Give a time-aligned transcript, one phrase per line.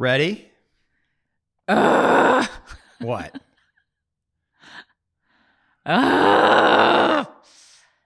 [0.00, 0.50] Ready?
[1.68, 2.48] Ugh.
[3.00, 3.34] What?
[5.84, 7.26] Ugh.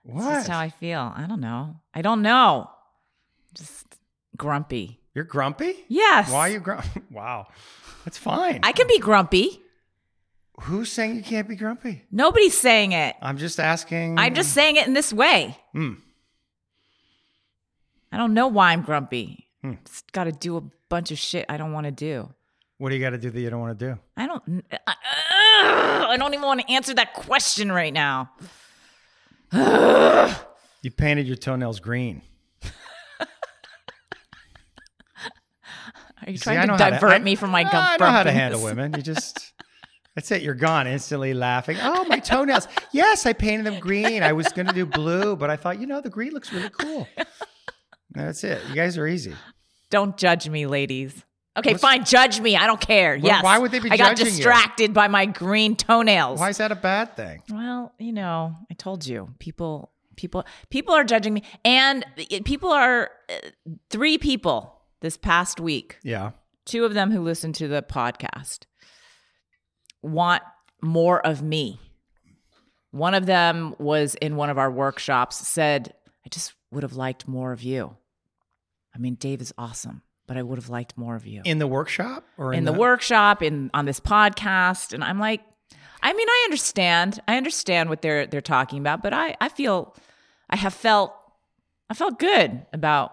[0.03, 0.21] What?
[0.21, 1.13] That's just how I feel.
[1.15, 1.77] I don't know.
[1.93, 2.69] I don't know.
[3.53, 3.85] Just
[4.35, 4.99] grumpy.
[5.13, 5.85] You're grumpy?
[5.87, 6.29] Yes.
[6.29, 7.01] Why are you grumpy?
[7.11, 7.47] Wow.
[8.03, 8.59] That's fine.
[8.63, 9.61] I can be grumpy.
[10.63, 12.03] Who's saying you can't be grumpy?
[12.11, 13.15] Nobody's saying it.
[13.21, 14.19] I'm just asking.
[14.19, 15.57] I'm just saying it in this way.
[15.71, 15.93] Hmm.
[18.11, 19.47] I don't know why I'm grumpy.
[19.61, 19.75] Hmm.
[19.85, 20.63] Just got to do a
[20.95, 22.29] bunch of shit I don't want to do.
[22.77, 23.99] What do you got to do that you don't want to do?
[24.15, 24.63] I don't.
[24.71, 28.31] I, ugh, I don't even want to answer that question right now.
[29.51, 32.21] You painted your toenails green.
[36.25, 37.71] Are you See, trying to how to- divert I- me from my gum?
[37.75, 38.93] I know how to handle women.
[38.95, 39.51] You just.
[40.15, 40.41] That's it.
[40.41, 41.75] You're gone instantly laughing.
[41.81, 42.69] Oh, my toenails.
[42.93, 44.23] Yes, I painted them green.
[44.23, 46.69] I was going to do blue, but I thought, you know, the green looks really
[46.69, 47.05] cool.
[48.11, 48.61] That's it.
[48.69, 49.33] You guys are easy.
[49.89, 51.23] Don't judge me, ladies.
[51.57, 52.03] Okay, What's- fine.
[52.03, 52.57] Judge me.
[52.57, 53.11] I don't care.
[53.17, 53.43] Well, yes.
[53.43, 54.31] why would they be I got judging you?
[54.31, 56.39] distracted by my green toenails.
[56.39, 57.41] Why is that a bad thing?
[57.49, 62.05] Well, you know, I told you, people, people, people are judging me, and
[62.43, 63.35] people are uh,
[63.89, 65.97] three people this past week.
[66.03, 66.31] Yeah.
[66.65, 68.65] Two of them who listen to the podcast
[70.01, 70.43] want
[70.81, 71.79] more of me.
[72.91, 75.35] One of them was in one of our workshops.
[75.47, 75.93] Said,
[76.25, 77.97] "I just would have liked more of you."
[78.95, 81.41] I mean, Dave is awesome, but I would have liked more of you.
[81.43, 85.41] In the workshop or in the workshop in on this podcast and i'm like
[86.01, 87.19] i mean i understand.
[87.27, 89.95] I understand what they're they're talking about but i i feel
[90.49, 91.13] i have felt
[91.89, 93.11] i felt good about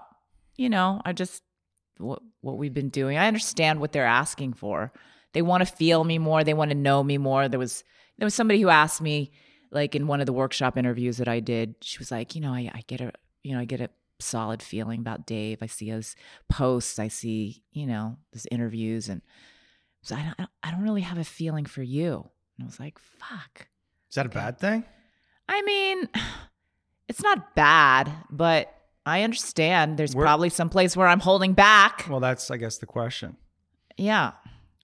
[0.57, 1.43] you know i just
[1.99, 3.19] what what we've been doing.
[3.19, 4.93] I understand what they're asking for.
[5.33, 6.43] They want to feel me more.
[6.43, 7.49] They want to know me more.
[7.49, 7.85] There was
[8.19, 9.33] there was somebody who asked me
[9.73, 12.53] like in one of the workshop interviews that i did she was like you know
[12.53, 13.91] i, I get a you know i get a
[14.23, 15.63] solid feeling about dave.
[15.63, 16.17] I see his
[16.49, 19.21] posts i see you know his interviews and
[20.03, 22.29] so I don't, I don't really have a feeling for you.
[22.59, 23.69] And i was like fuck.
[24.09, 24.85] Is that a bad thing?
[25.49, 26.09] i mean
[27.09, 28.73] it's not bad but
[29.05, 32.07] i understand there's We're- probably some place where i'm holding back.
[32.09, 33.37] Well, that's, I guess, the question.
[33.97, 34.33] yeah.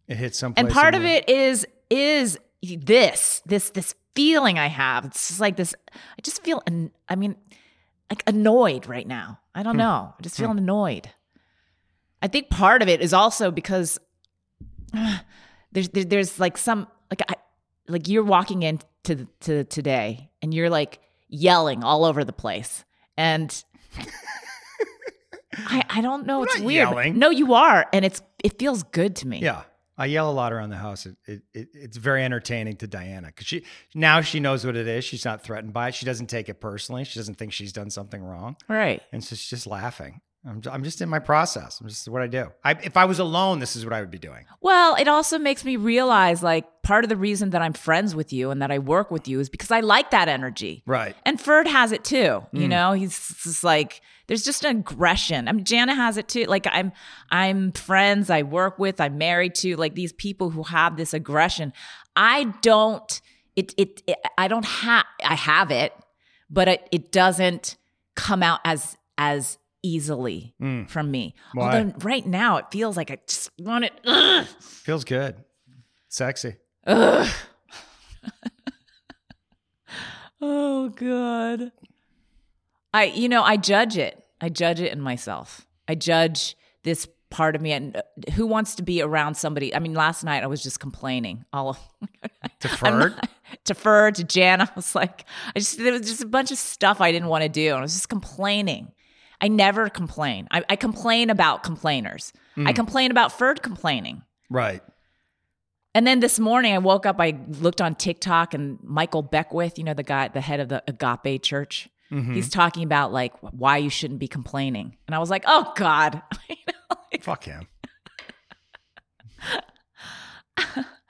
[0.08, 4.66] It hits some and part of the- it is is this this this feeling i
[4.66, 5.04] have.
[5.04, 7.36] It's just like this i just feel an, i mean
[8.10, 9.78] like annoyed right now i don't Hmm.
[9.80, 11.10] know i just feel annoyed
[12.22, 13.98] i think part of it is also because
[14.96, 15.18] uh,
[15.72, 17.34] there's there, there's like some like i
[17.88, 22.84] like you're walking in to to today and you're like yelling all over the place
[23.16, 23.64] and
[25.56, 26.40] I, I don't know.
[26.42, 26.88] I'm It's weird.
[26.88, 27.18] yelling.
[27.18, 29.40] No, you are, and it's it feels good to me.
[29.40, 29.62] Yeah.
[29.98, 31.04] I yell a lot around the house.
[31.06, 33.64] It, it, it it's very entertaining to Diana because she
[33.94, 35.04] now she knows what it is.
[35.04, 35.94] She's not threatened by it.
[35.96, 37.04] She doesn't take it personally.
[37.04, 39.02] She doesn't think she's done something wrong, Right.
[39.12, 40.20] and so she's just laughing.
[40.46, 41.80] I'm, I'm just in my process.
[41.80, 42.46] I'm just what I do.
[42.64, 44.44] I, if I was alone, this is what I would be doing.
[44.62, 48.32] Well, it also makes me realize like part of the reason that I'm friends with
[48.32, 50.84] you and that I work with you is because I like that energy.
[50.86, 51.16] Right.
[51.26, 52.44] And Ferd has it too.
[52.52, 52.68] You Mm.
[52.68, 55.48] know, he's just like there's just an aggression.
[55.48, 56.44] I mean, Jana has it too.
[56.44, 56.92] Like I'm
[57.30, 61.72] I'm friends I work with, I'm married to, like these people who have this aggression.
[62.14, 63.20] I don't
[63.56, 65.92] it it, it I don't have I have it,
[66.48, 67.76] but it, it doesn't
[68.14, 70.88] come out as as easily Mm.
[70.90, 71.34] from me.
[71.54, 71.78] Why?
[71.78, 73.92] Although right now it feels like I just want it.
[74.04, 75.36] Ugh, Feels good.
[76.08, 76.56] Sexy.
[80.40, 81.72] oh god.
[82.92, 84.22] I you know, I judge it.
[84.40, 85.66] I judge it in myself.
[85.88, 89.74] I judge this part of me and uh, who wants to be around somebody.
[89.74, 91.76] I mean, last night I was just complaining all
[92.60, 93.14] Deferred.
[93.64, 94.60] to Ferd, to Jan.
[94.62, 97.42] I was like, I just there was just a bunch of stuff I didn't want
[97.42, 97.68] to do.
[97.68, 98.92] And I was just complaining.
[99.40, 100.48] I never complain.
[100.50, 102.32] I, I complain about complainers.
[102.56, 104.22] I complain about Ferd complaining.
[104.50, 104.82] right.
[105.94, 109.84] And then this morning I woke up, I looked on TikTok and Michael Beckwith, you
[109.84, 112.34] know, the guy, the head of the Agape church, Mhm.
[112.34, 114.96] he's talking about like why you shouldn't be complaining.
[115.06, 116.22] And I was like, oh God.
[116.48, 117.66] You know, like, Fuck him.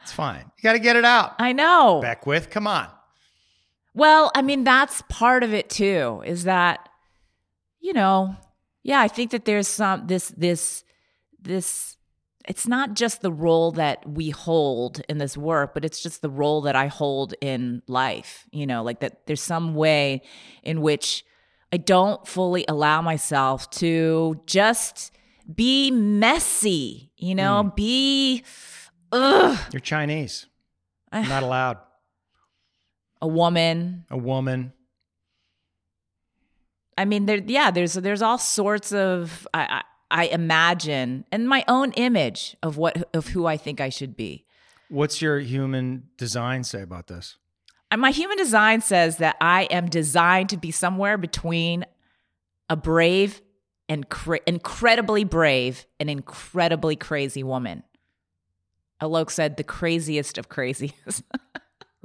[0.02, 0.44] it's fine.
[0.56, 1.34] You got to get it out.
[1.38, 2.00] I know.
[2.02, 2.88] Beckwith, come on.
[3.94, 6.88] Well, I mean, that's part of it too, is that,
[7.80, 8.36] you know,
[8.82, 10.84] yeah, I think that there's some, this, this,
[11.40, 11.96] this,
[12.48, 16.30] it's not just the role that we hold in this work, but it's just the
[16.30, 20.22] role that I hold in life, you know, like that there's some way
[20.62, 21.26] in which
[21.70, 25.12] I don't fully allow myself to just
[25.54, 27.76] be messy, you know, mm.
[27.76, 28.44] be,
[29.12, 30.46] ugh, You're Chinese.
[31.12, 31.78] Not allowed.
[33.20, 34.72] a woman, A woman.
[36.96, 39.46] I mean, there, yeah, there's there's all sorts of.
[39.54, 44.16] I, I imagine and my own image of what of who I think I should
[44.16, 44.46] be.
[44.88, 47.36] What's your human design say about this?
[47.90, 51.84] And my human design says that I am designed to be somewhere between
[52.68, 53.42] a brave
[53.88, 57.82] and cra- incredibly brave and incredibly crazy woman.
[59.00, 61.22] Alok said the craziest of crazies.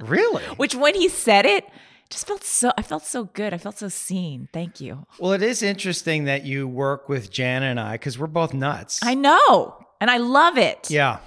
[0.00, 0.42] Really?
[0.56, 1.64] Which when he said it,
[2.10, 3.52] just felt so I felt so good.
[3.54, 4.48] I felt so seen.
[4.52, 5.06] Thank you.
[5.18, 9.00] Well, it is interesting that you work with Jan and I because we're both nuts.
[9.02, 9.78] I know.
[10.00, 10.90] And I love it.
[10.90, 11.18] yeah.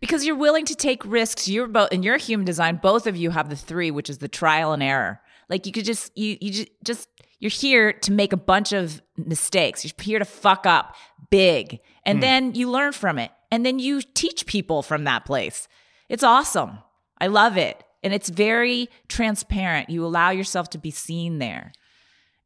[0.00, 1.48] Because you're willing to take risks.
[1.48, 4.28] You're both in your human design, both of you have the three, which is the
[4.28, 5.20] trial and error.
[5.48, 7.08] Like you could just you you just, just
[7.40, 9.84] you're here to make a bunch of mistakes.
[9.84, 10.94] You're here to fuck up
[11.30, 11.80] big.
[12.06, 12.20] And hmm.
[12.20, 13.30] then you learn from it.
[13.50, 15.68] And then you teach people from that place.
[16.08, 16.78] It's awesome.
[17.20, 17.83] I love it.
[18.04, 19.90] And it's very transparent.
[19.90, 21.72] You allow yourself to be seen there.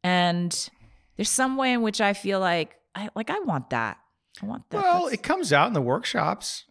[0.03, 0.71] And
[1.17, 3.99] there's some way in which I feel like I like I want that.
[4.43, 4.83] I want that.
[4.83, 6.65] Well, That's- it comes out in the workshops.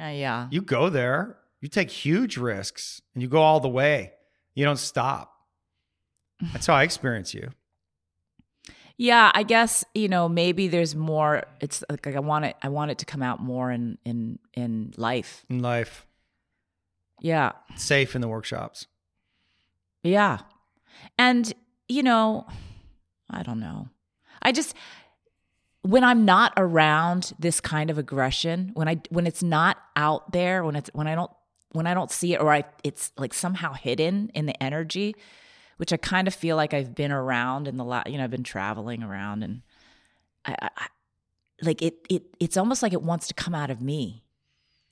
[0.00, 0.46] uh, yeah.
[0.50, 4.12] You go there, you take huge risks, and you go all the way.
[4.54, 5.32] You don't stop.
[6.52, 7.50] That's how I experience you.
[8.96, 11.44] Yeah, I guess you know maybe there's more.
[11.60, 12.56] It's like I want it.
[12.62, 15.44] I want it to come out more in in in life.
[15.48, 16.04] in life.
[17.20, 18.86] Yeah, Safe in the workshops.
[20.02, 20.38] yeah,
[21.18, 21.52] and
[21.88, 22.46] you know,
[23.30, 23.88] I don't know.
[24.42, 24.74] I just
[25.82, 30.64] when I'm not around this kind of aggression, when I when it's not out there,
[30.64, 31.30] when it's when I don't
[31.72, 35.14] when I don't see it, or I it's like somehow hidden in the energy,
[35.78, 38.08] which I kind of feel like I've been around in the last.
[38.08, 39.62] You know, I've been traveling around and.
[40.44, 40.86] I, I, I-
[41.60, 44.22] like it it it's almost like it wants to come out of me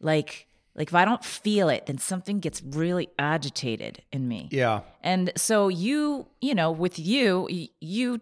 [0.01, 4.81] like like if i don't feel it then something gets really agitated in me Yeah.
[5.03, 7.49] and so you you know with you
[7.81, 8.21] you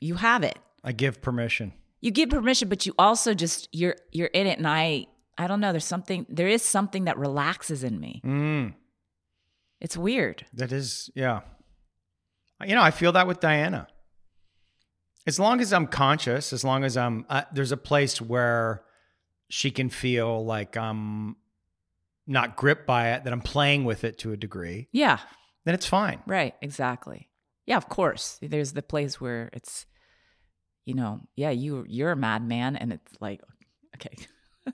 [0.00, 1.72] you have it I give permission.
[2.00, 5.60] you give permission but you also just you're you're in it and i i don't
[5.60, 8.74] know there's something there is something that relaxes in me Mm,
[9.80, 11.40] it's weird that is, yeah.
[12.66, 13.86] You know, I feel that with Diana.
[15.28, 18.82] As long as I'm conscious, as long as I'm, uh, there's a place where
[19.48, 21.36] she can feel like I'm
[22.28, 25.18] not gripped by it, that I'm playing with it to a degree, yeah
[25.64, 26.22] then it's fine.
[26.26, 27.28] right exactly
[27.66, 29.86] yeah of course there's the place where it's
[30.86, 33.40] you know yeah you you're a madman and it's like
[33.96, 34.14] okay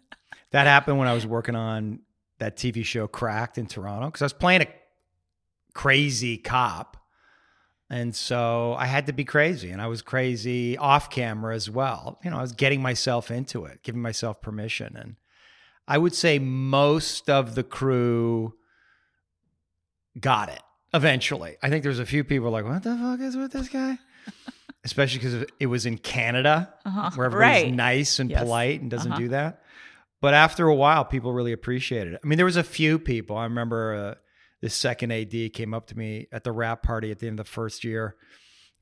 [0.55, 1.99] That happened when I was working on
[2.39, 4.69] that TV show Cracked in Toronto because I was playing a
[5.75, 6.97] crazy cop.
[7.91, 12.21] And so I had to be crazy and I was crazy off camera as well.
[12.23, 14.97] You know, I was getting myself into it, giving myself permission.
[14.97, 15.17] And
[15.87, 18.55] I would say most of the crew
[20.19, 20.61] got it
[20.93, 21.57] eventually.
[21.63, 23.99] I think there's a few people like, what the fuck is with this guy?
[24.85, 27.11] Especially because it was in Canada uh-huh.
[27.15, 28.43] where everybody's right nice and Yes.
[28.43, 29.21] polite and doesn't Uh-huh.
[29.21, 29.63] do that.
[30.21, 32.21] But after a while, people really appreciated it.
[32.23, 33.37] I mean, there was a few people.
[33.37, 34.15] I remember uh,
[34.63, 37.47] this second AD came up to me at the wrap party at the end of
[37.47, 38.17] the first year,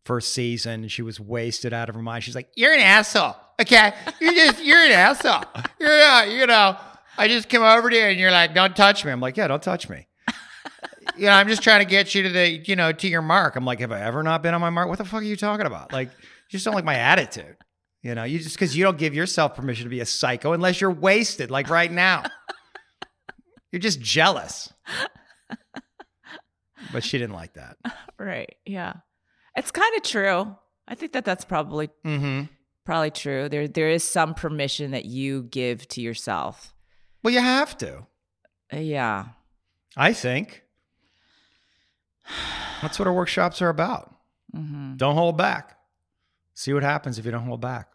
[0.05, 0.82] first season.
[0.82, 2.22] And she was wasted out of her mind.
[2.22, 3.34] She's like, "You're an asshole.
[3.60, 5.43] Okay, you're just you're an asshole.
[5.81, 6.76] You're uh, you know."
[7.18, 9.48] I just came over to you and you're like, "Don't touch me." I'm like, "Yeah,
[9.48, 10.06] don't touch me."
[11.16, 13.56] you know, I'm just trying to get you to the, you know, to your mark.
[13.56, 14.88] I'm like, have I ever not been on my mark?
[14.88, 15.92] What the fuck are you talking about?
[15.92, 17.56] Like, you just don't like my attitude.
[18.02, 20.81] You know, you just because you don't give yourself permission to be a psycho unless
[20.81, 22.24] you're wasted, like right now.
[23.72, 24.72] you're just jealous.
[26.92, 27.76] But she didn't like that.
[28.19, 28.92] right yeah
[29.56, 30.54] it's kind of true
[30.86, 32.44] i think that that's probably Mm-hmm.
[32.84, 36.71] probably true there there is some permission that you give to yourself
[37.22, 38.06] Well, you have to.
[38.72, 39.26] Uh, yeah
[39.96, 40.62] I think
[42.81, 44.14] that's what our workshops are about.
[44.55, 45.79] hmm Don't hold back.
[46.55, 47.88] See what happens if you don't hold back.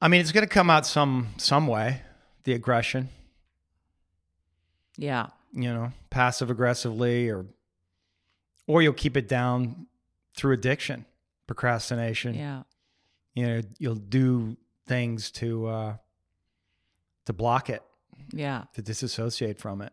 [0.00, 2.02] I mean, it's going to come out some some way.
[2.44, 3.08] The aggression,
[4.96, 7.46] yeah you know, passive aggressively, or
[8.66, 9.86] or you'll keep it down
[10.36, 11.04] through addiction,
[11.46, 12.34] procrastination.
[12.34, 12.62] yeah
[13.34, 15.96] You know, you'll do things to uh,
[17.26, 17.82] to block it,
[18.32, 19.92] yeah to disassociate from it.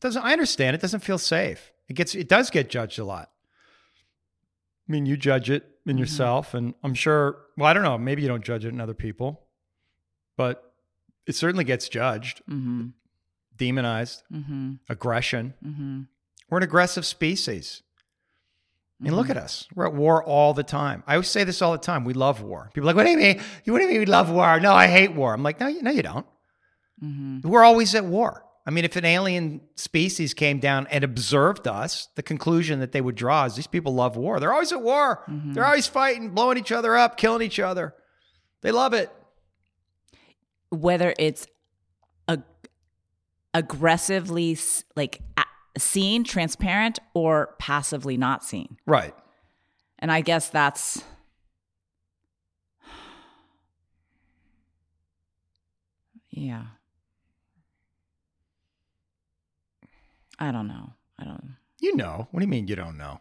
[0.00, 0.74] Doesn't I understand?
[0.74, 1.72] It doesn't feel safe.
[1.88, 3.30] It gets it does get judged a lot.
[4.88, 6.00] I mean, you judge it in Mhm.
[6.00, 7.38] yourself, and I'm sure.
[7.56, 7.98] Well, I don't know.
[7.98, 9.46] Maybe you don't judge it in other people,
[10.36, 10.74] but
[11.26, 12.88] it certainly gets judged, mm-hmm
[13.56, 15.54] demonized, mm-hmm aggression.
[15.64, 16.02] mm-hmm
[16.50, 17.82] We're an aggressive species.
[19.00, 19.66] I mean, look at us.
[19.74, 21.02] We're at war all the time.
[21.08, 22.04] I always say this all the time.
[22.04, 22.70] We love war.
[22.72, 23.40] People are like, what do you mean?
[23.64, 24.60] You what do you mean we love war?
[24.60, 25.34] No, I hate war.
[25.34, 26.26] I'm like, no, you, no, you don't.
[27.02, 28.44] mm-hmm We're always at war.
[28.64, 33.00] I mean, if an alien species came down and observed us, the conclusion that they
[33.00, 34.38] would draw is these people love war.
[34.38, 35.24] They're always at war.
[35.28, 35.54] Mhm.
[35.54, 37.92] They're always fighting, blowing each other up, killing each other.
[38.60, 39.10] They love it.
[40.70, 41.48] Whether it's
[42.28, 42.38] a,
[43.52, 44.56] aggressively
[44.94, 45.20] like
[45.78, 48.76] seen, transparent, or passively not seen.
[48.86, 49.14] Right.
[49.98, 51.02] And I guess that's
[56.30, 56.64] yeah.
[60.38, 60.92] I don't know.
[61.18, 61.56] I don't.
[61.80, 62.28] You know.
[62.30, 63.20] What do you mean you don't know?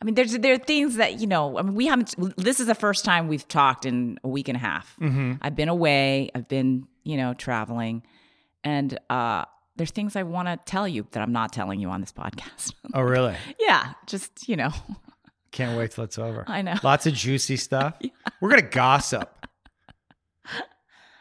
[0.00, 1.58] I mean, there's there are things that you know.
[1.58, 2.14] I mean, we haven't.
[2.36, 4.96] This is the first time we've talked in a week and a half.
[5.00, 5.34] Mm-hmm.
[5.42, 6.30] I've been away.
[6.34, 8.02] I've been you know traveling,
[8.64, 9.44] and uh,
[9.80, 12.74] there's things I want to tell you that I'm not telling you on this podcast.
[12.92, 13.34] Oh, really?
[13.58, 14.70] yeah, just you know.
[15.52, 16.44] Can't wait till it's over.
[16.46, 16.74] I know.
[16.82, 17.96] Lots of juicy stuff.
[18.42, 19.46] We're going to gossip.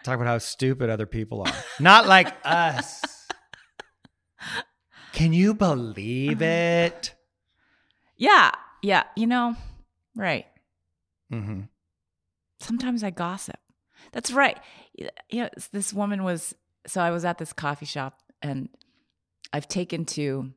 [0.03, 1.53] Talk about how stupid other people are.
[1.79, 3.01] Not like us.
[5.13, 7.15] Can you believe it?
[8.17, 8.51] Yeah,
[8.81, 9.03] yeah.
[9.15, 9.55] You know,
[10.17, 10.47] right.
[11.31, 11.61] Mm-hmm.
[12.59, 13.59] sometimes I gossip.
[14.11, 14.57] That's right.
[15.29, 16.55] You know, this woman was
[16.87, 18.69] so I was at this coffee shop and
[19.51, 20.51] I've taken to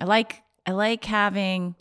[0.00, 1.74] I like I like having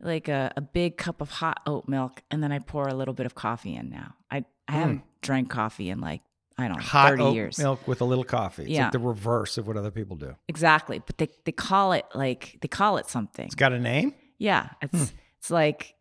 [0.00, 3.14] like a, a big cup of hot oat milk and then I pour a little
[3.14, 4.14] bit of coffee in now.
[4.30, 4.78] I, I hmm.
[4.78, 6.22] haven't drank coffee in like
[6.60, 7.58] I don't know, Hot 30 oat years.
[7.58, 8.62] milk with a little coffee.
[8.64, 8.84] It's Yeah.
[8.84, 10.34] like the reverse of what other people do.
[10.48, 10.98] Exactly.
[10.98, 13.46] But they, they call it like they call it something.
[13.46, 14.14] It's got a name?
[14.38, 15.16] Yeah, it's hmm.
[15.38, 15.94] it's like,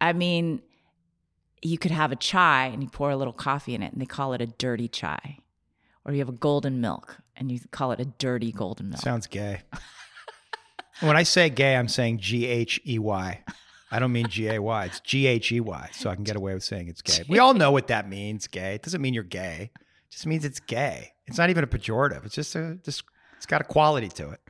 [0.00, 0.62] I mean,
[1.62, 4.06] you could have a chai and you pour a little coffee in it, and they
[4.06, 5.38] call it a dirty chai,
[6.04, 9.00] or you have a golden milk and you call it a dirty golden milk.
[9.00, 9.62] Sounds gay.
[11.00, 13.40] when I say gay, I'm saying G H E Y.
[13.90, 14.84] I don't mean G A Y.
[14.84, 15.88] It's G H E Y.
[15.92, 17.24] So I can get away with saying it's gay.
[17.28, 18.74] We all know what that means, gay.
[18.74, 19.70] It doesn't mean you're gay.
[19.74, 21.12] It just means it's gay.
[21.26, 22.24] It's not even a pejorative.
[22.26, 23.04] It's just a just
[23.36, 24.40] it's got a quality to it.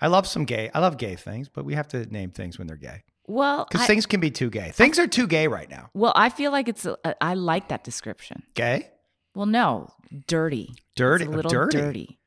[0.00, 0.70] I love some gay.
[0.74, 3.02] I love gay things, but we have to name things when they're gay.
[3.26, 4.70] well, Because things can be too gay.
[4.70, 5.90] Things are too gay right now.
[5.94, 6.86] well, I feel like it's.
[6.86, 8.42] A, I like that description.
[8.54, 8.88] Gay?
[9.34, 9.92] Well, no,
[10.26, 11.24] dirty, Dirty.
[11.24, 11.76] It's a little dirty.
[11.78, 12.18] dirty.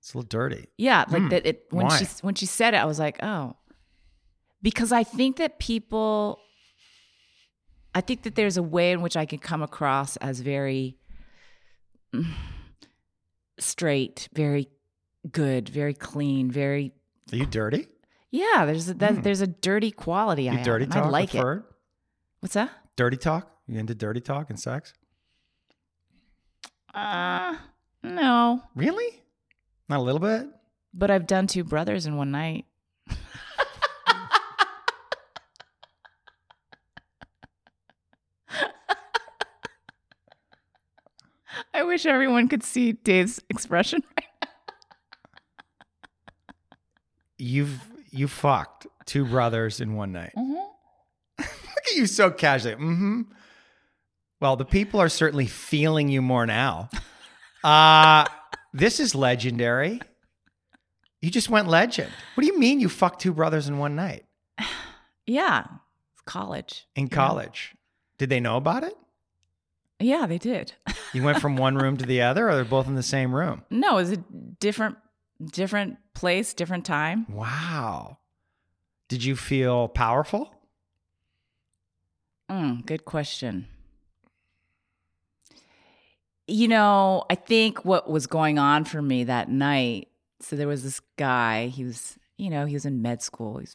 [0.00, 0.68] It's a little dirty.
[0.78, 1.28] Yeah, like Hmm.
[1.30, 1.46] that.
[1.46, 1.98] It when Why?
[1.98, 3.56] she when she said it, I was like, oh,
[4.62, 6.38] because I think that people,
[7.94, 10.96] I think that there's a way in which I can come across as very
[13.58, 14.68] straight, very
[15.30, 16.92] good, very clean, very
[17.32, 17.86] Are you dirty?
[18.30, 18.64] yeah.
[18.66, 19.20] There's a, that, Hmm.
[19.22, 20.48] there's a dirty quality.
[20.48, 21.04] I You have, dirty talk?
[21.04, 21.62] I like a it.
[22.40, 22.70] What's that?
[22.96, 23.50] Dirty talk?
[23.66, 24.92] You into dirty talk and sex?
[26.94, 27.56] Uh,
[28.02, 29.22] no, Really?
[29.88, 30.46] Not a little bit?
[30.96, 32.66] but I've done two brothers in one night.
[41.72, 44.02] I wish everyone could see Dave's expression.
[47.38, 50.32] You've you fucked two brothers in one night.
[50.36, 50.52] Mm-hmm.
[51.38, 51.48] Look
[51.90, 52.74] at you so casually.
[52.76, 53.22] Mm-hmm.
[54.44, 56.90] Well, the people are certainly feeling you more now.
[57.64, 58.26] Uh
[58.74, 60.02] this is legendary.
[61.22, 62.12] You just went legend.
[62.34, 64.26] What do you mean you fucked two brothers in one night
[65.26, 65.64] Yeah,
[66.12, 66.86] it's college.
[66.94, 67.08] in Yeah.
[67.16, 67.74] college?
[68.18, 68.94] Did they know about it?
[69.98, 70.74] Yeah, they did.
[71.14, 73.62] You went from one room to the other, or they're both in the same room?
[73.70, 74.16] No, it was a
[74.60, 74.98] different,
[75.52, 77.24] different place, different time.
[77.30, 78.18] Wow.
[79.08, 80.52] Did you feel powerful?
[82.50, 83.68] Mm, good question.
[86.46, 90.08] You know, I think what was going on for me that night.
[90.40, 91.68] So there was this guy.
[91.68, 93.58] He was, you know, he was in med school.
[93.58, 93.66] He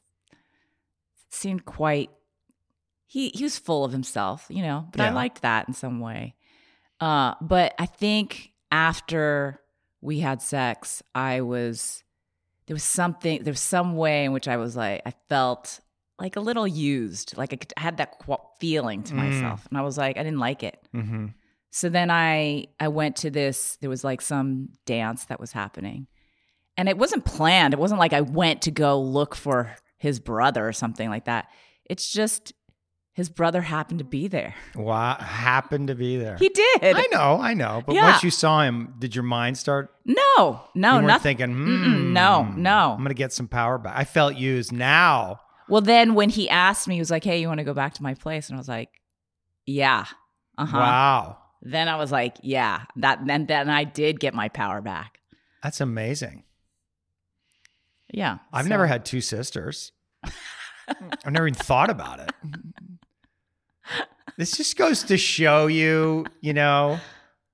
[1.30, 2.10] seemed quite.
[3.08, 4.86] He he was full of himself, you know.
[4.92, 6.36] But I liked that in some way.
[7.00, 9.60] Uh, but I think after
[10.02, 12.04] we had sex, I was
[12.68, 15.80] there was something there was some way in which I was like I felt
[16.20, 19.18] like a little used, like I, could, I had that qu- feeling to Mm.
[19.18, 20.78] myself, and I was like I didn't like it.
[20.94, 21.28] Mm-hmm.
[21.72, 23.78] So then I I went to this.
[23.82, 26.08] There was like some dance that was happening,
[26.78, 27.74] and it wasn't planned.
[27.74, 31.48] It wasn't like I went to go look for his brother or something like that.
[31.86, 32.54] It's just
[33.14, 34.56] his brother happened to be there.
[34.76, 35.16] Wow.
[35.20, 36.38] Happened to be there.
[36.38, 36.84] He did.
[36.84, 37.84] I know, I know.
[37.86, 38.12] But Yeah.
[38.12, 39.94] once you saw him, did your mind start?
[40.06, 41.38] No, no, nothing.
[41.38, 42.92] thinking, hmm, no, no.
[42.92, 43.94] I'm going to get some power back.
[43.98, 44.72] I felt used.
[44.72, 47.74] Now, Well, then when he asked me, he was like, "Hey, you want to go
[47.74, 48.90] back to my place?" And I was like,
[49.66, 50.06] "Yeah."
[50.58, 50.78] Uh huh.
[50.78, 51.38] wow.
[51.62, 55.20] Then I was like, "Yeah." That then then I did get my power back.
[55.64, 56.44] That's amazing.
[58.12, 58.38] Yeah.
[58.54, 59.92] I've so- never had two sisters.
[60.88, 62.32] I've never even thought about it.
[64.38, 67.00] This just goes to show you, you know,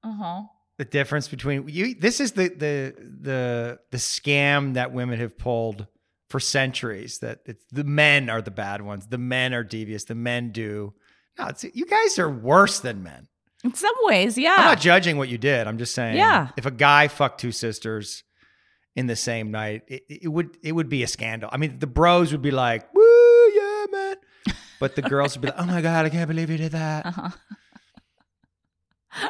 [0.03, 0.41] Uh huh.
[0.77, 1.95] the difference between you.
[1.95, 5.87] This is the the the the scam that women have pulled
[6.29, 7.19] for centuries.
[7.19, 9.07] That it's the men are the bad ones.
[9.07, 10.03] The men are devious.
[10.03, 10.93] The men do.
[11.39, 13.27] No, it's you guys are worse than men.
[13.65, 14.55] In some ways, yeah.
[14.59, 15.65] I'm not judging what you did.
[15.65, 16.17] I'm just saying.
[16.17, 16.49] Yeah.
[16.55, 18.23] If a guy fucked two sisters
[18.95, 21.49] in the same night, it, it would it would be a scandal.
[21.51, 24.15] I mean, the bros would be like, "Woo, yeah, man,"
[24.79, 27.07] but the girls would be like, "Oh my god, I can't believe you did that."
[27.07, 27.29] Uh-huh.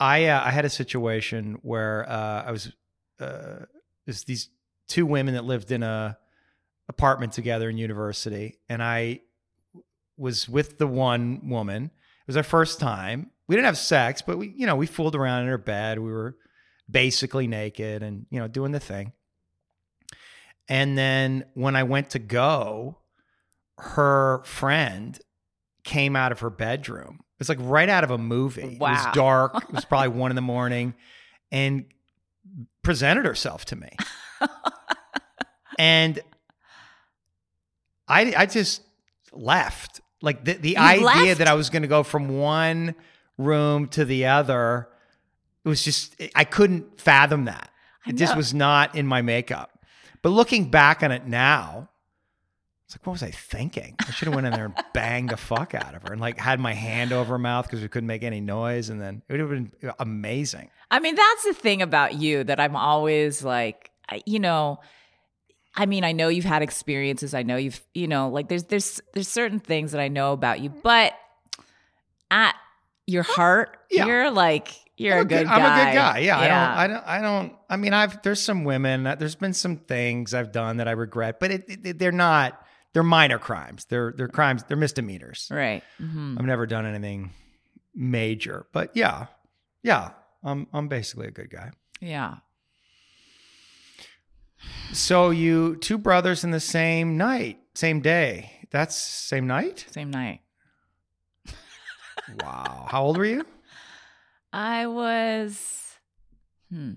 [0.00, 2.72] I uh, I had a situation where uh, I was
[3.20, 3.66] uh,
[4.04, 4.50] there's these
[4.88, 6.18] two women that lived in a
[6.88, 9.20] apartment together in university, and I
[10.16, 11.84] was with the one woman.
[11.84, 13.30] It was our first time.
[13.48, 15.98] We didn't have sex, but we you know we fooled around in her bed.
[15.98, 16.36] We were
[16.90, 19.12] basically naked and you know doing the thing.
[20.68, 22.98] And then when I went to go,
[23.78, 25.18] her friend
[25.84, 27.20] came out of her bedroom.
[27.20, 28.62] It was like right out of a movie.
[28.62, 28.90] It Wow.
[28.92, 29.62] was dark.
[29.62, 30.94] It was probably one in the morning
[31.52, 31.84] and
[32.82, 33.90] presented herself to me.
[35.78, 36.18] and
[38.08, 38.82] I I just
[39.32, 40.00] left.
[40.22, 41.38] Like the, the You idea left?
[41.38, 42.94] that I was going to go from one
[43.38, 44.88] room to the other
[45.66, 47.70] it was just I couldn't fathom that.
[48.06, 49.84] It just was not in my makeup.
[50.22, 51.88] But looking back on it now,
[52.84, 53.96] it's like, what was I thinking?
[53.98, 56.38] I should have went in there and banged the fuck out of her and like
[56.38, 59.32] had my hand over her mouth because we couldn't make any noise, and then it
[59.32, 60.70] would have been amazing.
[60.88, 63.90] I mean, that's the thing about you that I'm always like,
[64.24, 64.78] you know,
[65.74, 67.34] I mean, I know you've had experiences.
[67.34, 70.60] I know you've, you know, like there's there's there's certain things that I know about
[70.60, 71.12] you, but
[72.30, 72.54] at
[73.06, 74.06] your heart, Yeah.
[74.06, 75.54] you're like you're I'm a good, guy.
[75.54, 76.18] I'm a good guy.
[76.20, 76.58] Yeah, I don't.
[76.58, 77.06] I don't.
[77.06, 77.52] I don't.
[77.68, 79.04] I mean, I've there's some women.
[79.18, 82.62] There's been some things I've done that I regret, but it, it, they're not.
[82.94, 83.84] They're minor crimes.
[83.90, 84.64] They're they're crimes.
[84.66, 85.48] They're misdemeanors.
[85.50, 85.82] right.
[85.98, 87.30] hmm I've never done anything
[87.94, 89.26] major, but yeah,
[89.82, 90.10] yeah.
[90.42, 91.72] I'm I'm basically a good guy.
[92.00, 92.36] Yeah.
[94.92, 98.50] So you two brothers in the same night, same day.
[98.70, 99.84] That's same night.
[99.90, 100.40] Same night.
[102.42, 102.86] Wow.
[102.88, 103.46] How old were you?
[104.52, 105.96] I was,
[106.72, 106.92] hmm,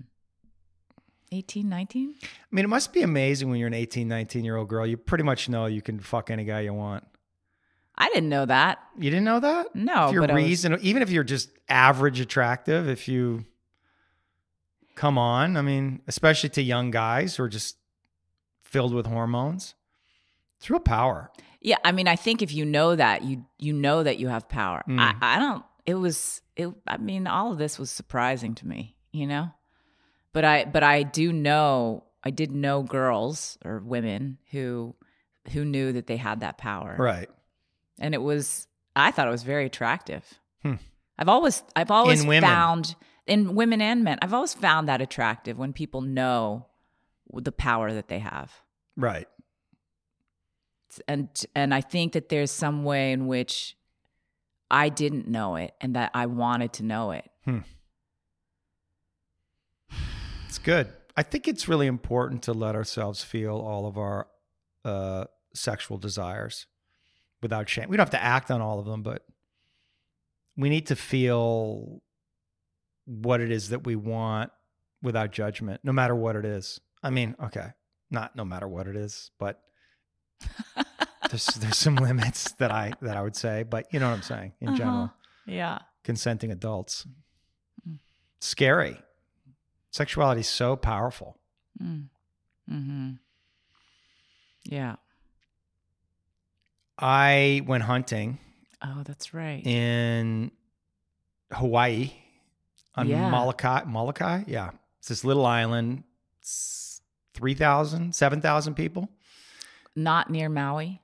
[1.32, 2.14] 18, 19?
[2.22, 4.86] I mean, it must be amazing when you're an 18, 19 year old girl.
[4.86, 7.04] You pretty much know you can fuck any guy you want.
[7.96, 8.78] I didn't know that.
[8.98, 9.74] You didn't know that?
[9.74, 13.44] No, if you're but I was- even if you're just average attractive, if you
[14.94, 17.76] come on, I mean, especially to young guys who are just
[18.62, 19.74] filled with hormones,
[20.58, 21.30] it's real power.
[21.60, 24.48] Yeah, I mean, I think if you know that, you you know that you have
[24.48, 24.82] power.
[24.88, 24.98] Mm.
[24.98, 25.64] I, I don't.
[25.86, 26.40] It was.
[26.56, 26.68] It.
[26.86, 28.96] I mean, all of this was surprising to me.
[29.12, 29.50] You know,
[30.32, 30.64] but I.
[30.64, 32.04] But I do know.
[32.24, 34.94] I did know girls or women who
[35.52, 37.28] who knew that they had that power, Right.
[37.98, 38.66] and it was.
[38.96, 40.24] I thought it was very attractive.
[40.62, 40.74] Hmm.
[41.18, 41.62] I've always.
[41.76, 42.94] I've always In found
[43.26, 44.18] in women and men.
[44.22, 46.66] I've always found that attractive when people know
[47.32, 48.50] the power that they have
[48.96, 49.28] Right.
[51.06, 53.76] And and I think that there's some way in which
[54.70, 57.28] I didn't know it and that I wanted to know it.
[60.46, 60.88] It's good.
[61.16, 64.28] I think it's really important to let ourselves feel all of our
[64.84, 65.24] uh,
[65.54, 66.66] sexual desires
[67.42, 67.88] without shame.
[67.88, 69.24] We don't have to act on all of them, but
[70.56, 72.02] we need to feel
[73.06, 74.50] what it is that we want
[75.02, 76.80] without judgment, no matter what it is.
[77.02, 77.68] I mean, okay,
[78.10, 79.62] not no matter what it is, but
[81.30, 84.22] there's there's some limits that I that I would say, but you know what I'm
[84.22, 85.04] saying in general.
[85.04, 85.12] Uh-huh.
[85.46, 85.78] Yeah.
[86.04, 87.06] Consenting adults.
[88.40, 88.96] Scary.
[89.90, 91.36] Sexuality is so powerful.
[91.82, 92.06] Mm.
[92.68, 93.10] hmm
[94.64, 94.96] Yeah.
[96.98, 98.38] I went hunting
[98.82, 99.64] Oh, that's right.
[99.66, 100.50] in
[101.52, 102.12] Hawaii
[102.94, 103.30] on Yeah.
[103.30, 103.84] Molokai.
[103.86, 104.44] Molokai?
[104.46, 104.70] Yeah.
[104.98, 106.04] It's this little island,
[106.40, 107.00] It's
[107.34, 109.08] 3,000, 7,000 people.
[109.96, 111.00] Not near Maui.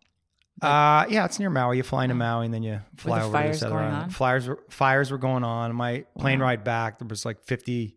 [0.63, 1.77] Uh, yeah, it's near Maui.
[1.77, 2.15] You fly into.
[2.15, 4.03] Maui and then you fly over to fires this other going island.
[4.05, 4.11] on?
[4.11, 5.75] Fires were, fires were going on.
[5.75, 6.47] My plane Wow.
[6.47, 7.97] ride back, there was like 50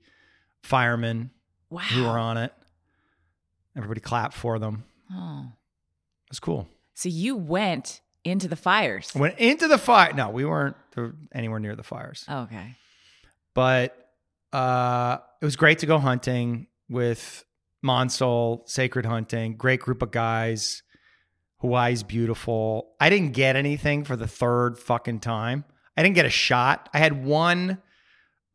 [0.64, 1.32] firemen
[1.70, 1.82] Wow.
[1.82, 2.54] who were on it.
[3.78, 4.84] Everybody clapped for them.
[5.12, 5.46] Oh.
[5.48, 6.68] It was cool.
[6.96, 9.12] So you went into the fires.
[9.16, 10.12] Went into the fire.
[10.14, 10.76] No, we weren't
[11.34, 12.26] anywhere near the fires.
[12.30, 12.76] Okay.
[13.54, 13.96] but
[14.52, 17.46] uh, it was great to go hunting with
[17.86, 20.84] Monsol, Sacred Hunting, great group of guys.
[21.62, 22.94] Hawaii's beautiful.
[23.00, 25.66] I didn't get anything for the third fucking time.
[25.98, 26.90] I didn't get a shot.
[26.94, 27.80] I had one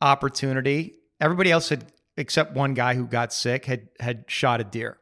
[0.01, 0.95] opportunity.
[1.21, 1.85] Everybody else had,
[2.17, 4.97] except one guy who got sick, had had shot a deer,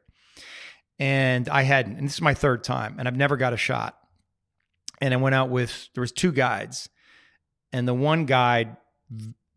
[1.00, 1.98] and I hadn't.
[1.98, 3.98] And this is my third time, and I've never got a shot.
[5.02, 6.90] And I went out with there was two guides,
[7.72, 8.78] and the one guide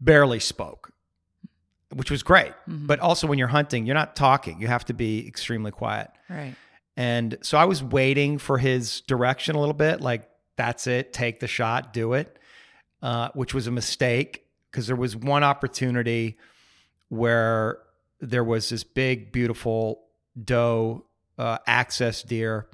[0.01, 0.93] barely spoke.
[1.95, 2.53] which was great.
[2.69, 2.87] Mhm.
[2.89, 4.61] But also when you're hunting, you're not talking.
[4.61, 6.11] You have to be extremely quiet.
[6.29, 6.55] Right.
[6.97, 11.41] And so I was waiting for his direction a little bit, like, that's it, take
[11.41, 12.39] the shot, do it,
[13.03, 16.39] uh, which was a mistake because there was one opportunity
[17.09, 17.79] where
[18.21, 20.05] there was this big, beautiful
[20.43, 21.05] doe
[21.39, 22.69] uh, axis deer,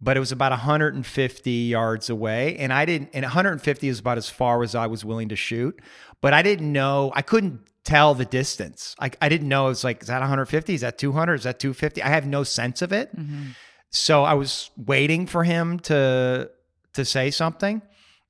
[0.00, 2.56] but it was about 150 yards away.
[2.56, 5.80] And I didn't, and 150 is about as far as I was willing to shoot,
[6.20, 8.96] but I didn't know, I couldn't tell the distance.
[8.98, 9.66] I, I didn't know.
[9.66, 10.74] It was like, is that 150?
[10.74, 11.34] Is that 200?
[11.34, 12.02] Is that 250?
[12.02, 13.10] I have no sense of it.
[13.14, 13.50] hmm
[13.90, 16.50] So I was waiting for him to
[16.94, 17.82] to say something,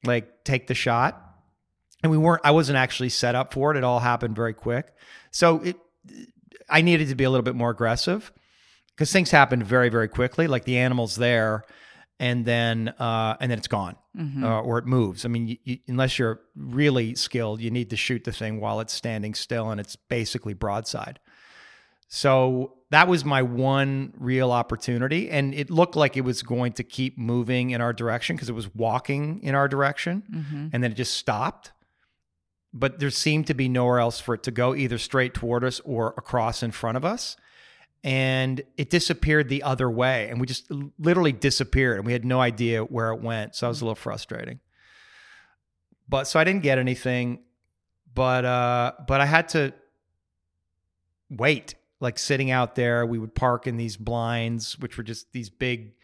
[0.04, 1.20] like take the shot.
[2.02, 3.76] And we weren't I wasn't actually set up for it.
[3.78, 4.92] It all happened very quick.
[5.30, 5.76] So it
[6.68, 8.32] I needed to be a little bit more aggressive
[8.94, 11.64] because things happened very very quickly like the animal's there
[12.24, 15.24] and then uh and then it's gone hmm uh, or it moves.
[15.24, 18.80] I mean, you, you, unless you're really skilled, you need to shoot the thing while
[18.80, 21.18] it's standing still and it's basically broadside.
[22.08, 25.30] So that was my one real opportunity.
[25.30, 28.54] And it looked like it was going to keep moving in our direction because it
[28.54, 31.72] was walking in our direction hmm and then it just stopped.
[32.72, 35.80] But there seemed to be nowhere else for it to go, either straight toward us
[35.84, 37.36] or across in front of us.
[38.04, 40.28] And it disappeared the other way.
[40.28, 43.56] And we just literally disappeared and we had no idea where it went.
[43.56, 44.60] So that was a little frustrating.
[46.08, 47.40] But so I didn't get anything,
[48.14, 49.72] but uh, but I had to
[51.30, 53.06] wait, like sitting out there.
[53.06, 55.94] We would park in these blinds, which were just these big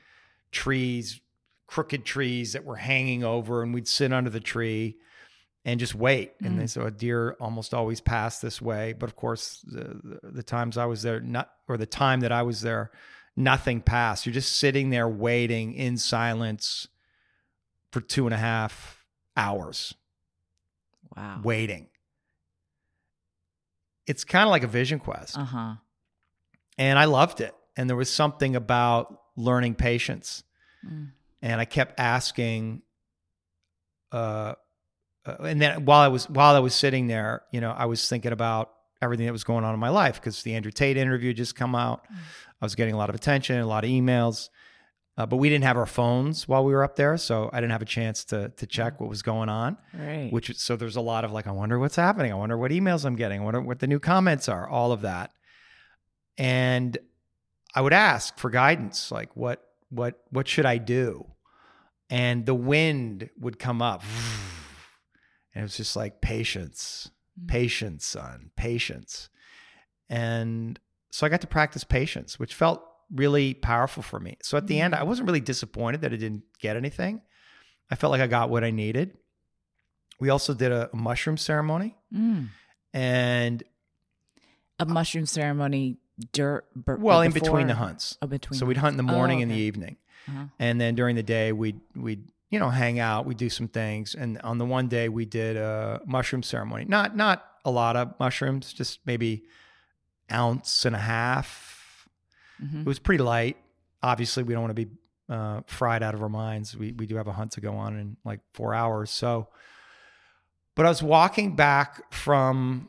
[0.52, 1.20] trees,
[1.66, 4.96] crooked trees that were hanging over, and we'd sit under the tree
[5.64, 6.32] and just wait.
[6.42, 8.94] And then so a deer almost always passed this way.
[8.94, 12.42] But of course, the, the, times I was there, not or the time that I
[12.42, 12.90] was there,
[13.36, 14.24] nothing passed.
[14.24, 16.88] You're just sitting there waiting in silence
[17.92, 19.04] for two and a half
[19.36, 19.94] hours,
[21.16, 21.40] Wow.
[21.44, 21.88] waiting.
[24.06, 25.36] It's kind of like a vision quest.
[25.38, 25.74] Uh huh.
[26.78, 27.54] and I loved it.
[27.76, 30.42] And there was something about learning patience.
[30.86, 31.10] Mm.
[31.42, 32.82] And I kept asking,
[34.12, 34.54] uh,
[35.40, 38.32] and then while I was while I was sitting there, you know, I was thinking
[38.32, 38.70] about
[39.02, 41.56] everything that was going on in my life because the Andrew Tate interview had just
[41.56, 42.04] come out.
[42.04, 42.16] Mm.
[42.60, 44.50] I was getting a lot of attention, a lot of emails,
[45.16, 47.72] uh, but we didn't have our phones while we were up there, so I didn't
[47.72, 49.76] have a chance to to check what was going on.
[49.92, 50.30] Right.
[50.32, 52.32] Which so there's a lot of like, I wonder what's happening.
[52.32, 53.40] I wonder what emails I'm getting.
[53.40, 54.68] I wonder what the new comments are.
[54.68, 55.32] All of that,
[56.38, 56.96] and
[57.74, 61.26] I would ask for guidance, like what what what should I do?
[62.08, 64.02] And the wind would come up,
[65.54, 67.10] and it was just like patience,
[67.40, 67.48] Mm.
[67.48, 69.28] patience, son, patience.
[70.08, 70.78] And
[71.10, 72.82] so I got to practice patience, which felt
[73.14, 74.36] really powerful for me.
[74.42, 77.22] So at the end, I wasn't really disappointed that I didn't get anything.
[77.90, 79.16] I felt like I got what I needed.
[80.20, 82.48] We also did a, mushroom ceremony, Mm.
[82.92, 83.62] and
[84.78, 85.96] A mushroom ceremony.
[86.32, 86.66] Dirt.
[86.86, 88.18] well, in between the hunts.
[88.20, 88.58] Oh, between.
[88.58, 89.96] So we'd hunt in the Oh, morning and the evening,
[90.28, 90.44] Uh-huh.
[90.58, 94.14] and then during the day we'd we'd you know hang out, we'd do some things.
[94.14, 96.84] And on the one day we did a mushroom ceremony.
[96.84, 99.44] Not not a lot of mushrooms, just maybe
[100.32, 102.08] ounce and a half.
[102.62, 102.80] Mhm.
[102.82, 103.56] It was pretty light.
[104.02, 104.90] Obviously, we don't want to be
[105.28, 106.76] uh, fried out of our minds.
[106.76, 109.10] We we do have a hunt to go on in like four hours.
[109.10, 109.48] So,
[110.74, 112.88] but I was walking back from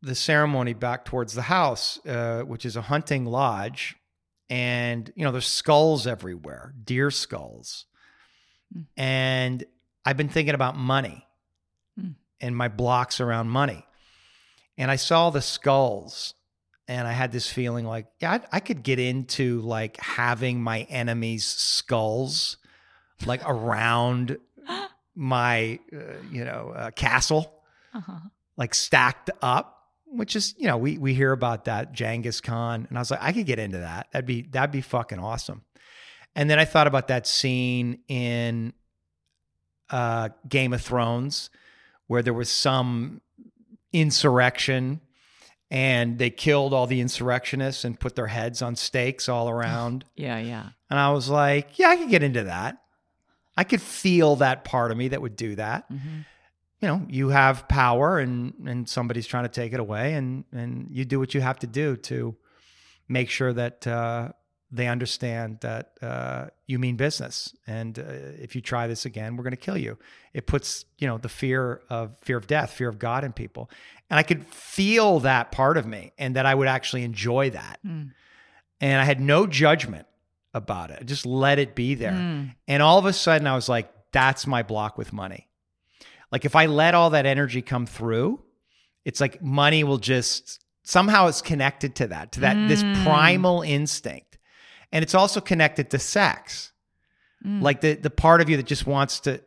[0.00, 3.96] the ceremony back towards the house, uh, which is a hunting lodge,
[4.50, 7.86] and you know there's skulls everywhere, deer skulls,
[8.76, 8.86] Mm.
[8.96, 9.64] and
[10.04, 11.26] I've been thinking about money
[11.98, 12.14] Mm.
[12.40, 13.86] and my blocks around money,
[14.76, 16.34] and I saw the skulls
[16.88, 20.80] and I had this feeling like, yeah, I, I could get into like having my
[20.90, 22.56] enemies' skulls
[23.24, 24.36] like around
[25.14, 25.98] my, uh,
[26.30, 27.52] you know, uh, castle,
[27.94, 28.18] Uh-huh.
[28.56, 32.98] like stacked up, which is, you know, we we hear about that Genghis Khan, and
[32.98, 34.08] I was like, I could get into that.
[34.12, 35.62] That'd be that'd be fucking awesome.
[36.36, 38.72] And then I thought about that scene in
[39.90, 41.50] uh, Game of Thrones
[42.06, 43.20] where there was some
[43.92, 45.00] insurrection
[45.70, 50.04] and they killed all the insurrectionists and put their heads on stakes all around.
[50.14, 50.68] Yeah, yeah.
[50.90, 52.78] And I was like, yeah, I could get into that.
[53.56, 55.86] I could feel that part of me that would do that.
[55.88, 56.20] hmm
[56.80, 60.88] You know, you have power and and somebody's trying to take it away and and
[60.90, 62.36] you do what you have to do to
[63.08, 64.32] make sure that uh,
[64.74, 67.54] they understand that uh, you mean business.
[67.66, 68.02] And uh,
[68.40, 69.98] if you try this again, we're going to kill you.
[70.32, 73.70] It puts, you know, the fear of fear of death, fear of God in people.
[74.10, 77.78] And I could feel that part of me and that I would actually enjoy that.
[77.86, 78.10] Mm.
[78.80, 80.06] And I had no judgment
[80.52, 80.98] about it.
[81.00, 82.12] I just let it be there.
[82.12, 82.54] Mm.
[82.68, 85.48] And all of a sudden, I was like, that's my block with money.
[86.30, 88.42] Like, if I let all that energy come through,
[89.04, 93.04] it's like money will just somehow it's connected to that, to that this Mm.
[93.04, 94.33] primal instinct.
[94.94, 96.72] And it's also connected to sex.
[97.44, 97.60] Mm.
[97.60, 99.42] Like the the part of you that just wants to,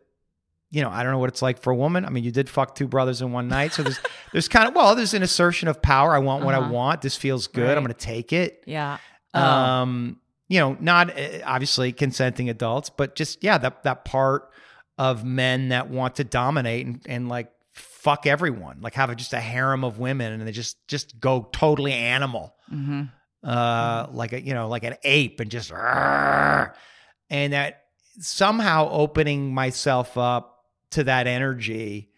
[0.70, 2.06] you know, I don't know what it's like for a woman.
[2.06, 3.74] I mean, you did fuck two brothers in one night.
[3.74, 4.00] So there's
[4.34, 6.14] there's kind of well, there's an assertion of power.
[6.14, 6.72] I want what I Uh-huh.
[6.74, 7.02] want.
[7.02, 7.68] This feels good.
[7.70, 7.78] Right.
[7.78, 8.64] I'm gonna take it.
[8.68, 8.98] yeah.
[9.34, 9.42] Oh.
[9.42, 14.50] Um, you know, not uh, obviously consenting adults, but just yeah, that that part
[14.98, 19.34] of men that want to dominate and, and like fuck everyone, like have a, just
[19.34, 23.04] a harem of women, and they just just go totally animal, hmm
[23.43, 27.84] uh, like a you know like an ape, and just and that
[28.19, 32.10] somehow opening myself up to that energy.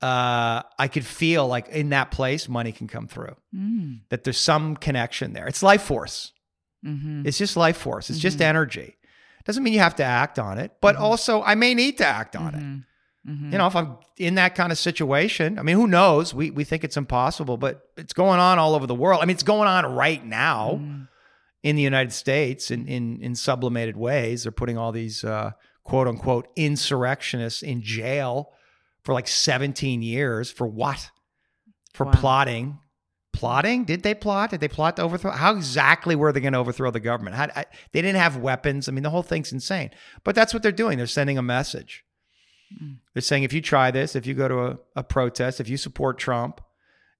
[0.00, 3.34] Uh, I could feel like in that place, money can come through.
[3.54, 4.02] Mm.
[4.10, 5.48] That there's some connection there.
[5.48, 6.32] It's life force.
[6.84, 8.08] hmm It's just life force.
[8.08, 8.42] It's just Mhm.
[8.44, 8.96] energy.
[9.44, 11.00] Doesn't mean you have to act on it, but Mhm.
[11.00, 12.87] also I may need to act on it.
[13.28, 16.32] Hmm You know, if I'm in that kind of situation, I mean, who knows?
[16.34, 19.20] We we think it's impossible, but it's going on all over the world.
[19.22, 21.02] I mean, it's going on right now Mm-hmm.
[21.62, 24.42] in the United States in in in sublimated ways.
[24.42, 25.50] They're putting all these uh,
[25.84, 28.52] quote unquote insurrectionists in jail
[29.02, 31.10] for like 17 years for what?
[31.94, 32.12] For Wow.
[32.12, 32.78] plotting.
[33.32, 33.84] Plotting?
[33.84, 34.50] Did they plot?
[34.50, 35.30] Did they plot to overthrow?
[35.30, 37.36] How exactly were they going to overthrow the government?
[37.36, 38.88] How, I, they didn't have weapons.
[38.88, 39.90] I mean, the whole thing's insane.
[40.24, 40.98] But that's what they're doing.
[40.98, 42.04] They're sending a message.
[42.82, 42.96] Mm.
[43.14, 45.76] They're saying if you try this, if you go to a, a protest, if you
[45.76, 46.60] support Trump,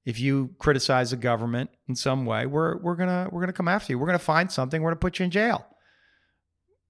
[0.04, 3.92] if you criticize the government in some way, we're we're gonna we're gonna come after
[3.92, 3.98] you.
[3.98, 4.82] We're gonna find something.
[4.82, 5.66] We're gonna put you in jail,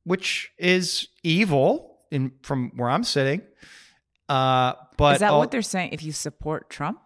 [0.04, 3.42] which is evil in from where I'm sitting.
[4.28, 5.90] Uh, but Is that all- what they're saying?
[5.92, 7.00] If you support Trump?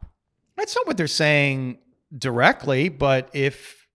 [0.57, 1.79] that's not what they're saying
[2.17, 3.87] directly, but if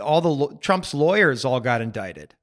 [0.00, 2.34] all the Trump's lawyers all got indicted.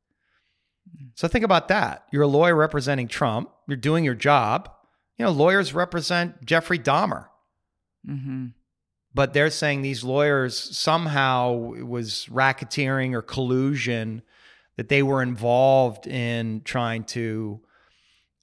[1.15, 2.05] So think about that.
[2.11, 3.49] You're a lawyer representing Trump.
[3.71, 4.69] You're doing your job.
[5.17, 7.27] You know, lawyers represent Jeffrey Dahmer,
[8.05, 8.47] hmm
[9.13, 14.21] but they're saying these lawyers somehow it was racketeering or collusion
[14.77, 17.59] that they were involved in trying to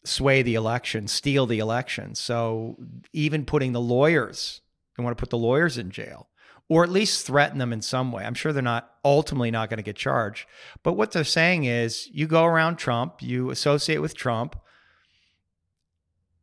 [0.05, 2.14] sway the election, steal the election.
[2.14, 2.77] So
[3.12, 4.61] even putting the lawyers,
[4.97, 6.29] they want to put the lawyers in jail
[6.69, 8.25] or at least threaten them in some way.
[8.25, 10.47] I'm sure they're not ultimately not going to get charged.
[10.83, 14.55] But what they're saying is you go around Trump, you associate with Trump,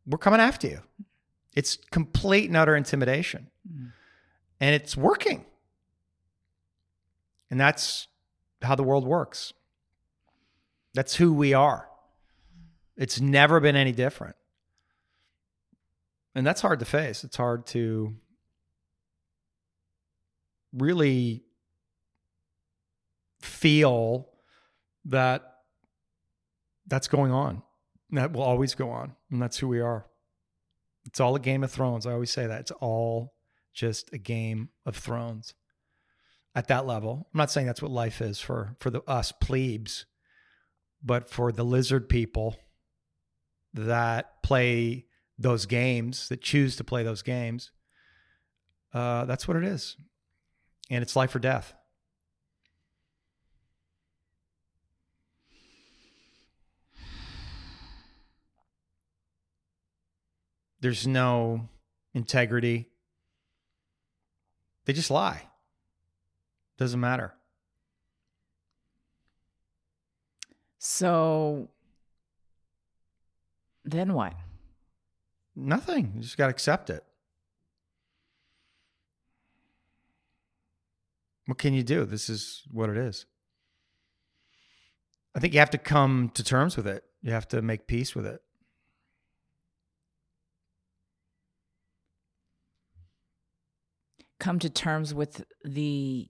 [0.06, 0.82] we're coming after you.
[1.56, 3.50] It's complete and utter intimidation.
[3.68, 3.92] Mm.
[4.60, 5.46] And it's working.
[7.50, 8.08] And that's
[8.62, 9.54] how the world works.
[10.94, 11.90] That's who we are.
[12.98, 14.36] It's never been any different.
[16.34, 17.24] And that's hard to face.
[17.24, 18.16] It's hard to
[20.74, 21.44] really
[23.42, 24.28] feel
[25.06, 25.60] that
[26.88, 27.62] that's going on.
[28.16, 29.16] That will always go on.
[29.32, 30.06] And that's who we are.
[31.06, 32.06] It's all a game of thrones.
[32.06, 32.62] I always say that.
[32.62, 33.36] It's all
[33.74, 35.54] just a game of thrones
[36.56, 37.28] at that level.
[37.34, 40.06] I'm not saying that's what life is for for the us plebes,
[41.04, 42.56] but for the lizard people
[43.74, 45.06] that play
[45.38, 47.72] those games, that choose to play those games,
[48.94, 49.98] uh, that's what it is,
[50.90, 51.76] and it's life or death.
[60.86, 61.68] There's no
[62.14, 62.90] integrity.
[64.86, 65.42] They just lie.
[66.78, 67.34] Doesn't matter.
[70.78, 71.70] So
[73.84, 74.36] then what?
[75.56, 76.12] Nothing.
[76.18, 77.04] You just got to accept it.
[81.48, 82.06] What can you do?
[82.06, 83.26] This is what it is.
[85.34, 87.04] I think you have to come to terms with it.
[87.24, 88.44] You have to make peace with it.
[94.46, 96.30] Come to terms with the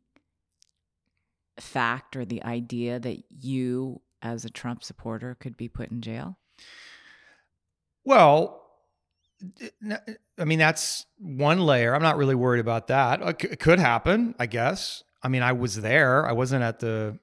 [1.59, 6.37] fact or the idea that you, as a Trump supporter, could be put in jail?
[8.05, 8.61] Well,
[10.39, 11.93] I mean, that's one layer.
[11.93, 13.21] I'm not really worried about that.
[13.43, 15.03] It could happen, I guess.
[15.21, 16.25] I mean, I was there.
[16.25, 17.19] I wasn't at the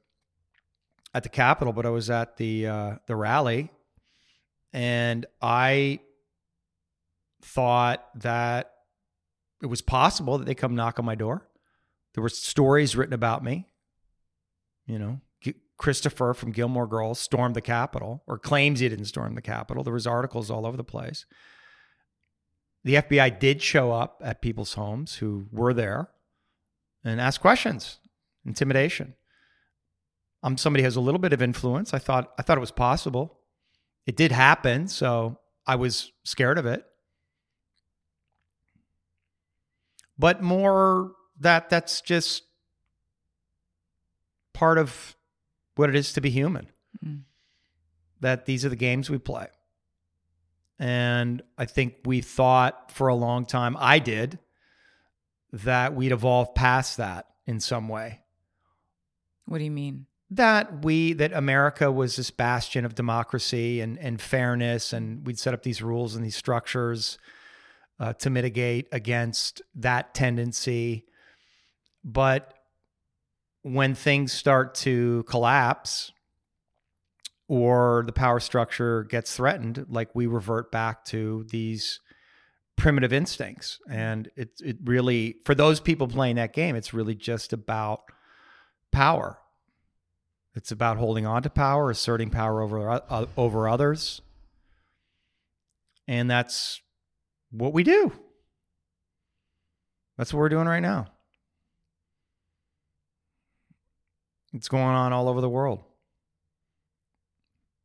[1.14, 3.70] at the Capitol, but I was at the uh, the rally,
[4.74, 6.00] and I
[7.40, 8.71] thought that
[9.62, 11.48] it was possible that they come knock on my door.
[12.14, 13.68] There were stories written about me.
[14.86, 15.20] You know,
[15.78, 19.82] Christopher from Gilmore Girls stormed the Capitol, or claims he didn't storm the Capitol.
[19.82, 21.24] There was articles all over the place.
[22.84, 26.10] The FBI did show up at people's homes who were there
[27.04, 27.98] and ask questions.
[28.44, 29.14] Intimidation.
[30.42, 31.94] I'm somebody who has a little bit of influence.
[31.94, 33.38] I thought I thought it was possible.
[34.06, 36.84] It did happen, so I was scared of it.
[40.22, 42.44] But more that that's just
[44.52, 45.16] part of
[45.74, 46.68] what it is to be human.
[47.04, 47.22] Mm.
[48.20, 49.48] That these are the games we play.
[50.78, 54.38] And I think we thought for a long time, I did,
[55.52, 58.20] that we'd evolve past that in some way.
[59.46, 60.06] What do you mean?
[60.30, 65.52] That we, that America was this bastion of democracy and, and fairness, and we'd set
[65.52, 67.18] up these rules and these structures
[68.02, 71.04] uh, to mitigate against that tendency.
[72.04, 72.52] But
[73.62, 76.10] when things start to collapse,
[77.46, 82.00] or the power structure gets threatened, like we revert back to these
[82.76, 83.78] primitive instincts.
[83.88, 88.02] And it it really for those people playing that game, it's really just about
[88.90, 89.38] power.
[90.56, 94.22] It's about holding on to power, asserting power over uh, over others.
[96.08, 96.80] And that's
[97.52, 98.12] what we do.
[100.18, 101.06] That's what we're doing right now.
[104.52, 105.84] It's going on all over the world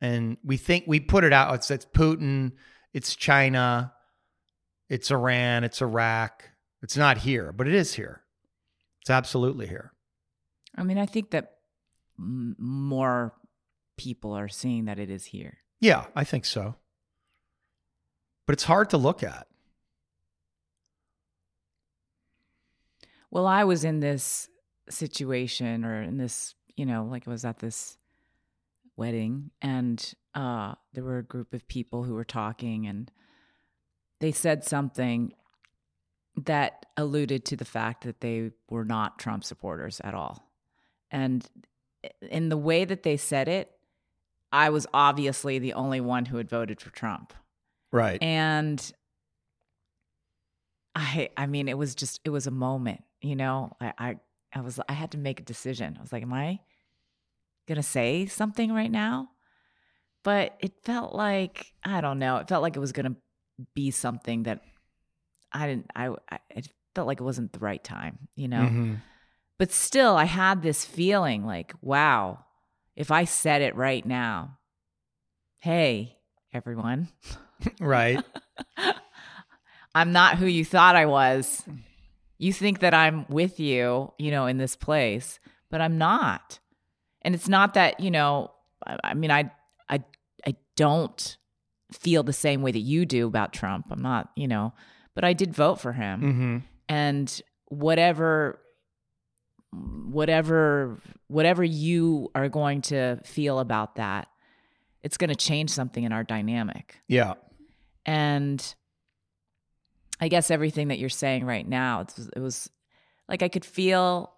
[0.02, 1.56] and we think we put it out.
[1.56, 2.54] It's, it's Putin,
[2.94, 3.94] it's China,
[4.90, 6.50] it's Iran, it's Iraq.
[6.84, 8.22] It's not here, but it is here.
[9.02, 9.94] It's absolutely here.
[10.76, 11.54] I mean, I think that
[12.20, 13.34] m- more
[13.98, 15.58] people are seeing that it is here.
[15.80, 16.76] Yeah, I think so.
[18.46, 19.48] But it's hard to look at.
[23.32, 24.50] Well, I was in this
[24.90, 27.98] situation or in this, you know, like I was at this
[28.96, 33.12] wedding and uh, there were a group of people who were talking and
[34.20, 35.34] they said something
[36.46, 40.48] that alluded to the fact that they were not Trump supporters at all.
[41.10, 41.48] And
[42.22, 43.72] in the way that they said it,
[44.52, 47.34] I was obviously the only one who had voted for Trump.
[47.92, 48.22] Right.
[48.22, 48.92] And
[50.96, 53.76] I I mean it was just it was a moment, you know.
[53.82, 54.16] I I,
[54.54, 55.96] I was I had to make a decision.
[55.98, 56.60] I was like, am I
[57.68, 59.30] going to say something right now.
[60.24, 63.16] But it felt like, I don't know, it felt like it was going to
[63.76, 64.62] be something that
[65.52, 68.62] I didn't, I, I, it felt like it wasn't the right time, you know?
[68.62, 68.96] Mm-hmm.
[69.58, 72.40] But still, I had this feeling like, wow,
[72.96, 74.58] if I said it right now,
[75.60, 76.18] hey,
[76.54, 77.08] everyone.
[77.80, 78.24] right.
[79.96, 81.64] I'm not who you thought I was.
[82.38, 86.60] You think that I'm with you, you know, in this place, but I'm not.
[87.24, 88.52] And it's not that, you know,
[88.86, 89.52] I, I mean, I,
[89.90, 90.04] I,
[90.46, 91.38] I don't
[91.92, 93.88] feel the same way that you do about Trump.
[93.90, 94.74] I'm not, you know,
[95.16, 96.22] but I did vote for him.
[96.22, 96.58] Mm-hmm.
[96.90, 98.60] And whatever,
[99.74, 104.28] whatever, whatever you are going to feel about that,
[105.04, 107.00] it's going to change something in our dynamic.
[107.08, 107.34] Yeah.
[108.06, 108.76] And
[110.20, 112.70] I guess everything that you're saying right now, it was, it was
[113.30, 114.34] like I could feel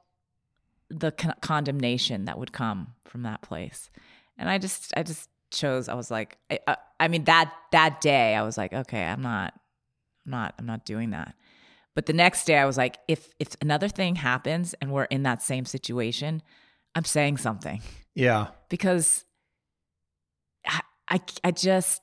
[0.90, 3.90] the con- condemnation that would come from that place.
[4.38, 5.88] And I just, I just chose.
[5.88, 9.22] I was like, I, I, I mean that that day, I was like, okay, I'm
[9.22, 9.54] not,
[10.26, 11.36] I'm not, I'm not doing that.
[11.96, 15.24] But the next day, I was like, if if another thing happens and we're in
[15.24, 16.42] that same situation,
[16.96, 17.82] I'm saying something.
[18.16, 18.48] Yeah.
[18.70, 19.26] Because
[20.66, 22.02] I, I, I just,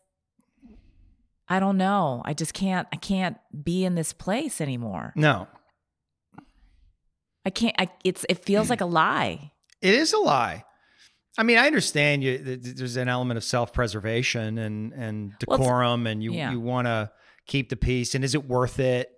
[1.48, 2.22] I don't know.
[2.24, 2.88] I just can't.
[2.92, 5.12] I can't be in this place anymore.
[5.14, 5.46] No.
[7.44, 7.74] I can't.
[7.78, 8.26] I, it's.
[8.28, 9.52] It feels like a lie.
[9.80, 10.64] It is a lie.
[11.38, 12.38] I mean, I understand you.
[12.38, 16.50] There's an element of self-preservation and and decorum, well, and you yeah.
[16.50, 17.10] you want to
[17.46, 18.14] keep the peace.
[18.14, 19.10] And is it worth it?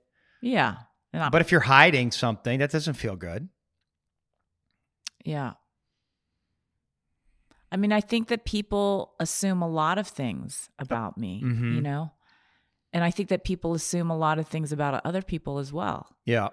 [0.42, 0.76] Yeah.
[1.12, 3.48] But if you're hiding something, that doesn't feel good.
[5.24, 5.54] Yeah.
[7.72, 11.74] I mean, I think that people assume a lot of things about me, mm-hmm.
[11.74, 12.12] you know?
[12.92, 16.16] And I think that people assume a lot of things about other people as well.
[16.24, 16.48] Yeah.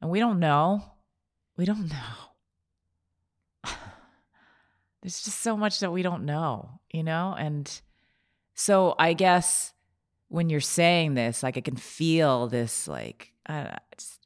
[0.00, 0.82] And we don't know.
[1.56, 1.96] We don't know.
[5.02, 7.34] There's just so much that we don't know, you know?
[7.38, 7.80] And
[8.54, 9.72] so I guess
[10.28, 14.18] when you're saying this, like I can feel this, like, uh, it's,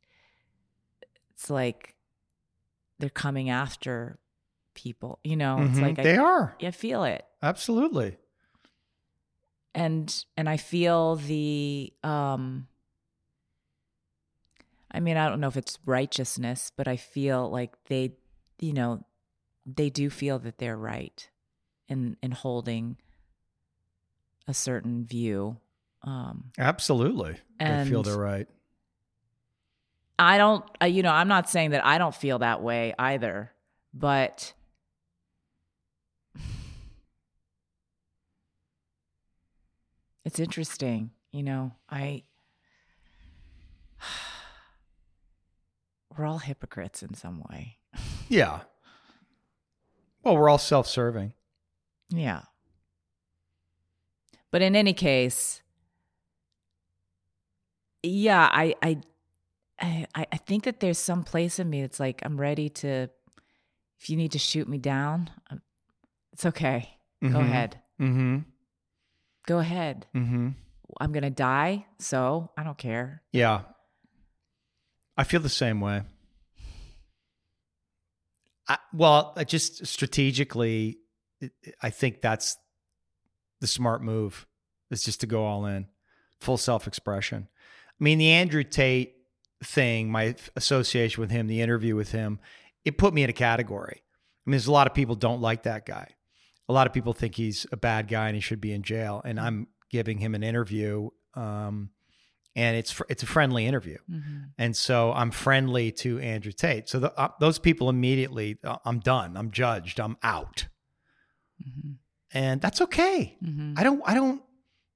[1.32, 1.94] it's like
[2.98, 4.18] they're coming after
[4.74, 5.56] people, you know?
[5.56, 5.72] Mm-hmm.
[5.72, 6.56] It's like they I, are.
[6.60, 7.24] I feel it.
[7.42, 8.16] Absolutely.
[9.74, 12.68] And and I feel the um
[14.90, 18.12] I mean, I don't know if it's righteousness, but I feel like they,
[18.60, 19.04] you know,
[19.66, 21.28] they do feel that they're right
[21.88, 22.96] in in holding
[24.46, 25.56] a certain view.
[26.02, 28.48] Um, Absolutely, they feel they're right.
[30.16, 33.50] I don't, uh, you know, I'm not saying that I don't feel that way either,
[33.92, 34.52] but
[40.24, 41.72] it's interesting, you know.
[41.90, 42.22] I
[46.16, 47.78] we're all hypocrites in some way.
[48.28, 48.60] Yeah.
[50.22, 51.34] Well, we're all self-serving.
[52.08, 52.40] Yeah.
[54.50, 55.60] But in any case,
[58.02, 59.00] yeah, I I
[59.78, 63.10] I I think that there's some place in me that's like I'm ready to
[64.00, 65.60] if you need to shoot me down, um,
[66.32, 66.88] it's okay.
[67.22, 67.40] Go Mhm.
[67.40, 67.80] ahead.
[68.00, 68.38] Mm-hmm.
[69.46, 70.06] Go ahead.
[70.14, 70.50] Mm-hmm.
[71.00, 73.22] I'm going to die, so I don't care.
[73.32, 73.62] Yeah.
[75.16, 76.02] I feel the same way.
[78.68, 80.98] I, well, I just strategically,
[81.82, 82.56] I think that's
[83.60, 84.46] the smart move
[84.90, 85.86] is just to go all in,
[86.40, 87.48] full self expression.
[88.00, 89.14] I mean, the Andrew Tate
[89.62, 92.40] thing, my association with him, the interview with him,
[92.84, 94.02] it put me in a category.
[94.02, 96.08] I mean, there's a lot of people don't like that guy.
[96.68, 99.20] A lot of people think he's a bad guy and he should be in jail.
[99.24, 101.90] And I'm giving him an interview, um,
[102.56, 103.98] and it's fr- it's a friendly interview.
[104.10, 104.38] Mm-hmm.
[104.58, 106.88] And so I'm friendly to Andrew Tate.
[106.88, 109.36] So the, uh, those people immediately, uh, I'm done.
[109.36, 110.00] I'm judged.
[110.00, 110.66] I'm out.
[111.62, 111.92] Mm-hmm.
[112.32, 113.36] And that's okay.
[113.44, 113.74] Mm-hmm.
[113.76, 114.02] I don't.
[114.04, 114.42] I don't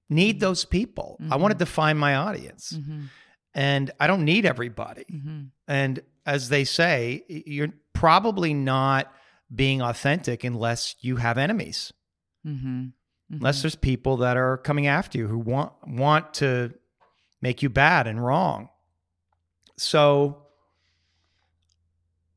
[0.08, 1.18] need those people.
[1.30, 2.72] I want to define my audience,
[3.54, 5.04] and I don't need everybody.
[5.68, 9.12] And as they say, you're probably not
[9.54, 11.92] being authentic unless you have enemies.
[12.46, 12.86] Mm-hmm.
[13.30, 13.62] Unless mm-hmm.
[13.62, 16.72] there's people that are coming after you who want want to
[17.42, 18.68] make you bad and wrong.
[19.76, 20.42] So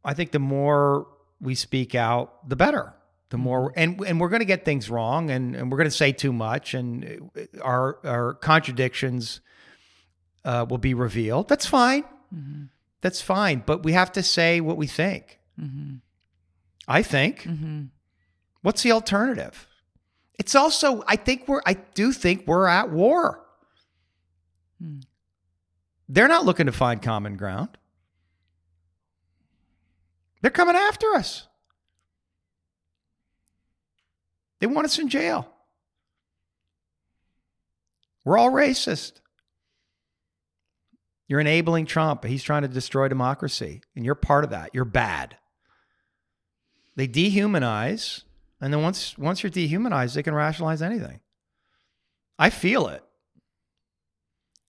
[0.04, 1.08] I think the more
[1.40, 2.94] we speak out, the better.
[3.30, 3.80] The more mm-hmm.
[3.80, 6.34] and and we're going to get things wrong and, and we're going to say too
[6.34, 9.40] much and uh, our our contradictions
[10.44, 11.48] uh, will be revealed.
[11.48, 12.04] That's fine.
[13.02, 13.64] That's fine.
[13.66, 15.40] But we have to say what we think.
[16.92, 17.44] I think.
[17.44, 17.84] Mm-hmm.
[18.64, 19.66] What's the alternative?
[20.38, 23.42] It's also I think we're I do think we're at war.
[24.80, 25.00] Hmm.
[26.10, 27.70] They're not looking to find common ground.
[30.42, 31.48] They're coming after us.
[34.60, 35.48] They want us in jail.
[38.26, 39.14] We're all racist.
[41.28, 42.26] You're enabling Trump.
[42.26, 44.72] He's trying to destroy democracy, and you're part of that.
[44.74, 45.38] You're bad.
[46.96, 48.24] They dehumanize,
[48.60, 51.20] and then once once you're dehumanized, they can rationalize anything.
[52.38, 53.04] I feel it.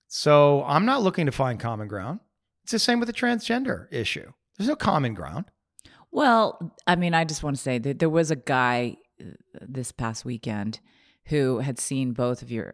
[0.09, 2.21] So I'm not looking to find common ground.
[2.65, 4.31] It's the same with the transgender issue.
[4.57, 5.47] There's no common ground.
[6.11, 9.91] Well, I mean, I just want to say that there was a guy uh, this
[9.91, 10.81] past weekend
[11.27, 12.73] who had seen both of your,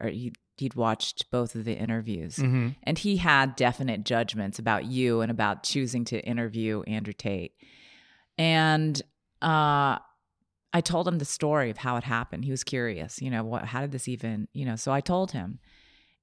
[0.57, 5.63] he'd watched both of the interviews, and he had definite judgments about you and about
[5.63, 7.53] choosing to interview Andrew Tate.
[8.37, 9.01] And
[9.43, 9.99] uh,
[10.73, 12.45] I told him the story of how it happened.
[12.45, 15.33] He was curious, you know, what, how did this even, you know, so I told
[15.33, 15.59] him.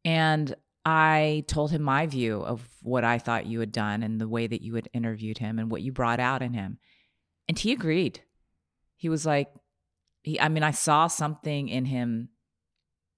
[0.03, 0.55] And
[0.85, 4.45] I told him my view of what I thought you had done and the way
[4.45, 6.77] that you had interviewed him and what you brought out in him.
[7.47, 8.21] And he agreed.
[8.95, 9.49] He was like,
[10.21, 12.29] he, I mean, I saw something in him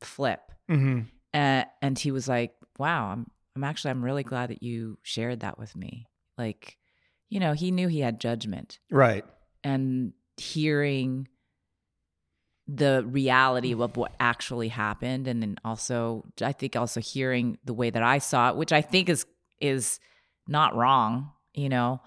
[0.02, 0.40] flip.
[0.70, 1.02] Mm-hmm.
[1.34, 5.42] Uh, and he was like, wow, I'm, I'm actually, I'm really glad that you shared
[5.42, 6.08] that with me.
[6.38, 6.78] Like,
[7.30, 9.26] you know, he knew he had judgment Right.
[9.68, 11.28] And hearing
[12.68, 15.28] the reality of what actually happened.
[15.28, 18.82] And then also i think also hearing the way that i saw it which i
[18.82, 19.26] think is
[19.62, 20.00] is
[20.48, 22.02] not wrong you know?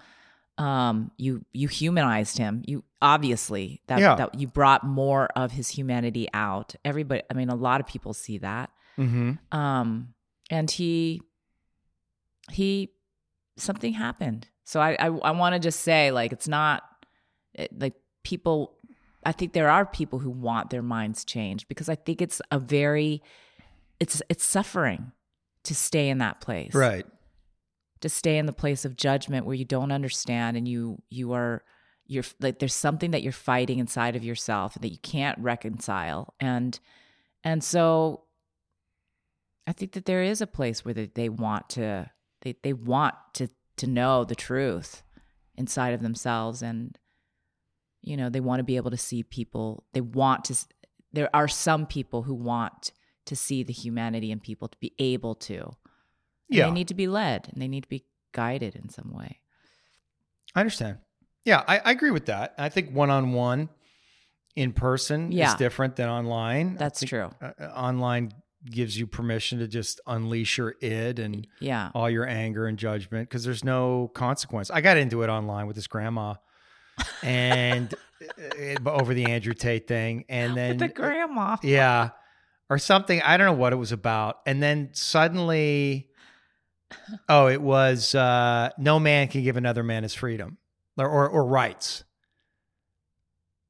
[0.57, 2.61] Um you you humanized him.
[2.65, 4.15] You obviously that Yeah.
[4.15, 6.75] that you brought more of his humanity out.
[6.85, 8.69] Everybody i mean a lot of people see that.
[8.97, 9.31] Mm-hmm.
[9.57, 10.13] um
[10.49, 11.21] and he
[12.51, 12.91] he
[13.57, 14.47] something happened.
[14.63, 16.83] So i i, I want to just say like it's not
[17.53, 17.93] it, like
[18.23, 18.73] people
[19.25, 22.59] i think there are people who want their minds changed because i think it's a
[22.59, 23.21] very
[23.99, 25.11] it's it's suffering
[25.63, 27.05] to stay in that place Right.
[28.01, 31.63] to stay in the place of judgment where you don't understand and you you are
[32.07, 36.79] you're like there's something that you're fighting inside of yourself that you can't reconcile and
[37.43, 38.23] and so
[39.67, 42.09] i think that there is a place where they, they want to
[42.41, 43.47] they, they want to
[43.77, 45.03] to know the truth
[45.55, 46.97] inside of themselves and
[48.01, 50.55] you know they want to be able to see people they want to
[51.13, 52.91] there are some people who want
[53.25, 55.71] to see the humanity in people to be able to
[56.49, 56.65] Yeah.
[56.65, 59.39] they need to be led and they need to be guided in some way.
[60.55, 60.97] I understand.
[61.45, 62.53] Yeah, I, I agree with that.
[62.57, 63.69] I think one on one
[64.55, 65.49] in person Yeah.
[65.49, 66.75] is different than online.
[66.75, 67.29] That's think, true.
[67.41, 68.31] uh, uh, online
[68.69, 71.89] gives you permission to just unleash your id and Yeah.
[71.95, 74.69] all your anger and judgment because there's no consequence.
[74.69, 76.35] I got into it online with this grandma
[77.23, 80.25] and uh, over the Andrew Tate thing.
[80.29, 81.57] And then the grandma.
[81.63, 82.09] Yeah.
[82.69, 83.21] Or something.
[83.21, 84.39] I don't know what it was about.
[84.45, 86.07] And then suddenly
[87.29, 90.57] oh, it was uh, no man can give another man his freedom
[90.97, 92.03] or, or, or rights.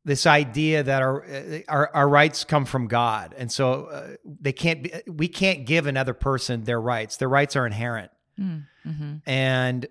[0.03, 1.23] This idea that our,
[1.67, 4.91] our our rights come from God, and so uh, they can't be.
[5.05, 7.17] We can't give another person their rights.
[7.17, 8.09] Their rights are inherent,
[8.39, 9.17] Mm-hmm.
[9.27, 9.85] and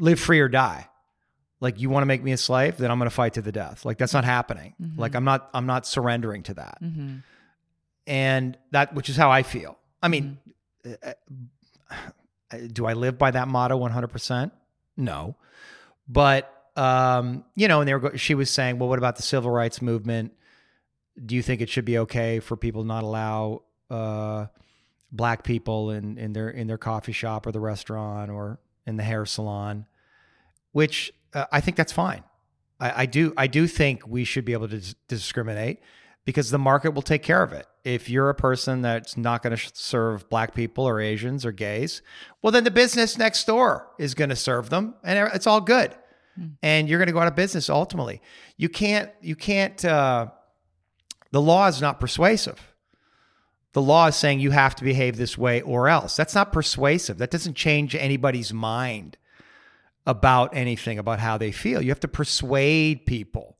[0.00, 0.88] live free or die.
[1.60, 3.52] Like you want to make me a slave, then I'm going to fight to the
[3.52, 3.84] death.
[3.84, 4.74] Like that's not happening.
[4.80, 4.98] Mhm.
[4.98, 5.48] Like I'm not.
[5.54, 7.16] I'm not surrendering to that Mm-hmm.
[8.06, 9.78] and that which is how I feel.
[10.02, 10.38] I mean,
[10.84, 11.12] uh,
[11.90, 11.96] uh,
[12.72, 14.50] do I live by that motto 100%?
[14.96, 15.36] No.
[16.08, 19.22] But um, you know, and they were go- she was saying, "Well, what about the
[19.22, 20.32] civil rights movement?
[21.24, 24.46] Do you think it should be okay for people to not allow uh,
[25.10, 29.02] black people in in their in their coffee shop or the restaurant or in the
[29.02, 29.86] hair salon?"
[30.72, 32.24] Which uh, I think that's fine.
[32.80, 35.80] I, I do I do think we should be able to dis- discriminate
[36.24, 37.66] because the market will take care of it.
[37.84, 41.52] If you're a person that's not going to sh- serve black people or Asians or
[41.52, 42.02] gays,
[42.42, 45.94] well, then the business next door is going to serve them, and it's all good.
[46.62, 48.20] And you're going to go out of business ultimately.
[48.58, 49.10] You can't.
[49.22, 49.82] You can't.
[49.84, 50.26] Uh,
[51.32, 52.74] the law is not persuasive.
[53.72, 56.16] The law is saying you have to behave this way or else.
[56.16, 57.18] That's not persuasive.
[57.18, 59.16] That doesn't change anybody's mind
[60.06, 61.82] about anything about how they feel.
[61.82, 63.56] You have to persuade people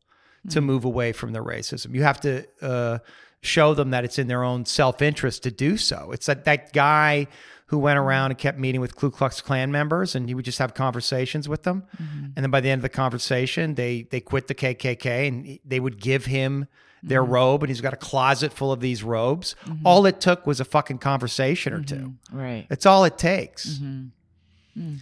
[0.50, 0.64] to mm.
[0.64, 1.94] move away from their racism.
[1.94, 2.98] You have to uh,
[3.42, 6.12] show them that it's in their own self interest to do so.
[6.12, 7.26] It's that that guy
[7.66, 8.02] who went mm.
[8.02, 11.48] around and kept meeting with Ku Klux Klan members, and he would just have conversations
[11.48, 12.26] with them, mm-hmm.
[12.36, 15.80] and then by the end of the conversation, they they quit the KKK, and they
[15.80, 16.68] would give him
[17.02, 17.30] their mm.
[17.30, 19.56] robe, and he's got a closet full of these robes.
[19.64, 19.86] Mm-hmm.
[19.86, 21.94] All it took was a fucking conversation or two.
[21.96, 22.38] Mm-hmm.
[22.38, 22.66] Right.
[22.70, 23.78] It's all it takes.
[23.78, 24.96] Mm-hmm.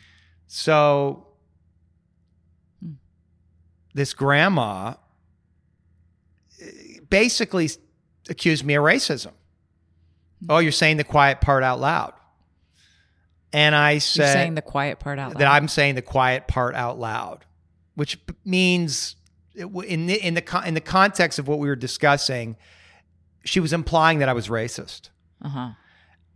[0.47, 1.23] So
[3.95, 4.95] this grandma
[6.61, 7.70] eh, basically
[8.28, 9.32] accused me of racism.
[10.49, 12.12] Oh, you're saying the quiet part out loud.
[13.53, 15.38] And I You're said saying the quiet part out loud.
[15.38, 17.45] that I'm saying the quiet part out loud,
[17.95, 19.14] which means
[19.55, 22.57] in the, in the in the context of what we were discussing,
[23.45, 25.11] she was implying that I was racist.
[25.42, 25.70] uh huh.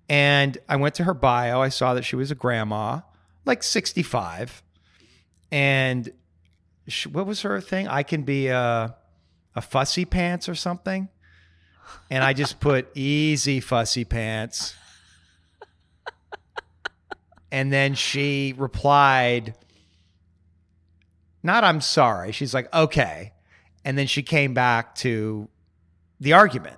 [0.09, 1.61] And I went to her bio.
[1.61, 3.01] I saw that she was a grandma,
[3.45, 4.63] like 65.
[5.51, 6.11] And
[7.11, 7.89] what was her thing?
[7.89, 8.95] I can be a,
[9.55, 11.09] a fussy pants or something.
[12.11, 14.74] And I just put easy fussy pants.
[17.51, 19.55] And then she replied,
[21.43, 22.32] not I'm sorry.
[22.32, 23.32] She's like, okay.
[23.84, 25.49] And then she came back to
[26.20, 26.76] the argument.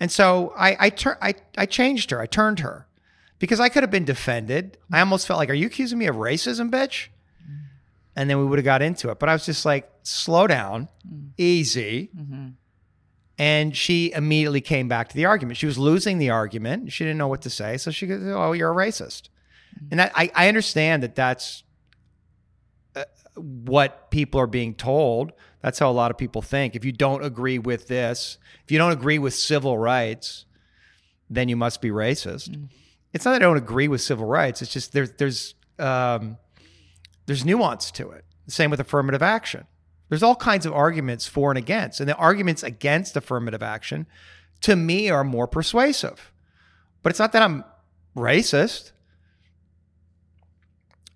[0.00, 2.20] And so I I, tur- I I changed her.
[2.20, 2.86] I turned her
[3.38, 4.78] because I could have been defended.
[4.90, 7.08] I almost felt like, are you accusing me of racism, bitch?
[8.14, 9.18] And then we would have got into it.
[9.18, 10.88] But I was just like, slow down,
[11.38, 12.10] easy.
[12.16, 12.48] Mm-hmm.
[13.38, 15.56] And she immediately came back to the argument.
[15.56, 16.92] She was losing the argument.
[16.92, 17.78] She didn't know what to say.
[17.78, 19.28] So she goes, Oh, you're a racist.
[19.90, 21.64] And that, I, I understand that that's
[22.94, 23.04] uh,
[23.34, 25.32] what people are being told.
[25.62, 26.76] That's how a lot of people think.
[26.76, 30.44] If you don't agree with this, if you don't agree with civil rights,
[31.30, 32.68] then you must be racist.
[33.12, 34.60] It's not that I don't agree with civil rights.
[34.60, 36.36] It's just there's there's um,
[37.26, 38.24] there's nuance to it.
[38.48, 39.66] Same with affirmative action.
[40.08, 44.06] There's all kinds of arguments for and against, and the arguments against affirmative action,
[44.62, 46.32] to me, are more persuasive.
[47.02, 47.64] But it's not that I'm
[48.16, 48.92] racist.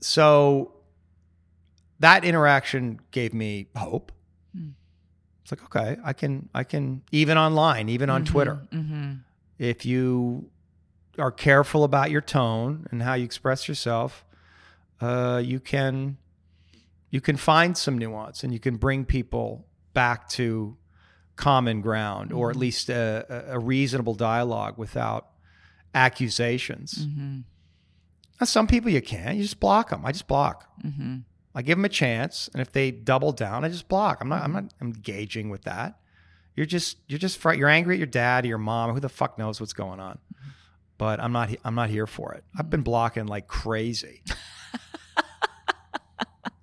[0.01, 0.73] So
[2.01, 4.13] that interaction gave me hope.
[5.43, 9.13] It's like, okay, I can, I can, even online, even on Twitter, Mm-hmm.
[9.61, 10.51] if you
[11.19, 14.25] are careful about your tone and how you express yourself,
[15.01, 16.17] uh, you can
[17.11, 20.77] you can find some nuance and you can bring people back to
[21.37, 25.29] common ground or at least a, a reasonable dialogue without
[25.95, 27.07] accusations.
[27.07, 27.41] Mm-hmm.
[28.41, 29.37] Now, some people you can't.
[29.37, 30.05] You just block them.
[30.05, 30.69] I just block.
[30.85, 31.19] Mm-hmm.
[31.55, 34.19] I give them a chance, and if they double down, I just block.
[34.21, 34.43] I'm not.
[34.43, 35.99] I'm not engaging with that.
[36.55, 36.99] You're just.
[37.09, 37.39] You're just.
[37.39, 38.93] Fr- you're angry at your dad or your mom.
[38.93, 40.19] Who the fuck knows what's going on?
[40.99, 41.49] But I'm not.
[41.65, 42.45] I'm not here for it.
[42.59, 44.23] I've been blocking like crazy.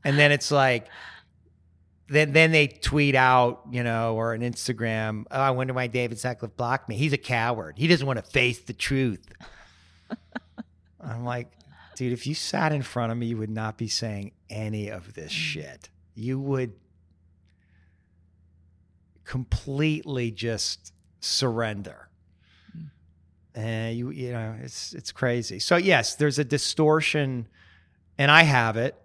[0.04, 0.88] and then it's like,
[2.10, 5.26] then then they tweet out, you know, or an Instagram.
[5.32, 6.96] Oh, I wonder why David Sutcliffe blocked me.
[6.96, 7.76] He's a coward.
[7.78, 9.26] He doesn't want to face the truth.
[11.02, 11.52] I'm like,
[11.96, 15.14] dude, if you sat in front of me, you would not be saying any of
[15.14, 15.36] this mm.
[15.36, 15.90] shit.
[16.16, 16.74] You would
[19.26, 22.10] completely just surrender.
[23.56, 25.60] And you, you know, it's it's crazy.
[25.60, 27.48] So yes, there's a distortion,
[28.18, 28.96] and I have it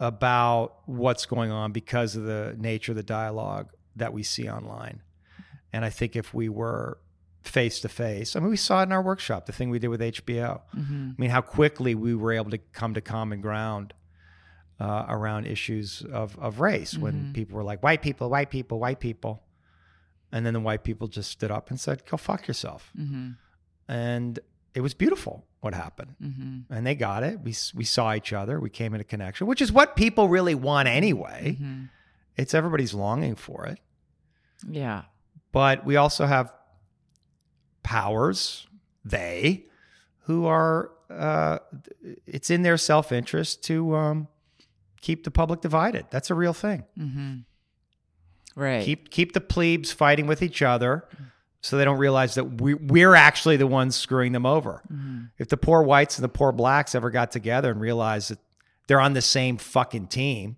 [0.00, 5.02] about what's going on because of the nature of the dialogue that we see online.
[5.72, 6.98] And I think if we were
[7.42, 8.36] face to face.
[8.36, 10.60] I mean, we saw it in our workshop, the thing we did with HBO.
[10.76, 11.10] Mm-hmm.
[11.16, 13.94] I mean, how quickly we were able to come to common ground
[14.78, 17.34] uh, around issues of, of race when Mhm.
[17.34, 19.42] people were like, white people, white people, white people.
[20.32, 22.90] And then the white people just stood up and said, go fuck yourself.
[22.98, 23.30] Mm-hmm.
[23.88, 24.38] And
[24.74, 26.14] it was beautiful what happened.
[26.22, 26.72] Mm-hmm.
[26.72, 27.40] And they got it.
[27.40, 28.58] We, we saw each other.
[28.58, 31.56] We came into connection, which is what people really want anyway.
[31.60, 31.84] Mm-hmm.
[32.36, 33.78] It's everybody's longing for it.
[34.68, 35.02] Yeah.
[35.52, 36.52] But we also have
[37.82, 38.66] powers,
[39.04, 39.66] they,
[40.20, 41.58] who are, uh,
[42.26, 44.28] it's in their self interest to um,
[45.00, 46.06] keep the public divided.
[46.10, 46.84] That's a real thing.
[46.98, 47.36] Mm-hmm.
[48.56, 48.84] Right.
[48.84, 51.08] Keep keep the plebes fighting with each other,
[51.60, 54.82] so they don't realize that we we're actually the ones screwing them over.
[54.92, 55.24] Mm-hmm.
[55.38, 58.38] If the poor whites and the poor blacks ever got together and realized that
[58.86, 60.56] they're on the same fucking team,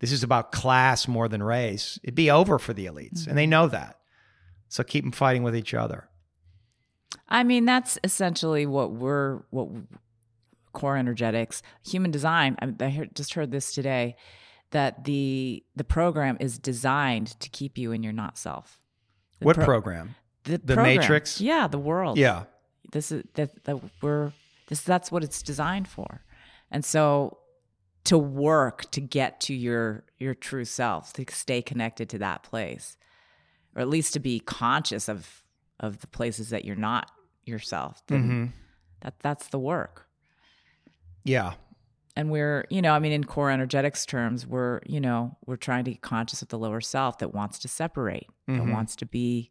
[0.00, 1.98] this is about class more than race.
[2.02, 3.98] It'd be over for the elites, and they know that.
[4.68, 6.08] So keep them fighting with each other.
[7.28, 9.68] I mean, that's essentially what we're what
[10.72, 12.56] core energetics, human design.
[12.60, 14.16] I, I heard, just heard this today
[14.70, 18.80] that the the program is designed to keep you in your not self.
[19.38, 20.14] The what pro- program?
[20.44, 20.96] The, The program.
[20.96, 21.40] Matrix?
[21.40, 22.18] Yeah, the world.
[22.18, 22.44] Yeah.
[22.92, 24.32] This is that that we're
[24.68, 26.24] this that's what it's designed for,
[26.70, 27.38] and so
[28.04, 32.96] to work to get to your your true self, to stay connected to that place,
[33.74, 35.42] or at least to be conscious of
[35.80, 37.10] of the places that you're not
[37.46, 38.02] yourself.
[38.08, 38.46] then hmm
[39.00, 40.06] That that's the work.
[41.24, 41.54] Yeah.
[42.14, 45.84] And we're, you know, I mean, in core energetics terms, we're, you know, we're trying
[45.84, 48.70] to get conscious of the lower self that wants to separate, that Mhm.
[48.70, 49.50] wants to be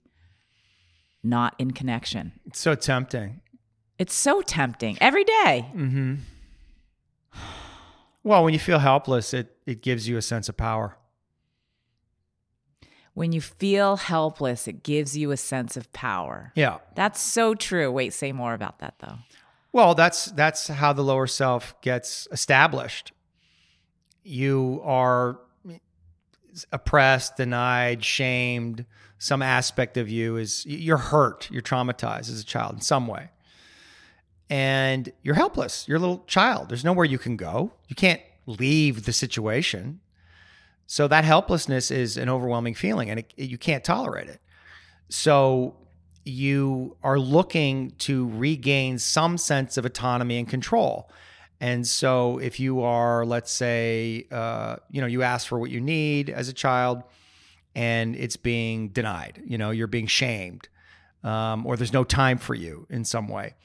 [1.23, 2.33] not in connection.
[2.45, 3.41] It's so tempting.
[3.97, 5.67] It's so tempting every day.
[5.75, 6.15] Mm-hmm.
[8.23, 10.97] Well, when you feel helpless, it it gives you a sense of power.
[13.13, 16.53] When you feel helpless, it gives you a sense of power.
[16.55, 16.77] Yeah.
[16.95, 17.91] That's so true.
[17.91, 19.17] Wait, say more about that though.
[19.73, 23.11] Well, that's that's how the lower self gets established.
[24.23, 25.39] You are
[26.71, 28.85] oppressed, denied, shamed.
[29.21, 33.29] Some aspect of you is you're hurt, you're traumatized as a child in some way.
[34.49, 35.87] And you're helpless.
[35.87, 36.69] You're a little child.
[36.69, 37.71] There's nowhere you can go.
[37.87, 39.99] You can't leave the situation.
[40.87, 44.41] So that helplessness is an overwhelming feeling and it, you can't tolerate it.
[45.09, 45.75] So
[46.25, 51.11] you are looking to regain some sense of autonomy and control.
[51.59, 55.79] And so, if you are, let's say, uh, you know, you ask for what you
[55.79, 57.03] need as a child,
[57.75, 60.67] and it's being denied, you know, you're being shamed,
[61.23, 63.55] um, or there's no time for you in some way,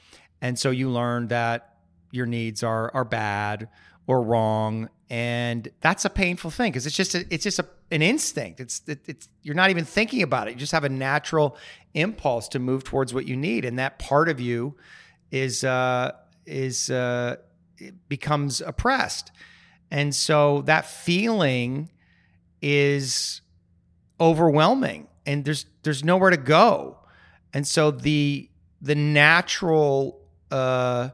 [0.41, 1.75] and so you learn that
[2.11, 3.67] your needs are are bad
[4.07, 8.01] or wrong, and that's a painful thing because it's just a, it's just a, an
[8.01, 8.59] instinct.
[8.59, 10.51] It's it, it's you're not even thinking about it.
[10.51, 11.57] You just have a natural
[11.93, 14.75] impulse to move towards what you need, and that part of you
[15.31, 16.13] is uh,
[16.45, 17.35] is uh,
[18.07, 19.31] becomes oppressed,
[19.91, 21.89] and so that feeling
[22.61, 23.41] is
[24.19, 26.97] overwhelming, and there's there's nowhere to go,
[27.53, 28.49] and so the
[28.81, 30.19] the natural
[30.51, 31.09] uh,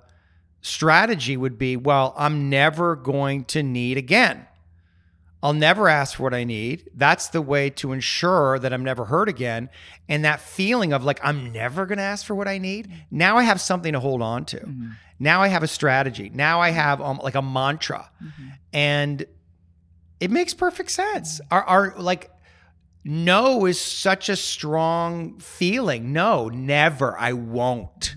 [0.61, 4.47] strategy would be, well, I'm never going to need again.
[5.41, 6.89] I'll never ask for what I need.
[6.95, 9.69] That's the way to ensure that I'm never hurt again.
[10.07, 12.89] And that feeling of like, I'm never going to ask for what I need.
[13.11, 14.59] Now I have something to hold on to.
[15.19, 16.31] Now I have a strategy.
[16.33, 18.09] Now I have um, like a mantra.
[18.71, 19.25] And
[20.21, 21.41] it makes perfect sense.
[21.51, 22.31] Our, our, like,
[23.03, 26.13] no is such a strong feeling.
[26.13, 27.17] No, never.
[27.17, 28.15] I won't.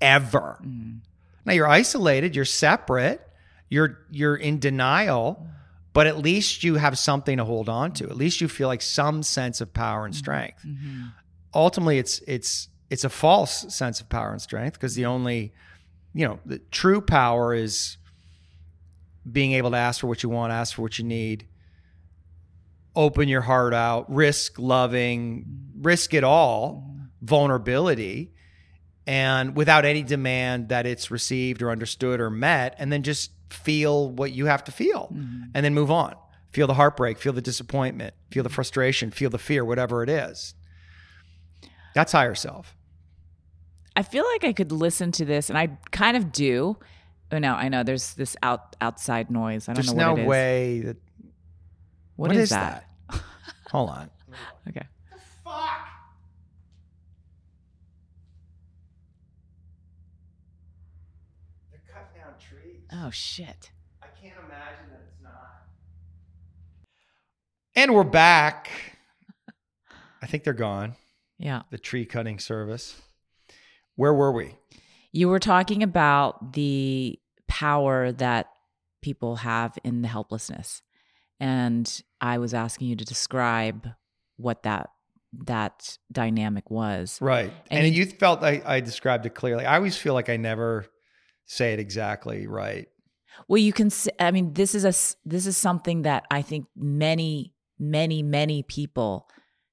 [0.00, 0.58] Ever.
[0.64, 1.00] Mm.
[1.44, 3.20] Now you're isolated, you're separate,
[3.68, 5.46] you're you're in denial,
[5.92, 8.04] but at least you have something to hold on to.
[8.04, 10.18] At least you feel like some sense of power and mm-hmm.
[10.18, 10.64] strength.
[10.64, 11.02] Mm-hmm.
[11.54, 15.52] Ultimately, it's it's it's a false sense of power and strength because the only,
[16.14, 17.96] you know, the true power is
[19.30, 21.46] being able to ask for what you want, ask for what you need,
[22.94, 25.46] open your heart out, risk loving,
[25.80, 28.32] risk it all, vulnerability,
[29.06, 34.10] and without any demand that it's received or understood or met, and then just feel
[34.10, 35.44] what you have to feel mm-hmm.
[35.54, 36.14] and then move on.
[36.50, 40.54] Feel the heartbreak, feel the disappointment, feel the frustration, feel the fear, whatever it is.
[41.94, 42.76] That's higher self.
[43.96, 46.78] I feel like I could listen to this, and I kind of do.
[47.30, 49.68] Oh no, I know there's this out outside noise.
[49.68, 50.26] I don't There's know no what it is.
[50.26, 50.96] There's no way that.
[52.28, 52.84] What is, that?
[53.72, 54.10] Hold on.
[54.68, 54.86] Okay.
[55.42, 55.88] Fuck.
[61.70, 62.82] They're cutting down trees.
[62.92, 63.72] Oh shit.
[64.00, 65.64] I can't imagine that it's not.
[67.74, 68.70] And we're back.
[70.22, 70.94] I think they're gone.
[71.38, 71.62] Yeah.
[71.70, 73.02] The tree cutting service.
[73.96, 74.54] Where were we?
[75.10, 77.18] You were talking about the
[77.48, 78.46] power that
[79.02, 80.82] people have in the helplessness.
[81.42, 83.88] And I was asking you to describe
[84.36, 84.90] what that
[85.46, 87.18] that dynamic was.
[87.20, 87.52] Right.
[87.70, 89.64] And And, you- you felt I, I described it clearly.
[89.64, 90.86] I always feel like I never
[91.46, 92.86] say it exactly right.
[93.48, 93.90] Well, you can.
[94.20, 94.92] I mean, this is a.
[95.28, 99.26] This is something that I think many, many, many people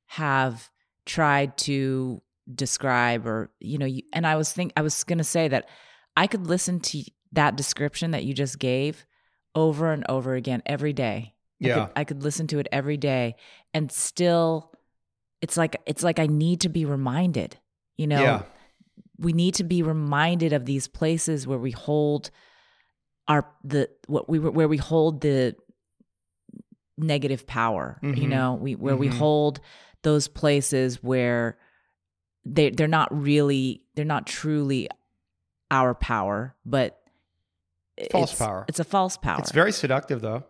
[0.07, 0.69] have
[1.05, 2.21] tried to
[2.53, 3.85] describe, or you know.
[3.85, 5.67] You, and I was think I was going to say that
[6.15, 7.03] I could listen to
[7.33, 9.05] that description that you just gave
[9.55, 11.35] over and over again every day.
[11.61, 11.85] I Yeah.
[11.85, 13.35] could, I could listen to it every day,
[13.73, 14.71] and still,
[15.41, 17.57] it's like it's like I need to be reminded.
[17.97, 18.43] You know, Yeah.
[19.17, 22.31] we need to be reminded of these places where we hold
[23.27, 25.55] our the what we where we hold the
[26.97, 28.27] negative power you Mhm.
[28.29, 29.13] know we where we Mhm.
[29.13, 29.59] hold
[30.01, 31.57] those places where
[32.43, 34.89] they they're not really they're not truly
[35.71, 36.99] our power but
[38.11, 38.65] False it's- power.
[38.67, 40.43] it's a false power It's very seductive though.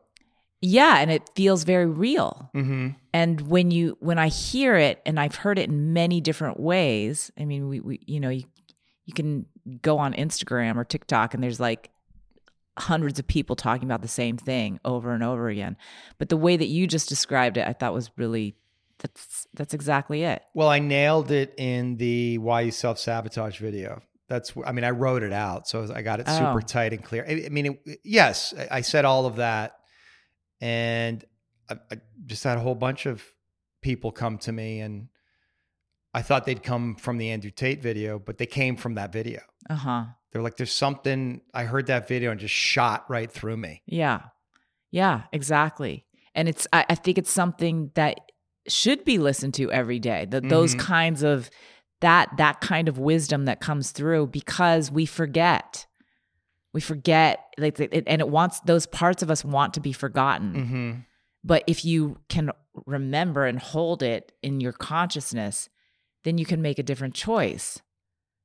[0.61, 2.89] Yeah and it feels very real Mm-hmm.
[3.13, 7.31] and when you when i hear it and i've heard it in many different ways
[7.39, 8.43] i mean we, we you know you,
[9.05, 9.45] you can
[9.81, 11.89] go on instagram or tiktok and there's like
[12.77, 15.75] hundreds of people talking about the same thing over and over again
[16.17, 18.55] but the way that you just described it i thought was really
[18.99, 24.01] that's that's exactly it Well, I nailed it in the why you self sabotage video.
[24.27, 26.59] That's I mean I wrote it out, so I got it super Oh.
[26.59, 27.25] tight and clear.
[27.25, 29.78] I, I mean, it, yes, I- I said all of that,
[30.61, 31.23] and
[31.69, 33.23] I, I just had a whole bunch of
[33.81, 35.07] people come to me, and
[36.13, 39.41] I thought they'd come from the Andrew Tate video, but they came from that video.
[39.69, 43.81] uh-huh They're like, "There's something." I heard that video and just shot right through me.
[43.85, 44.21] yeah
[44.91, 46.03] yeah exactly
[46.33, 48.19] and it's i, I think it's something that
[48.67, 50.79] should be listened to every day the, those Mhm.
[50.79, 51.49] kinds of
[52.01, 55.85] that that kind of wisdom that comes through because we forget
[56.73, 60.53] we forget like it, and it wants those parts of us want to be forgotten
[60.53, 60.91] Mm-hmm.
[61.43, 62.51] but if you can
[62.85, 65.69] remember and hold it in your consciousness
[66.23, 67.81] then you can make a different choice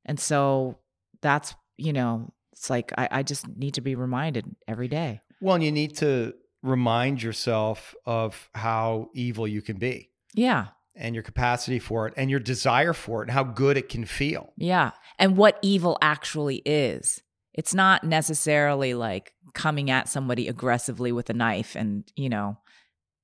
[0.05, 0.79] and so
[1.23, 5.55] that's you know it's like i, I just need to be reminded every day Well,
[5.57, 10.11] and you need to remind yourself of how evil you can be.
[10.35, 13.89] yeah and your capacity for it and your desire for it and how good it
[13.89, 14.53] can feel.
[14.57, 14.93] Yeah.
[15.19, 17.21] And what evil actually is.
[17.55, 22.59] It's not necessarily like coming at somebody aggressively with a knife and, you know,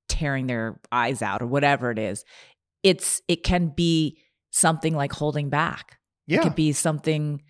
[0.07, 2.23] tearing their eyes out or whatever it is.
[2.83, 4.17] It's it can be
[4.51, 5.97] something like holding back.
[6.27, 6.39] Yeah.
[6.39, 7.41] It could be something,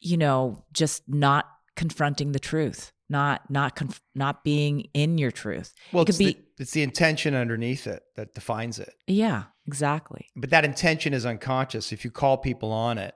[0.00, 5.74] you know, just not confronting the truth, not not conf- not being in your truth.
[5.92, 8.92] well, it could it's, the, be- it's the intention underneath it that defines it.
[9.06, 10.26] Yeah, exactly.
[10.36, 11.92] But that intention is unconscious.
[11.92, 13.14] If you call people on it,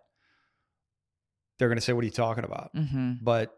[1.58, 2.74] they're going to say, What are you talking about?
[2.74, 3.18] Mhm.
[3.22, 3.56] But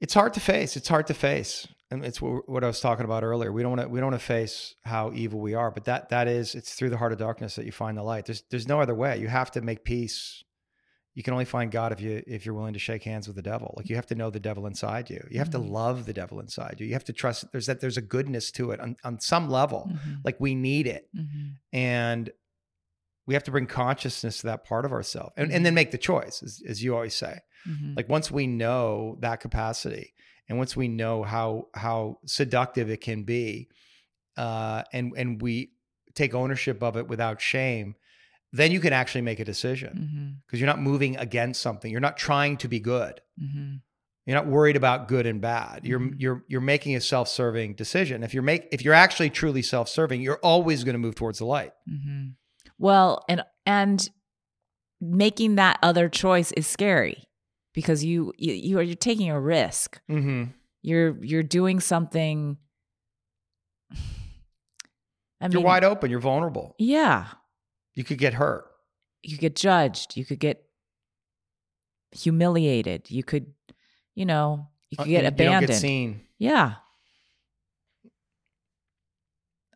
[0.00, 0.76] it's hard to face.
[0.76, 1.66] It's hard to face.
[1.90, 3.50] And it's what, what I was talking about earlier.
[3.50, 6.10] We don't want to we don't want to face how evil we are, but that
[6.10, 8.26] that is it's through the heart of darkness that you find the light.
[8.26, 9.18] There's there's no other way.
[9.18, 10.44] You have to make peace.
[11.14, 13.42] You can only find God if you if you're willing to shake hands with the
[13.42, 13.74] devil.
[13.76, 15.26] Like you have to know the devil inside you.
[15.30, 15.70] You have to Mhm.
[15.70, 16.86] love the devil inside you.
[16.86, 19.90] You have to trust there's that there's a goodness to it on, on some level.
[19.90, 20.20] Mhm.
[20.24, 21.08] Like we need it.
[21.16, 21.54] Mhm.
[21.72, 22.30] And
[23.28, 25.98] we have to bring consciousness to that part of ourselves and, and then make the
[25.98, 27.38] choice, as, as you always say.
[27.68, 27.96] Mhm.
[27.96, 30.14] like once we know that capacity
[30.48, 33.68] and once we know how how seductive it can be
[34.36, 35.72] uh and and we
[36.14, 37.94] take ownership of it without shame
[38.52, 41.90] then you can actually make a decision because you're not moving against something.
[41.92, 43.20] You're not trying to be good.
[43.42, 43.82] Mhm.
[44.24, 45.84] you're not worried about good and bad.
[45.84, 46.14] You're Mhm.
[46.22, 48.22] you're you're making a self-serving decision.
[48.22, 51.44] If you're make if you're actually truly self-serving you're always going to move towards the
[51.46, 51.72] light.
[51.88, 52.28] Hmm
[52.78, 54.08] Well, and and
[55.00, 57.24] making that other choice is scary
[57.74, 60.00] because you you you are you're taking a risk.
[60.10, 60.44] mm-hmm.
[60.82, 62.56] You're you're doing something.
[65.40, 67.26] I you're wide open you're vulnerable Yeah,
[67.94, 68.64] you could get hurt
[69.22, 70.16] you could get judged.
[70.16, 70.62] You could get
[72.12, 73.10] humiliated.
[73.10, 73.52] You could,
[74.14, 75.66] you know, you Uh, could get you abandoned.
[75.68, 76.76] get seen Yeah.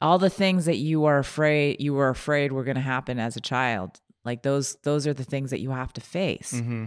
[0.02, 3.36] All the things that you are afraid you were afraid were going to happen as
[3.36, 4.00] a child.
[4.24, 6.52] Like those those are the things that you have to face.
[6.52, 6.86] Mm-hmm.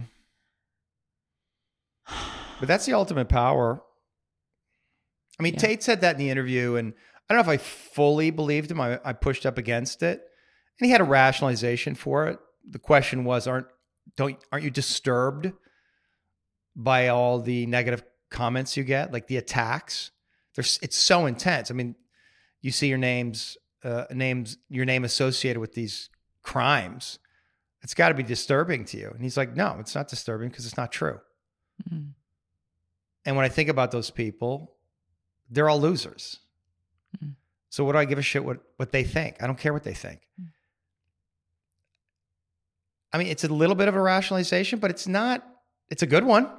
[2.58, 3.82] But that's the ultimate power.
[5.38, 5.60] I mean, Yeah.
[5.60, 6.94] Tate said that in the interview, and
[7.28, 8.80] I don't know if I fully believed him.
[8.80, 10.22] I, I pushed up against it,
[10.80, 12.38] and he had a rationalization for it.
[12.66, 13.66] The question was, aren't
[14.16, 15.52] don't aren't you disturbed
[16.74, 20.12] by all the negative comments you get, like the attacks?
[20.54, 21.70] There's it's so intense.
[21.70, 21.94] I mean,
[22.66, 26.10] you see your names uh, names your name associated with these
[26.42, 27.18] crimes
[27.82, 29.08] It's got to be disturbing to you.
[29.14, 31.18] And he's like, No, it's not disturbing because it's not true.
[31.88, 32.10] Mhm.
[33.24, 34.52] And when I think about those people,
[35.52, 36.40] they're all losers.
[37.16, 37.34] Mhm.
[37.68, 39.32] So what do I give a shit what, what they think?
[39.42, 40.20] I don't care what they think.
[40.40, 40.48] Mm.
[43.12, 45.46] I mean, it's a little bit of a rationalization, but it's not,
[45.90, 46.50] it's a good one.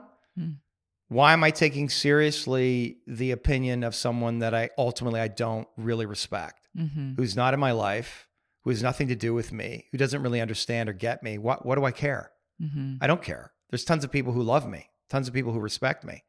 [1.10, 6.06] Why am I taking seriously the opinion of someone that I ultimately I don't really
[6.06, 7.16] respect, Mhm.
[7.18, 8.28] who's not in my life,
[8.64, 11.38] who has nothing to do with me, who doesn't really understand or get me?
[11.38, 12.32] What what do I care?
[12.62, 12.98] Mhm.
[13.02, 13.54] I don't care.
[13.70, 16.24] There's tons of people who love me, tons of people who respect me.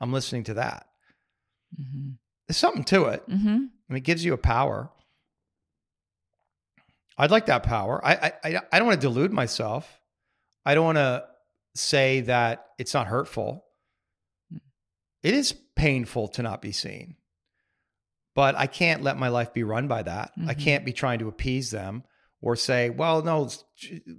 [0.00, 0.88] I'm listening to that.
[1.80, 2.18] Mhm.
[2.48, 3.22] There's something to it.
[3.28, 4.90] I mean, it gives you a power.
[7.18, 8.04] I'd like that power.
[8.04, 10.00] I I I I don't want to delude myself.
[10.64, 11.26] I don't want to
[11.74, 13.64] say that it's not hurtful.
[15.26, 17.16] It is painful to not be seen.
[18.36, 20.30] But I can't let my life be run by that.
[20.46, 20.60] I Mhm.
[20.60, 22.04] can't be trying to appease them
[22.40, 23.48] or say, "Well, no,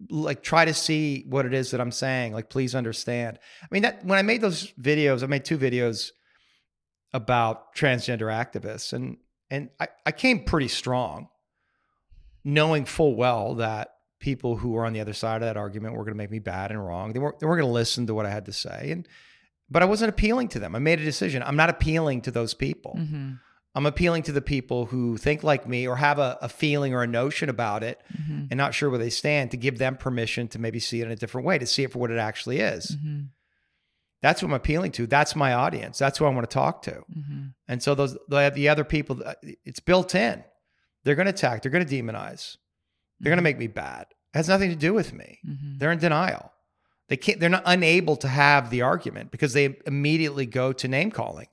[0.09, 2.33] like try to see what it is that I'm saying.
[2.33, 6.11] Like please understand." I mean, that when I made those videos, I made two videos
[7.13, 9.17] about transgender activists and
[9.49, 11.29] and I, I came pretty strong
[12.43, 16.03] knowing full well that people who were on the other side of that argument were
[16.03, 18.13] going to make me bad and wrong they weren't, they weren't going to listen to
[18.13, 19.07] what i had to say and
[19.69, 22.53] but i wasn't appealing to them i made a decision i'm not appealing to those
[22.53, 23.39] people Mhm.
[23.75, 27.03] i'm appealing to the people who think like me or have a, a feeling or
[27.03, 28.47] a notion about it Mhm.
[28.51, 31.11] and not sure where they stand to give them permission to maybe see it in
[31.11, 33.29] a different way to see it for what it actually is Mhm.
[34.21, 37.03] that's what i'm appealing to that's my audience that's who i want to talk to
[37.15, 37.53] Mhm.
[37.67, 39.21] and so those the, the other people,
[39.65, 40.43] it's built in.
[41.03, 41.61] They're going to attack.
[41.61, 42.57] They're going to demonize.
[43.19, 44.07] They're going to make me bad.
[44.33, 45.39] It has nothing to do with me.
[45.47, 45.79] Mhm.
[45.79, 46.51] They're in denial.
[47.09, 47.39] They can't.
[47.39, 51.47] They're not unable to have the argument because they immediately go to name calling.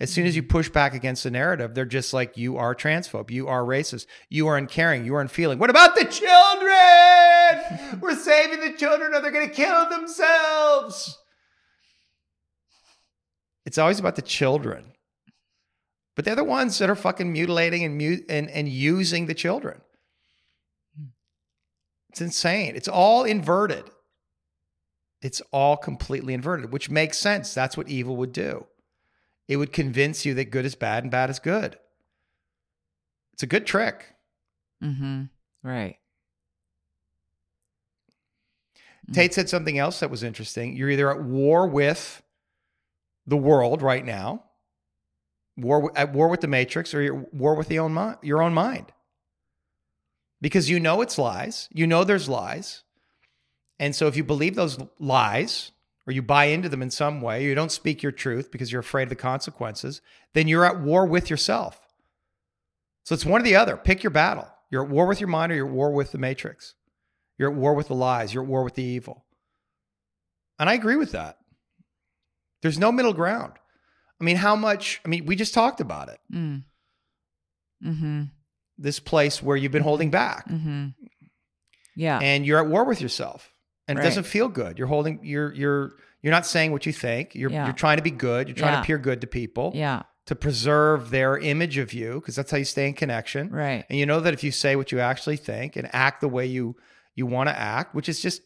[0.00, 0.48] As soon as you mm.
[0.48, 3.30] push back against the narrative, they're just like, "You are transphobe.
[3.30, 4.06] You are racist.
[4.28, 5.04] You are uncaring.
[5.04, 8.00] You are unfeeling." What about the children?
[8.00, 11.18] We're saving the children, or they're going to kill themselves.
[13.64, 14.92] It's always about the children
[16.14, 19.80] but they're the ones that are fucking mutilating and and and using the children.
[20.96, 21.06] Hmm.
[22.10, 22.76] It's insane.
[22.76, 23.84] It's all inverted.
[25.22, 27.54] It's all completely inverted, which makes sense.
[27.54, 28.66] That's what evil would do.
[29.48, 31.78] It would convince you that good is bad and bad is good.
[33.32, 34.14] It's a good trick.
[34.82, 35.24] Mm-hmm.
[35.62, 35.96] Right.
[39.08, 39.14] Mm.
[39.14, 40.76] Tate said something else that was interesting.
[40.76, 42.22] You're either at war with
[43.26, 44.44] the world right now,
[45.56, 48.42] war at war with the matrix, or you're at war with the own mind, your
[48.42, 48.92] own mind.
[50.40, 51.68] Because you know it's lies.
[51.72, 52.82] You know there's lies.
[53.82, 55.72] And so if you believe those lies
[56.06, 58.80] or you buy into them in some way, you don't speak your truth because you're
[58.80, 60.00] afraid of the consequences,
[60.34, 61.80] then you're at war with yourself.
[63.04, 63.76] So it's one or the other.
[63.76, 64.46] Pick your battle.
[64.70, 66.74] You're at war with your mind or you're at war with the matrix.
[67.38, 68.32] You're at war with the lies.
[68.32, 69.24] You're at war with the evil.
[70.60, 71.38] And I agree with that.
[72.62, 73.54] There's no middle ground.
[74.20, 75.00] I mean, how much?
[75.04, 76.20] I mean, we just talked about it.
[76.32, 76.62] Mm.
[77.84, 78.30] Mhm.
[78.78, 80.94] This place where you've been holding back Mhm.
[81.96, 82.20] Yeah.
[82.20, 83.51] and you're at war with yourself
[83.92, 84.78] and it doesn't feel good.
[84.78, 87.34] You're holding, you're, you're, you're not saying what you think.
[87.34, 87.64] You're, Yeah.
[87.66, 88.48] you're trying to be good.
[88.48, 88.76] You're trying Yeah.
[88.78, 90.02] to appear good to people yeah.
[90.26, 93.50] to preserve their image of you because that's how you stay in connection.
[93.50, 93.84] Right.
[93.90, 96.46] And you know that if you say what you actually think and act the way
[96.46, 96.76] you,
[97.14, 98.42] you want to act, which is just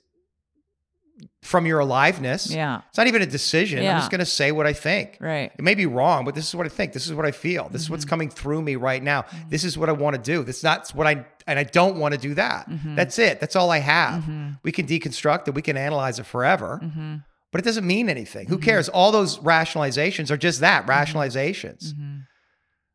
[1.41, 2.83] from your aliveness, Yeah.
[2.89, 3.79] it's not even a decision.
[3.79, 5.17] I'm just going to say what I think.
[5.21, 5.51] Right.
[5.57, 6.93] It may be wrong, but this is what I think.
[6.93, 7.69] This is what I feel.
[7.71, 7.93] This is Mm-hmm.
[7.95, 9.25] what's coming through me right now.
[9.49, 10.43] This is what I want to do.
[10.45, 12.69] This not what I and I don't want to do that.
[12.69, 12.95] Mm-hmm.
[12.97, 13.41] That's it.
[13.41, 14.25] That's all I have.
[14.63, 15.55] We can deconstruct it.
[15.55, 17.17] We can analyze it forever, Mm-hmm.
[17.53, 18.49] but it doesn't mean anything.
[18.49, 18.89] Who cares?
[18.89, 21.93] All those rationalizations are just that rationalizations.
[21.93, 22.17] Mm-hmm.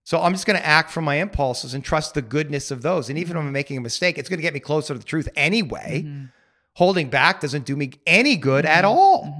[0.04, 3.10] So I'm just going to act from my impulses and trust the goodness of those.
[3.10, 5.06] And even if I'm making a mistake, it's going to get me closer to the
[5.06, 6.04] truth anyway.
[6.06, 6.26] Mm-hmm.
[6.74, 9.38] Holding back doesn't do me any good at all.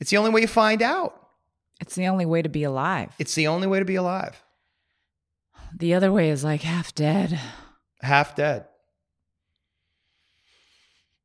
[0.00, 1.18] It's the only way you find out.
[1.80, 3.12] It's the only way to be alive.
[3.18, 4.40] It's the only way to be alive.
[5.78, 7.38] The other way is like half dead.
[8.00, 8.66] half dead.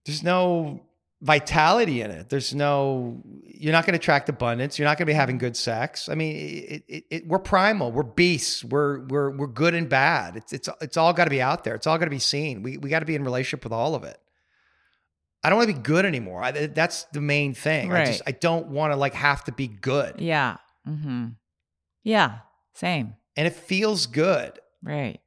[0.05, 0.81] There's no
[1.21, 2.29] vitality in it.
[2.29, 4.77] There's no, you're not going to attract abundance.
[4.79, 6.07] You're not going to be having good sex.
[6.09, 7.91] I mean, it, it, it, we're primal.
[7.91, 8.63] We're beasts.
[8.63, 10.37] We're, we're, we're good and bad.
[10.37, 11.75] It's, it's, it's all got to be out there.
[11.75, 12.63] It's all got to be seen.
[12.63, 14.17] We, we got to be in relationship with all of it.
[15.43, 16.43] I don't want to be good anymore.
[16.43, 17.91] I, that's the main thing.
[17.91, 18.35] I just, Right.
[18.35, 20.15] I don't want to like have to be good.
[20.19, 20.57] Yeah.
[20.87, 21.27] Mm-hmm.
[22.03, 22.39] Yeah.
[22.75, 23.15] Same.
[23.37, 24.59] And it feels good.
[24.83, 25.21] Right.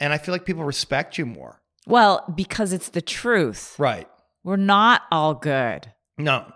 [0.00, 1.62] And I feel like people respect you more.
[1.86, 3.76] Well, because it's the truth.
[3.78, 4.08] Right.
[4.44, 5.92] We're not all good.
[6.18, 6.52] No.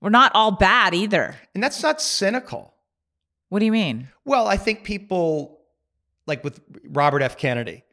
[0.00, 1.36] We're not all bad either.
[1.54, 2.74] And that's not cynical.
[3.48, 4.08] What do you mean?
[4.24, 5.60] Well, I think people
[6.26, 7.36] like with Robert F.
[7.38, 7.84] Kennedy,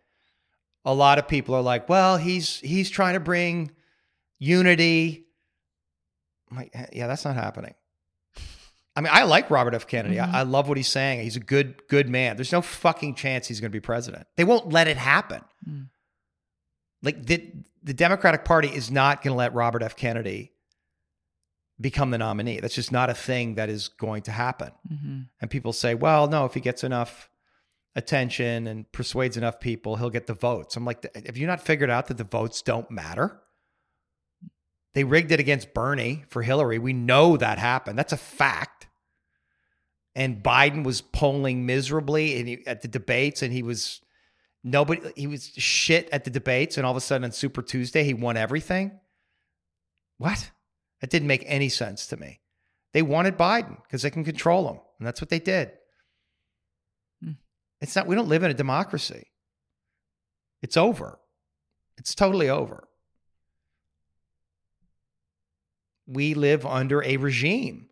[0.84, 3.72] a lot of people are like, well, he's he's trying to bring
[4.38, 5.26] unity.
[6.52, 7.74] I'm like, yeah, that's not happening.
[8.96, 9.88] I mean, I like Robert F.
[9.88, 10.16] Kennedy.
[10.16, 10.34] Mhm.
[10.34, 11.22] I, I love what he's saying.
[11.24, 12.38] He's a good, good man.
[12.38, 14.26] There's no fucking chance he's going to be president.
[14.38, 15.42] They won't let it happen.
[15.70, 15.90] Mm.
[17.04, 17.52] Like the
[17.84, 19.96] the Democratic Party is not going to let Robert F.
[19.96, 20.54] Kennedy
[21.80, 22.60] become the nominee.
[22.60, 24.72] That's just not a thing that is going to happen.
[24.88, 27.30] hmm And people say, well, no, if he gets enough
[27.96, 30.76] attention and persuades enough people, he'll get the votes.
[30.76, 33.40] I'm like, have you not figured out that the votes don't matter?
[34.96, 36.80] They rigged it against Bernie for Hillary.
[36.80, 38.00] We know that happened.
[38.00, 38.88] That's a fact.
[40.16, 44.00] And Biden was polling miserably and he, at the debates, and he was
[44.64, 45.02] nobody.
[45.18, 48.14] He was shit at the debates, and all of a sudden on Super Tuesday, he
[48.14, 48.98] won everything.
[50.18, 50.50] What?
[51.02, 52.40] That didn't make any sense to me.
[52.94, 55.74] They wanted Biden because they can control him, and that's what they did.
[57.22, 57.32] Hmm.
[57.82, 58.08] It's not.
[58.08, 59.28] We don't live in a democracy.
[60.62, 61.20] It's over.
[61.98, 62.88] It's totally over.
[66.08, 67.90] We live under a regime.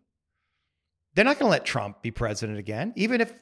[1.16, 3.34] They're not going to let Trump be president again, even if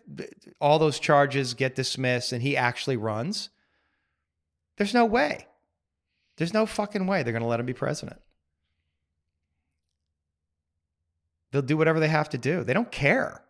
[0.60, 3.50] all those charges get dismissed and he actually runs.
[4.78, 5.48] There's no way.
[6.38, 8.20] There's no fucking way they're going to let him be president.
[11.52, 12.64] They'll do whatever they have to do.
[12.64, 13.44] They don't care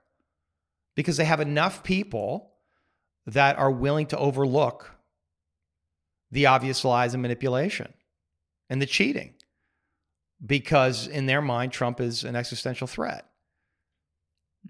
[0.96, 2.52] because they have enough people
[3.26, 4.92] that are willing to overlook
[6.32, 7.94] the obvious lies and manipulation
[8.70, 9.36] and the cheating
[10.46, 13.28] because in their mind Trump is an existential threat.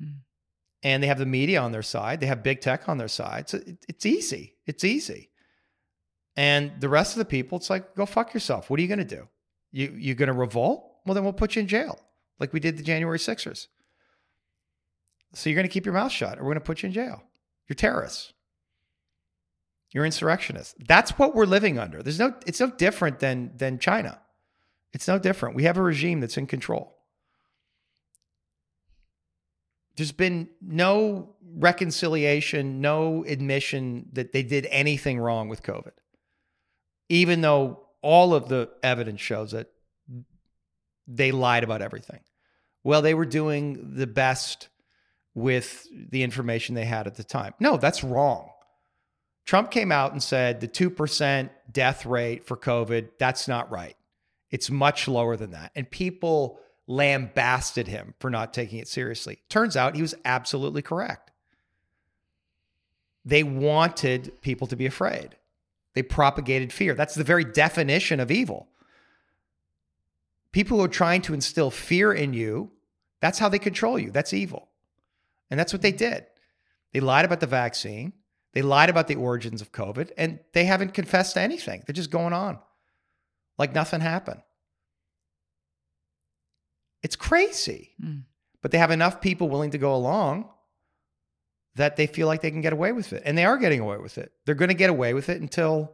[0.02, 0.20] Mm.
[0.84, 3.50] And they have the media on their side, they have big tech on their side.
[3.50, 4.56] So it, it's easy.
[4.66, 5.30] It's easy.
[6.36, 8.70] And the rest of the people, it's like, go fuck yourself.
[8.70, 9.28] What are you going to do?
[9.72, 10.86] You you going to revolt?
[11.06, 12.00] Well, then we'll put you in jail,
[12.40, 13.68] like we did the January Sixers.
[15.34, 16.94] So you're going to keep your mouth shut, or we're going to put you in
[16.94, 17.24] jail.
[17.68, 18.34] You're terrorists.
[19.92, 20.76] You're insurrectionists.
[20.88, 22.02] That's what we're living under.
[22.02, 22.34] There's no.
[22.46, 24.22] It's no different than than China.
[24.94, 25.56] It's no different.
[25.56, 26.98] We have a regime that's in control.
[29.96, 35.92] There's been no reconciliation, no admission that they did anything wrong with COVID,
[37.10, 39.68] even though all of the evidence shows that
[41.08, 42.22] they lied about everything.
[42.84, 44.70] Well, they were doing the best
[45.34, 47.54] with the information they had at the time.
[47.60, 48.50] No, that's wrong.
[49.46, 53.96] Trump came out and said the 2% death rate for COVID, that's not right.
[54.52, 55.72] It's much lower than that.
[55.76, 59.40] And people lambasted him for not taking it seriously.
[59.50, 61.32] Turns out he was absolutely correct.
[63.24, 65.38] They wanted people to be afraid.
[65.94, 66.94] They propagated fear.
[66.94, 68.68] That's the very definition of evil.
[70.52, 72.72] People who are trying to instill fear in you,
[73.22, 74.12] that's how they control you.
[74.12, 74.70] That's evil.
[75.50, 76.26] And that's what they did.
[76.92, 78.14] They lied about the vaccine.
[78.54, 81.84] They lied about the origins of COVID, and they haven't confessed to anything.
[81.86, 82.60] They're just going on
[83.62, 84.42] like nothing happened.
[87.04, 87.92] It's crazy.
[88.04, 88.24] Mm.
[88.64, 90.50] But they have enough people willing to go along
[91.76, 93.22] that they feel like they can get away with it.
[93.24, 94.32] And they are getting away with it.
[94.46, 95.94] They're going to get away with it until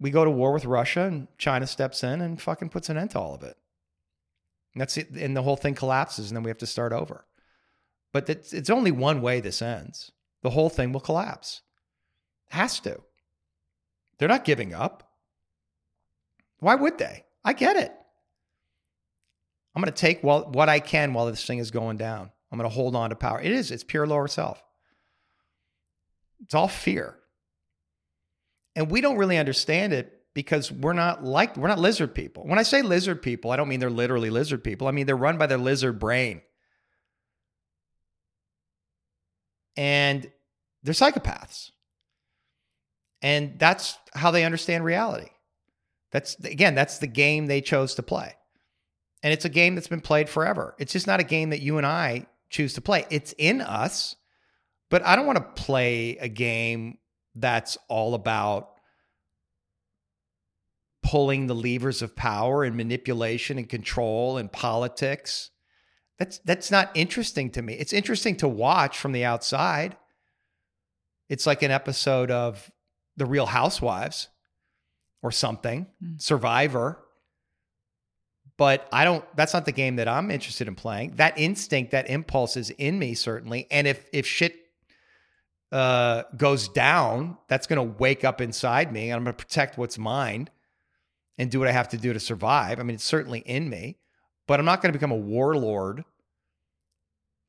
[0.00, 3.12] we go to war with Russia and China steps in and fucking puts an end
[3.12, 3.56] to all of it.
[4.74, 5.10] And that's it.
[5.10, 7.24] And the whole thing collapses and then we have to start over.
[8.12, 10.10] But it's, it's only one way this ends.
[10.42, 11.62] The whole thing will collapse.
[12.50, 13.00] Has to.
[14.18, 15.03] They're not giving up.
[16.64, 17.26] Why would they?
[17.44, 17.92] I get it.
[19.74, 22.30] I'm going to take what I can while this thing is going down.
[22.50, 23.38] I'm going to hold on to power.
[23.38, 24.62] It is, it's pure lower self.
[26.42, 27.16] It's all fear.
[28.74, 32.46] And we don't really understand it because we're not like, we're not lizard people.
[32.46, 34.88] When I say lizard people, I don't mean they're literally lizard people.
[34.88, 36.40] I mean they're run by their lizard brain.
[39.76, 40.32] And
[40.82, 41.72] they're psychopaths.
[43.20, 45.28] And that's how they understand reality.
[46.14, 48.34] That's, again, that's the game they chose to play.
[49.24, 50.76] And it's a game that's been played forever.
[50.78, 53.04] It's just not a game that you and I choose to play.
[53.10, 54.14] It's in us,
[54.90, 56.98] but I don't want to play a game
[57.34, 58.70] that's all about
[61.02, 65.50] pulling the levers of power and manipulation and control and politics.
[66.20, 67.74] That's that's not interesting to me.
[67.74, 69.96] It's interesting to watch from the outside.
[71.28, 72.70] It's like an episode of
[73.16, 74.28] The Real Housewives
[75.24, 76.22] or something, Mm.
[76.22, 77.00] Survivor
[78.56, 81.16] but I don't that's not the game that I'm interested in playing.
[81.16, 83.66] That instinct, that impulse is in me certainly.
[83.70, 84.54] And if if shit
[85.72, 89.76] uh goes down, that's going to wake up inside me and I'm going to protect
[89.76, 90.48] what's mine
[91.36, 92.78] and do what I have to do to survive.
[92.78, 93.98] I mean, it's certainly in me,
[94.46, 96.04] but I'm not going to become a warlord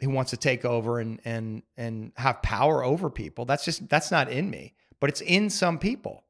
[0.02, 3.46] who wants to take over and and and have power over people.
[3.46, 4.74] That's just that's not in me.
[5.00, 6.25] but it's in some people.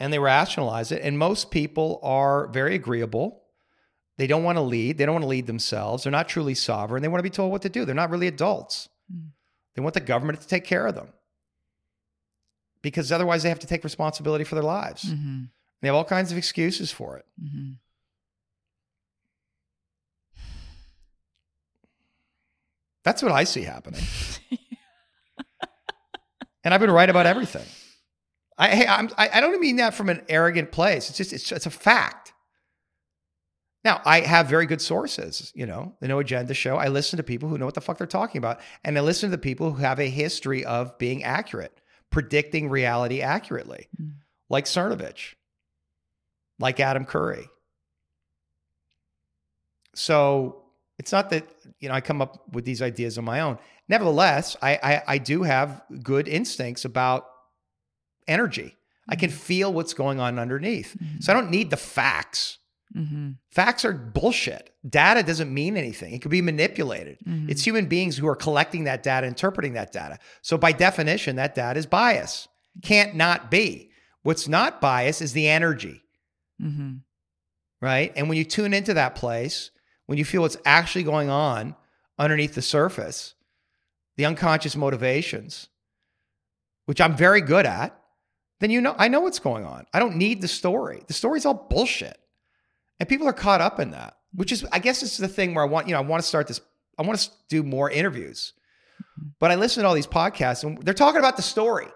[0.00, 1.02] And they rationalize it.
[1.02, 3.42] And most people are very agreeable.
[4.16, 4.98] They don't want to lead.
[4.98, 6.02] They don't want to lead themselves.
[6.02, 7.02] They're not truly sovereign.
[7.02, 7.84] They want to be told what to do.
[7.84, 8.88] They're not really adults.
[9.14, 9.28] Mm.
[9.74, 11.08] They want the government to take care of them
[12.82, 15.04] because otherwise they have to take responsibility for their lives.
[15.04, 15.44] Mm-hmm.
[15.80, 17.26] They have all kinds of excuses for it.
[17.42, 17.72] Mm-hmm.
[23.02, 24.02] That's what I see happening.
[26.64, 27.64] and I've been right about everything.
[28.60, 31.08] I, hey, I'm, I, I don't mean that from an arrogant place.
[31.08, 32.34] It's just, it's, it's a fact.
[33.84, 36.76] Now, I have very good sources, you know, the No Agenda show.
[36.76, 38.60] I listen to people who know what the fuck they're talking about.
[38.84, 41.80] And I listen to the people who have a history of being accurate,
[42.10, 44.12] predicting reality accurately, Mm.
[44.50, 45.36] like Cernovich,
[46.58, 47.48] like Adam Curry.
[49.94, 50.64] So
[50.98, 51.48] it's not that,
[51.78, 53.58] you know, I come up with these ideas on my own.
[53.88, 57.26] Nevertheless, I, I, I do have good instincts about
[58.30, 58.76] energy.
[59.08, 60.96] I can feel what's going on underneath.
[61.18, 62.58] So I don't need the facts.
[62.96, 63.32] Mm-hmm.
[63.50, 64.72] Facts are bullshit.
[64.88, 66.14] Data doesn't mean anything.
[66.14, 67.18] It could be manipulated.
[67.26, 67.50] Mm-hmm.
[67.50, 70.18] It's human beings who are collecting that data, interpreting that data.
[70.42, 72.48] So by definition, that data is bias.
[72.82, 73.90] Can't not be.
[74.22, 76.02] What's not bias is the energy,
[76.62, 76.96] Mm-hmm.
[77.80, 78.12] right?
[78.16, 79.70] And when you tune into that place,
[80.06, 81.74] when you feel what's actually going on
[82.18, 83.34] underneath the surface,
[84.16, 85.68] the unconscious motivations,
[86.86, 87.98] which I'm very good at,
[88.60, 89.86] then you know I know what's going on.
[89.92, 91.02] I don't need the story.
[91.06, 92.18] The story's all bullshit.
[93.00, 95.54] And people are caught up in that, which is, I guess, this is the thing
[95.54, 96.60] where I want, you know, I want to start this,
[96.98, 98.52] I want to do more interviews.
[99.38, 101.88] But I listen to all these podcasts and they're talking about the story.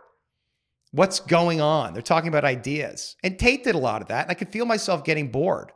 [0.92, 1.92] What's going on?
[1.92, 3.16] They're talking about ideas.
[3.22, 4.22] And Tate did a lot of that.
[4.22, 5.72] And I could feel myself getting bored.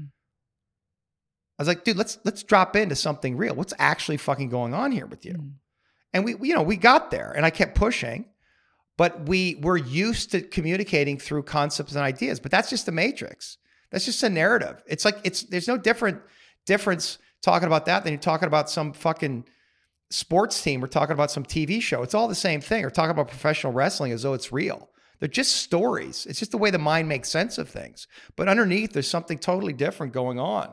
[0.00, 0.02] I
[1.62, 3.54] was like, dude, let's let's drop into something real.
[3.54, 5.34] What's actually fucking going on here with you?
[5.34, 5.48] Mm-hmm.
[6.14, 8.24] And we, we, you know, we got there and I kept pushing,
[8.96, 12.40] but we were used to communicating through concepts and ideas.
[12.40, 13.58] But that's just the matrix.
[13.90, 14.82] That's just a narrative.
[14.86, 16.20] It's like it's there's no different
[16.66, 19.44] difference talking about that than you're talking about some fucking
[20.10, 22.02] sports team or talking about some TV show.
[22.02, 22.84] It's all the same thing.
[22.84, 24.88] Or talking about professional wrestling as though it's real.
[25.20, 26.26] They're just stories.
[26.26, 28.06] It's just the way the mind makes sense of things.
[28.36, 30.72] But underneath, there's something totally different going on.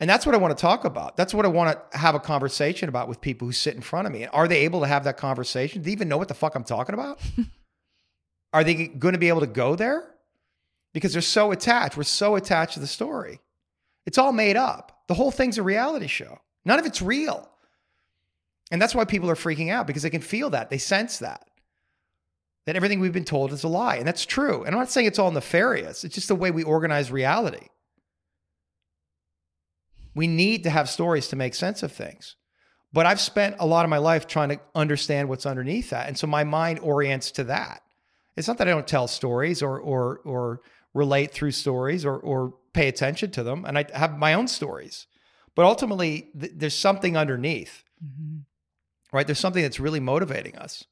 [0.00, 1.16] And that's what I want to talk about.
[1.16, 4.06] That's what I want to have a conversation about with people who sit in front
[4.06, 4.26] of me.
[4.26, 5.82] Are they able to have that conversation?
[5.82, 7.20] Do they even know what the fuck I'm talking about?
[8.52, 10.14] Are they going to be able to go there?
[10.94, 11.96] Because they're so attached.
[11.96, 13.40] We're so attached to the story.
[14.06, 15.02] It's all made up.
[15.08, 16.38] The whole thing's a reality show.
[16.64, 17.48] None of it's real.
[18.70, 20.70] And that's why people are freaking out because they can feel that.
[20.70, 21.46] They sense that.
[22.66, 23.96] That everything we've been told is a lie.
[23.96, 24.64] And that's true.
[24.64, 27.66] And I'm not saying it's all nefarious, it's just the way we organize reality.
[30.18, 32.34] We need to have stories to make sense of things.
[32.92, 36.08] But I've spent a lot of my life trying to understand what's underneath that.
[36.08, 37.82] And so my mind orients to that.
[38.36, 40.60] It's not that I don't tell stories or or or
[40.94, 43.64] relate through stories or or pay attention to them.
[43.64, 45.06] And I have my own stories.
[45.54, 48.38] But ultimately, th- there's something underneath, Mm-hmm.
[49.12, 49.26] right?
[49.26, 50.84] There's something that's really motivating us.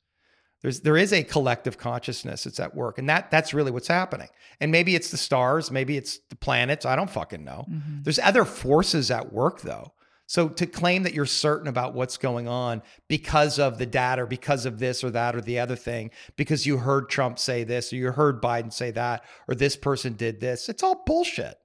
[0.62, 4.28] There's there is a collective consciousness that's at work, and that that's really what's happening.
[4.60, 6.86] And maybe it's the stars, maybe it's the planets.
[6.86, 7.66] I don't fucking know.
[7.70, 8.02] Mm-hmm.
[8.02, 9.92] There's other forces at work though.
[10.28, 14.26] So to claim that you're certain about what's going on because of the data or
[14.26, 17.92] because of this or that or the other thing, because you heard Trump say this
[17.92, 21.56] or you heard Biden say that or this person did this, it's all bullshit.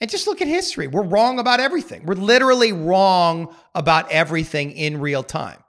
[0.00, 0.88] And just look at history.
[0.88, 2.06] We're wrong about everything.
[2.06, 5.61] We're literally wrong about everything in real time.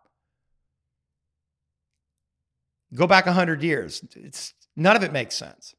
[2.93, 4.03] Go back 100 years.
[4.15, 5.75] It's none of it makes sense.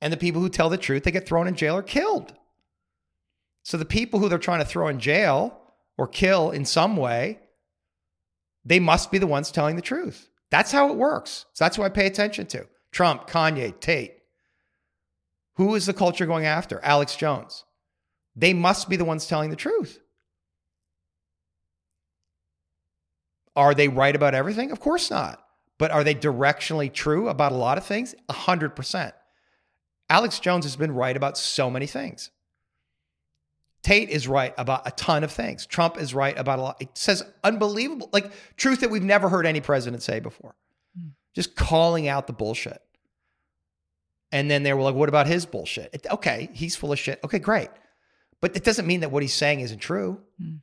[0.00, 2.34] And the people who tell the truth, they get thrown in jail or killed.
[3.62, 5.60] So the people who they're trying to throw in jail
[5.98, 7.40] or kill in some way,
[8.64, 10.28] they must be the ones telling the truth.
[10.50, 11.46] That's how it works.
[11.52, 12.66] So that's what I pay attention to.
[12.92, 14.14] Trump, Kanye, Tate.
[15.54, 16.80] Who is the culture going after?
[16.84, 17.64] Alex Jones.
[18.34, 19.98] They must be the ones telling the truth.
[23.54, 24.70] Are they right about everything?
[24.70, 25.42] Of course not.
[25.78, 28.14] But are they directionally true about a lot of things?
[28.30, 29.12] 100%.
[30.08, 32.30] Alex Jones has been right about so many things.
[33.82, 35.66] Tate is right about a ton of things.
[35.66, 36.76] Trump is right about a lot.
[36.80, 40.56] It says unbelievable, like truth that we've never heard any president say before.
[40.98, 41.10] Hmm.
[41.34, 42.82] Just calling out the bullshit.
[44.32, 45.90] And then they were like, what about his bullshit?
[45.92, 47.20] It- okay, he's full of shit.
[47.22, 47.68] Okay, great.
[48.40, 50.20] But it doesn't mean that what he's saying isn't true.
[50.40, 50.56] Hmm.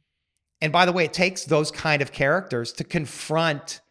[0.61, 3.81] And by the way, it takes those kind of characters to confront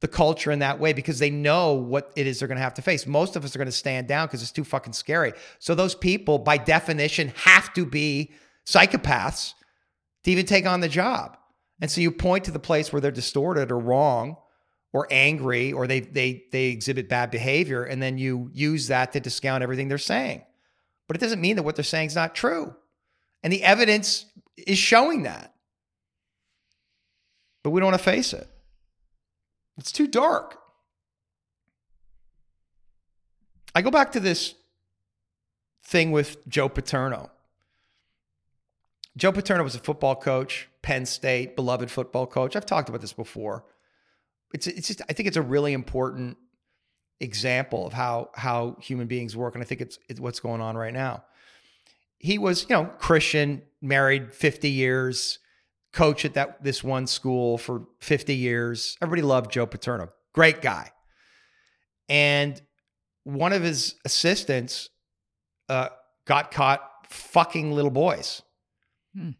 [0.00, 2.74] the culture in that way because they know what it is they're going to have
[2.74, 3.06] to face.
[3.06, 5.32] Most of us are going to stand down because it's too fucking scary.
[5.58, 8.32] So those people, by definition, have to be
[8.66, 9.54] psychopaths
[10.24, 11.38] to even take on the job.
[11.80, 14.36] And so you point to the place where they're distorted or wrong
[14.92, 19.20] or angry or they they they exhibit bad behavior and then you use that to
[19.20, 20.42] discount everything they're saying.
[21.06, 22.74] But it doesn't mean that what they're saying is not true.
[23.42, 25.52] And the evidence is showing that.
[27.62, 28.48] But we don't want to face it.
[29.78, 30.58] It's too dark.
[33.74, 34.54] I go back to this
[35.84, 37.30] thing with Joe Paterno.
[39.16, 42.56] Joe Paterno was a football coach, Penn State, beloved football coach.
[42.56, 43.64] I've talked about this before
[44.52, 46.36] it's it's just I think it's a really important
[47.20, 50.76] example of how how human beings work, and I think it's, it's what's going on
[50.76, 51.24] right now.
[52.18, 55.38] He was, you know, Christian, married 50 years,
[55.96, 58.96] coach at that this one school for 50 years.
[59.00, 60.10] Everybody loved Joe Paterno.
[60.32, 60.90] Great guy.
[62.08, 62.60] And
[63.24, 64.90] one of his assistants
[65.68, 65.88] uh,
[66.26, 68.42] got caught fucking little boys.
[69.16, 69.30] Hmm.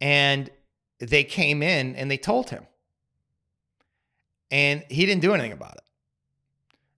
[0.00, 0.50] And
[0.98, 2.66] they came in and they told him
[4.50, 5.82] and he didn't do anything about it.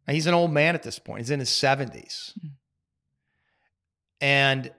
[0.06, 1.20] Now, he's an old man at this point.
[1.20, 2.38] He's in his 70s.
[2.38, 2.50] Mm.
[4.20, 4.72] And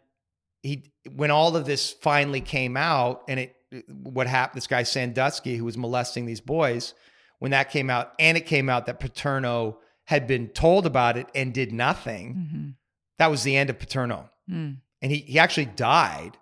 [0.61, 3.56] he when all of this finally came out and it
[3.88, 6.94] what happened this guy Sandusky who was molesting these boys
[7.39, 11.27] when that came out and it came out that Paterno had been told about it
[11.35, 12.69] and did nothing mm-hmm.
[13.18, 14.77] that was the end of Paterno mm.
[15.02, 16.38] and he he actually died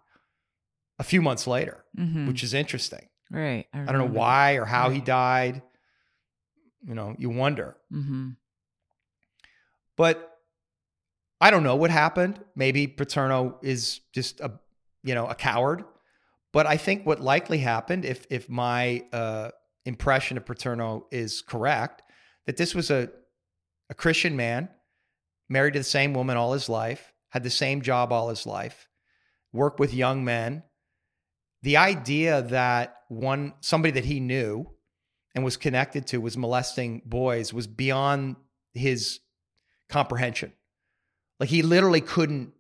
[1.00, 2.28] a few months later mm-hmm.
[2.28, 4.96] which is interesting right I, I, don't know why or how right.
[4.96, 5.62] he died
[6.88, 7.76] you know, you wonder.
[7.92, 8.30] Mm-hmm.
[9.98, 10.38] But
[11.42, 12.40] I don't know what happened.
[12.56, 14.52] Maybe Paterno is just a,
[15.04, 15.84] you know, a coward.
[16.56, 19.50] But I think what likely happened, if if my uh,
[19.84, 22.02] impression of Paterno is correct,
[22.46, 23.10] that this was a
[23.90, 24.70] a Christian man,
[25.50, 28.88] married to the same woman all his life, had the same job all his life,
[29.52, 30.64] worked with young men.
[31.62, 34.66] The idea that one somebody that he knew
[35.36, 38.38] and was connected to was molesting boys was beyond
[38.74, 39.20] his
[39.90, 40.54] comprehension.
[41.38, 42.54] Like he literally couldn't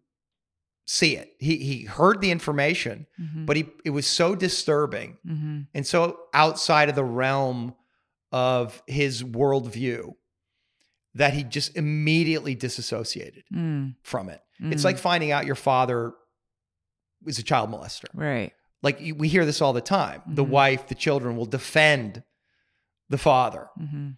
[0.85, 1.33] see it.
[1.39, 3.45] He he heard the information, mm-hmm.
[3.45, 5.61] but he it was so disturbing mm-hmm.
[5.73, 7.75] and so outside of the realm
[8.31, 10.13] of his worldview
[11.15, 13.95] that he just immediately disassociated mm.
[14.03, 14.41] from it.
[14.61, 14.73] Mm.
[14.73, 16.13] It's like finding out your father
[17.23, 18.07] was a child molester.
[18.13, 18.51] Right.
[18.83, 20.19] Like we hear this all the time.
[20.21, 20.35] Mm-hmm.
[20.35, 22.23] The wife, the children will defend
[23.09, 24.09] the father mm-hmm.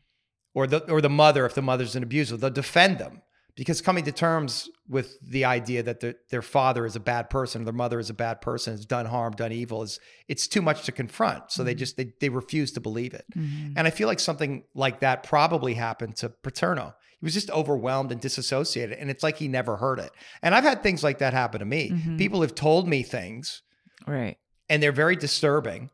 [0.53, 2.35] or the or the mother if the mother's an abuser.
[2.35, 3.21] They'll defend them
[3.57, 7.65] because coming to terms with the idea that the, their father is a bad person
[7.65, 10.83] their mother is a bad person, has done harm, done evil, is it's too much
[10.83, 11.51] to confront.
[11.51, 11.65] So mm-hmm.
[11.65, 13.25] they just they they refuse to believe it.
[13.35, 13.73] Mm-hmm.
[13.75, 16.93] And I feel like something like that probably happened to Paterno.
[17.19, 20.11] He was just overwhelmed and disassociated, and it's like he never heard it.
[20.41, 21.89] And I've had things like that happen to me.
[21.89, 22.17] Mm-hmm.
[22.17, 23.63] People have told me things,
[24.05, 24.37] right,
[24.69, 25.89] and they're very disturbing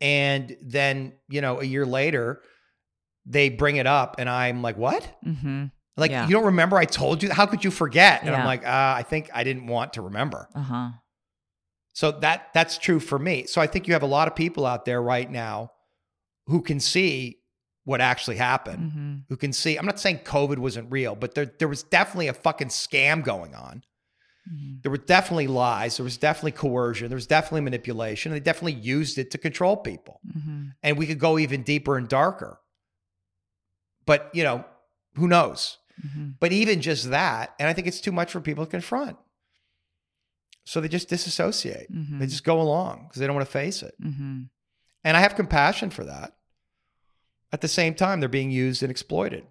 [0.00, 2.42] and then you know a year later
[3.24, 5.66] they bring it up and i'm like what mm-hmm.
[5.96, 6.26] Like yeah.
[6.26, 8.38] you don't remember i told you how could you forget and yeah.
[8.38, 10.90] i'm like uh, i think i didn't want to remember uh-huh.
[11.92, 14.66] so that that's true for me so i think you have a lot of people
[14.66, 15.70] out there right now
[16.46, 17.38] who can see
[17.84, 19.14] what actually happened mm-hmm.
[19.28, 22.34] who can see i'm not saying covid wasn't real but there, there was definitely a
[22.34, 23.82] fucking scam going on
[24.52, 24.76] Mm-hmm.
[24.82, 25.96] There were definitely lies.
[25.96, 27.08] There was definitely coercion.
[27.08, 28.32] There was definitely manipulation.
[28.32, 30.20] They definitely used it to control people.
[30.26, 30.64] Mm-hmm.
[30.82, 32.60] And we could go even deeper and darker.
[34.04, 34.64] But, you know,
[35.16, 35.78] who knows?
[36.04, 36.30] Mm-hmm.
[36.40, 39.16] But even just that, and I think it's too much for people to confront.
[40.64, 41.92] So they just disassociate.
[41.92, 42.18] Mm-hmm.
[42.18, 43.94] They just go along because they don't want to face it.
[44.02, 44.42] Mm-hmm.
[45.04, 46.36] And I have compassion for that.
[47.52, 49.44] At the same time, they're being used and exploited.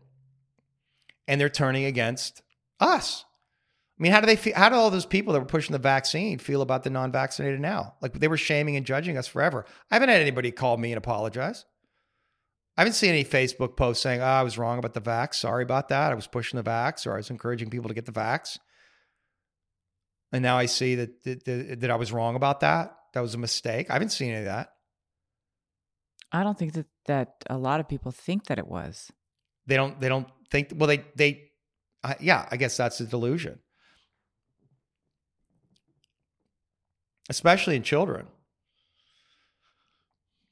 [1.28, 2.42] And they're turning against
[2.80, 3.24] us.
[3.98, 4.54] I mean, how do they feel?
[4.56, 7.96] How do all those people that were pushing the vaccine feel about the non-vaccinated now?
[8.02, 9.66] Like they were shaming and judging us forever.
[9.90, 11.64] I haven't had anybody call me and apologize.
[12.78, 15.36] I haven't seen any Facebook posts saying, oh, I was wrong about the vax.
[15.36, 16.12] Sorry about that.
[16.12, 18.58] I was pushing the vax or I was encouraging people to get the vax.
[20.32, 22.96] And now I see that, that, that I was wrong about that.
[23.14, 23.90] That was a mistake.
[23.90, 24.72] I haven't seen any of that.
[26.32, 29.10] I don't think that, that a lot of people think that it was.
[29.68, 31.52] They don't, they don't think, well, they, they,
[32.04, 33.60] uh, yeah, I guess that's a delusion.
[37.30, 38.28] especially in children.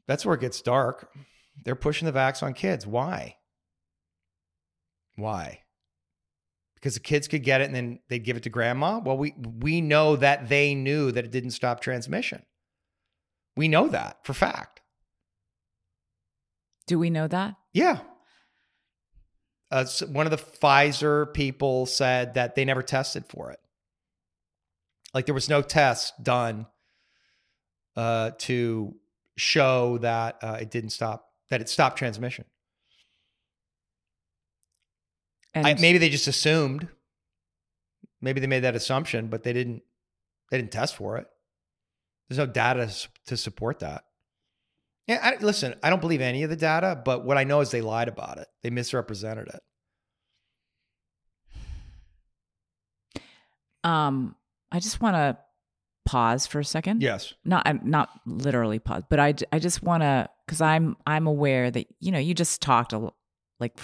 [0.07, 1.09] That's where it gets dark.
[1.63, 2.85] They're pushing the vax on kids.
[2.87, 3.37] Why?
[5.15, 5.59] Why?
[6.75, 8.99] Because the kids could get it and then they'd give it to grandma.
[8.99, 12.43] Well, we we know that they knew that it didn't stop transmission.
[13.55, 14.81] We know that for fact.
[16.87, 17.55] Do we know that?
[17.71, 17.99] Yeah.
[19.71, 23.59] Uh, so one of the Pfizer people said that they never tested for it.
[25.13, 26.67] Like there was no test done
[27.95, 28.95] uh, to
[29.37, 32.45] show that uh, it didn't stop that it stopped transmission.
[35.53, 36.87] And I, maybe they just assumed.
[38.21, 39.83] Maybe they made that assumption, but they didn't.
[40.49, 41.27] They didn't test for it.
[42.27, 42.91] There's no data
[43.27, 44.03] to support that.
[45.05, 47.69] Yeah, I, listen, I don't believe any of the data, but what I know is
[47.69, 48.47] they lied about it.
[48.63, 49.61] They misrepresented it.
[53.83, 54.35] um,
[54.71, 55.37] I just want to
[56.05, 57.01] pause for a second.
[57.01, 57.33] Yes.
[57.45, 61.71] Not I'm not literally pause, but I, I just want to because I'm I'm aware
[61.71, 63.11] that you know you just talked a,
[63.59, 63.77] like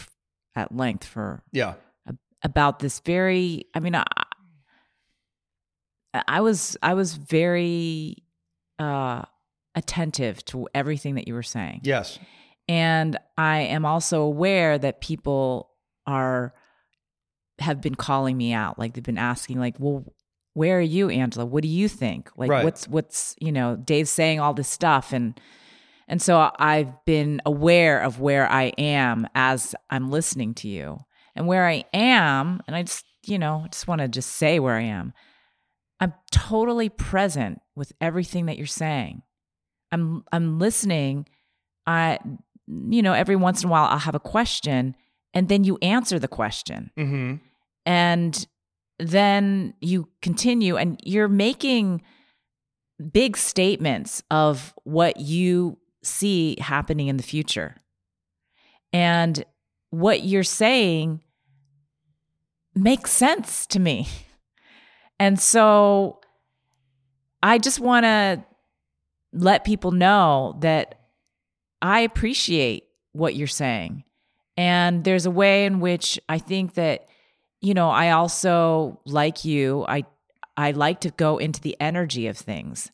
[0.55, 1.75] at length for Yeah.
[2.43, 4.03] about this very i mean i
[6.27, 8.23] i was i was very
[8.79, 9.21] uh
[9.75, 12.19] attentive to everything that you were saying Yes.
[12.67, 15.69] and i am also aware that people
[16.07, 16.53] are
[17.59, 20.03] have been calling me out like they've been asking like well
[20.59, 21.45] where are you angela?
[21.45, 22.29] What do you think?
[22.35, 22.65] Like Right.
[22.65, 25.13] what's what's you know dave's saying all this stuff.
[25.13, 25.39] And
[26.07, 30.97] and so i've been aware of where i am as i'm listening to you.
[31.35, 34.75] And where i am and i just you know just want to just say where
[34.75, 35.13] i am.
[36.01, 39.21] I'm totally present with everything that you're saying.
[39.93, 41.27] I'm i'm listening.
[41.87, 42.19] I
[42.67, 44.95] you know every once in a while i'll have a question
[45.33, 46.91] and then you answer the question.
[46.97, 47.35] Mm-hmm.
[47.85, 48.47] and
[48.99, 52.01] then you continue and you're making
[53.11, 57.75] big statements of what you see happening in the future.
[58.91, 59.43] And
[59.89, 61.21] what you're saying
[62.75, 64.07] makes sense to me.
[65.21, 66.21] And so
[67.43, 68.41] i just want to
[69.33, 70.95] let people know that
[71.81, 74.05] i appreciate what you're saying.
[74.55, 77.08] And there's a way in which i think that
[77.61, 80.03] you know i also like you i
[80.57, 82.91] i like to go into the energy of things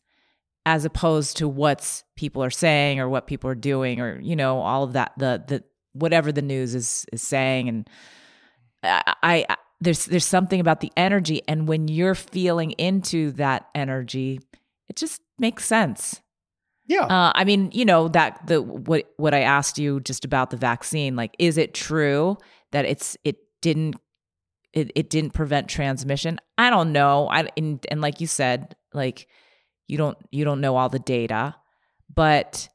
[0.66, 4.58] as opposed to what's people are saying or what people are doing or you know
[4.58, 5.64] all of that the the
[5.96, 7.68] whatever the news is is saying.
[7.68, 7.90] And
[8.82, 9.14] i,
[9.48, 11.42] I there's there's something about the energy.
[11.48, 14.40] And when you're feeling into that energy
[14.88, 16.22] it just makes sense.
[16.88, 17.02] Yeah.
[17.02, 20.56] uh, I mean, you know that the what what I asked you just about the
[20.56, 22.38] vaccine, like, is it true
[22.70, 23.96] that it's it didn't
[24.76, 26.38] it, it didn't prevent transmission?
[26.58, 27.28] I don't know.
[27.28, 29.26] I and, and like you said, like
[29.88, 31.56] you don't you don't know all the data,
[32.14, 32.68] but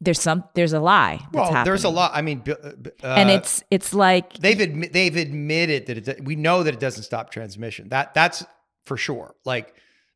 [0.00, 1.20] there's some there's a lie.
[1.32, 2.10] That's well, there's a lot.
[2.14, 6.64] I mean, uh, and it's it's like they've admi- they've admitted that it, we know
[6.64, 7.88] that it doesn't stop transmission.
[7.90, 8.44] That that's
[8.86, 9.36] for sure.
[9.44, 9.72] Like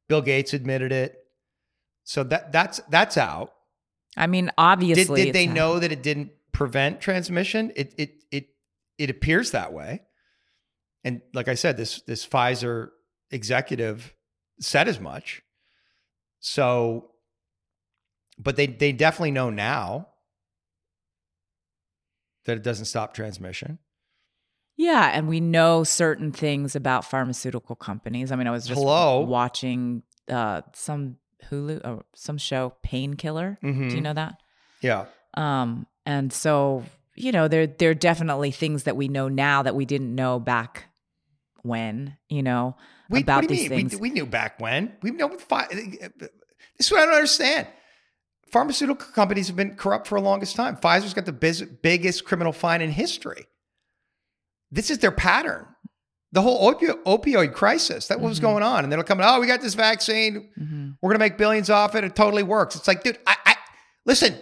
[0.09, 1.17] Bill Gates admitted it.
[2.03, 3.53] So that that's that's out.
[4.17, 7.73] I mean, obviously, did they it's- know that it didn't prevent transmission?
[7.77, 8.49] It it it
[8.99, 10.03] it appears that way.
[11.05, 12.89] And like I said, this this Pfizer
[13.31, 14.15] executive
[14.61, 15.43] said as much.
[16.41, 17.11] So,
[18.39, 20.09] but they they definitely know now
[22.45, 23.79] that it doesn't stop transmission.
[24.77, 28.31] Yeah, and we know certain things about pharmaceutical companies.
[28.31, 29.21] I mean, I was just Hello?
[29.21, 31.17] watching uh, some
[31.51, 33.59] Hulu or some show, Painkiller.
[33.61, 34.03] Do you Mhm.
[34.03, 34.35] know that?
[34.81, 35.07] Yeah.
[35.35, 36.85] Um, and so
[37.21, 40.39] you know, there there are definitely things that we know now that we didn't know
[40.41, 40.85] back
[41.63, 42.17] when.
[42.29, 42.77] You know,
[43.11, 43.89] We, about what do you these mean?
[43.89, 44.01] things.
[44.01, 44.97] We, we knew back when.
[45.03, 45.29] We know.
[45.39, 46.31] Fi- this
[46.79, 47.67] is what I don't understand.
[48.51, 50.77] Pharmaceutical companies have been corrupt for the longest time.
[50.77, 53.45] Pfizer's got the biz- biggest criminal fine in history.
[54.71, 55.67] This is their pattern.
[56.33, 58.09] The whole opi- opioid crisis.
[58.09, 58.43] That was Mhm.
[58.43, 59.21] going on, and they'll come.
[59.23, 60.51] Oh, we got this vaccine.
[60.59, 60.97] Mhm.
[61.01, 62.05] We're gonna make billions off it.
[62.05, 62.77] It totally works.
[62.77, 63.57] It's like, dude, I, I
[64.05, 64.35] listen.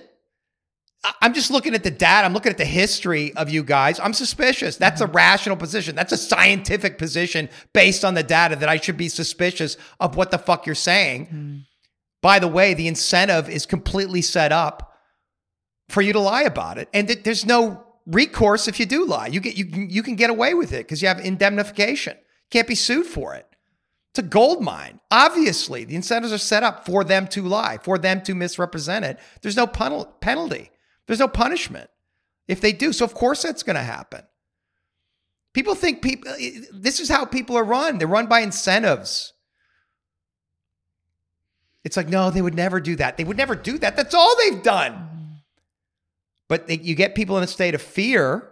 [1.20, 2.24] I'm just looking at the data.
[2.26, 3.98] I'm looking at the history of you guys.
[4.00, 4.76] I'm suspicious.
[4.76, 5.94] That's a rational position.
[5.96, 10.30] That's a scientific position based on the data that I should be suspicious of what
[10.30, 11.26] the fuck you're saying.
[11.26, 11.62] Mhm.
[12.22, 14.92] By the way, the incentive is completely set up
[15.88, 19.26] for you to lie about it, and th- there's no recourse if you do lie.
[19.28, 22.16] You get you can- you can get away with it because you have indemnification.
[22.50, 23.46] Can't be sued for it.
[24.12, 25.00] It's a gold mine.
[25.10, 29.18] Obviously, the incentives are set up for them to lie, for them to misrepresent it.
[29.42, 30.70] There's no penal- penalty.
[31.06, 31.90] There's no punishment
[32.48, 32.92] if they do.
[32.92, 34.22] So of course that's going to happen.
[35.52, 36.36] People think people uh,
[36.72, 37.98] this is how people are run.
[37.98, 39.32] They're run by incentives.
[41.84, 43.16] It's like no, they would never do that.
[43.16, 43.96] They would never do that.
[43.96, 44.92] That's all they've done.
[44.92, 45.32] Mm-hmm.
[46.48, 48.48] But they, you get people in a state of fear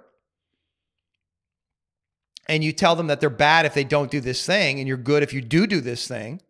[2.48, 4.96] and you tell them that they're bad if they don't do this thing and you're
[4.96, 6.40] good if you do do this thing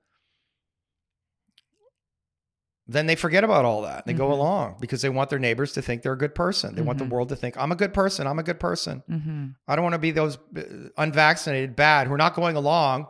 [2.86, 4.32] then they forget about all that they go Mhm.
[4.32, 7.04] along because they want their neighbors to think they're a good person they want the
[7.04, 7.10] Mhm.
[7.10, 9.54] world to think i'm a good person i'm a good person Mhm.
[9.66, 10.60] i don't want to be those uh,
[10.98, 13.06] unvaccinated bad who are not going along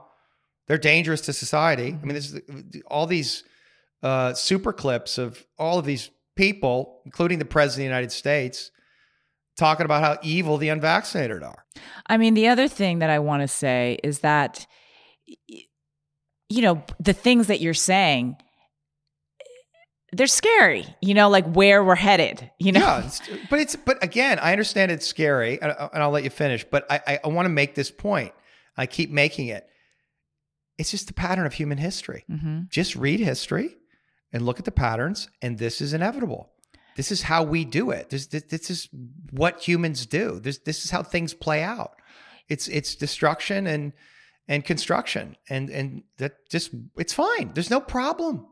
[0.68, 3.42] they're dangerous to society i mean this is all these
[4.02, 8.70] uh, super clips of all of these people, including the president of the United States,
[9.56, 11.64] talking about how evil the unvaccinated are.
[12.06, 14.66] I mean, the other thing that I want to say is that,
[15.48, 18.36] you know, the things that you're saying,
[20.16, 22.80] they're scary, you know, like where we're headed, you know?
[22.80, 23.20] Yeah, it's,
[23.50, 26.64] but it's but again, I understand it's scary, and, and I'll let you finish.
[26.64, 28.32] But I I, I want to make this point.
[28.76, 29.66] I keep making it.
[30.78, 32.24] It's just the pattern of human history.
[32.30, 32.62] Mm-hmm.
[32.68, 33.76] Just read history
[34.32, 36.50] and look at the patterns, and this is inevitable.
[36.96, 38.10] This is how we do it.
[38.10, 38.88] This this, this is
[39.30, 40.40] what humans do.
[40.40, 41.92] This this is how things play out.
[42.48, 43.92] It's it's destruction and
[44.48, 47.52] and construction, and and that just it's fine.
[47.54, 48.46] There's no problem.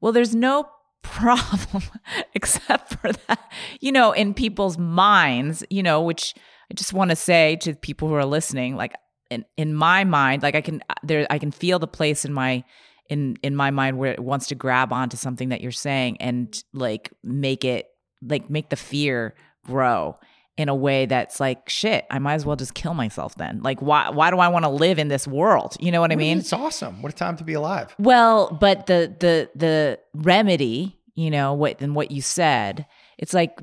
[0.00, 0.68] Well, there's no
[1.02, 1.82] problem
[2.34, 6.34] except for that, you know, in people's minds, you know, which
[6.70, 8.94] I just want to say to people who are listening, like
[9.30, 12.32] in, in my mind, like I can uh, there I can feel the place in
[12.32, 12.64] my
[13.08, 16.62] in in my mind where it wants to grab onto something that you're saying and
[16.72, 17.86] like make it
[18.22, 20.16] like make the fear grow
[20.60, 23.80] in a way that's like shit i might as well just kill myself then like
[23.80, 26.38] why why do i want to live in this world you know what i mean
[26.38, 27.00] it's awesome.
[27.02, 27.94] What a time to be alive.
[27.98, 32.86] well, but the the the remedy, you know, what and what you said,
[33.18, 33.58] it's like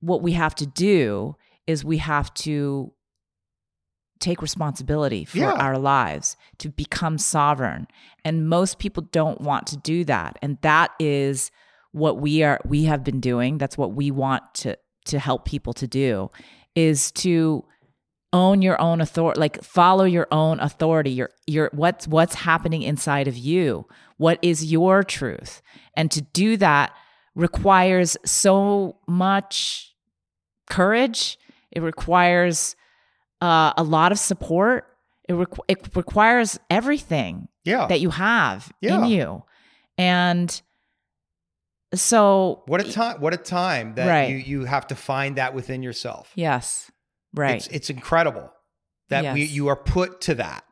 [0.00, 1.36] what we have to do
[1.66, 2.92] is we have to
[4.18, 5.52] take responsibility for Yeah.
[5.52, 7.86] our lives to become sovereign.
[8.24, 10.38] And most people don't want to do that.
[10.42, 11.50] And that is
[11.92, 13.58] what we are we have been doing.
[13.58, 14.76] That's what we want to
[15.06, 16.30] to help people to do
[16.74, 17.64] is to
[18.32, 21.10] own your own authority like follow your own authority.
[21.10, 23.86] Your your what's what's happening inside of you?
[24.18, 25.62] What is your truth?
[25.96, 26.92] And to do that
[27.34, 29.94] requires so much
[30.68, 31.38] courage.
[31.70, 32.76] It requires
[33.40, 34.86] uh, a lot of support.
[35.28, 37.86] It, requ- it requires everything Yeah.
[37.86, 38.98] that you have Yeah.
[38.98, 39.42] in you.
[39.98, 40.60] And
[41.94, 43.20] so what a time!
[43.20, 44.30] What a time that Right.
[44.30, 46.30] you you have to find that within yourself.
[46.34, 46.90] yes
[47.34, 48.50] right It's it's incredible
[49.08, 50.64] that we you are put to that.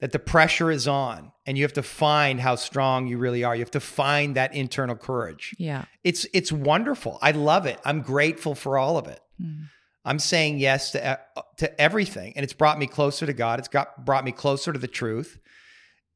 [0.00, 3.56] That the pressure is on, and you have to find how strong you really are.
[3.56, 5.56] You have to find that internal courage.
[5.58, 7.18] yeah It's it's wonderful.
[7.20, 7.80] I love it.
[7.84, 9.18] I'm grateful for all of it.
[9.42, 9.64] Mm.
[10.04, 10.98] I'm saying yes to
[11.36, 13.58] e- to everything, and it's brought me closer to God.
[13.58, 15.38] It's got brought me closer to the truth.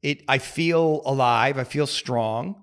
[0.01, 1.57] It I feel alive.
[1.57, 2.62] I feel strong.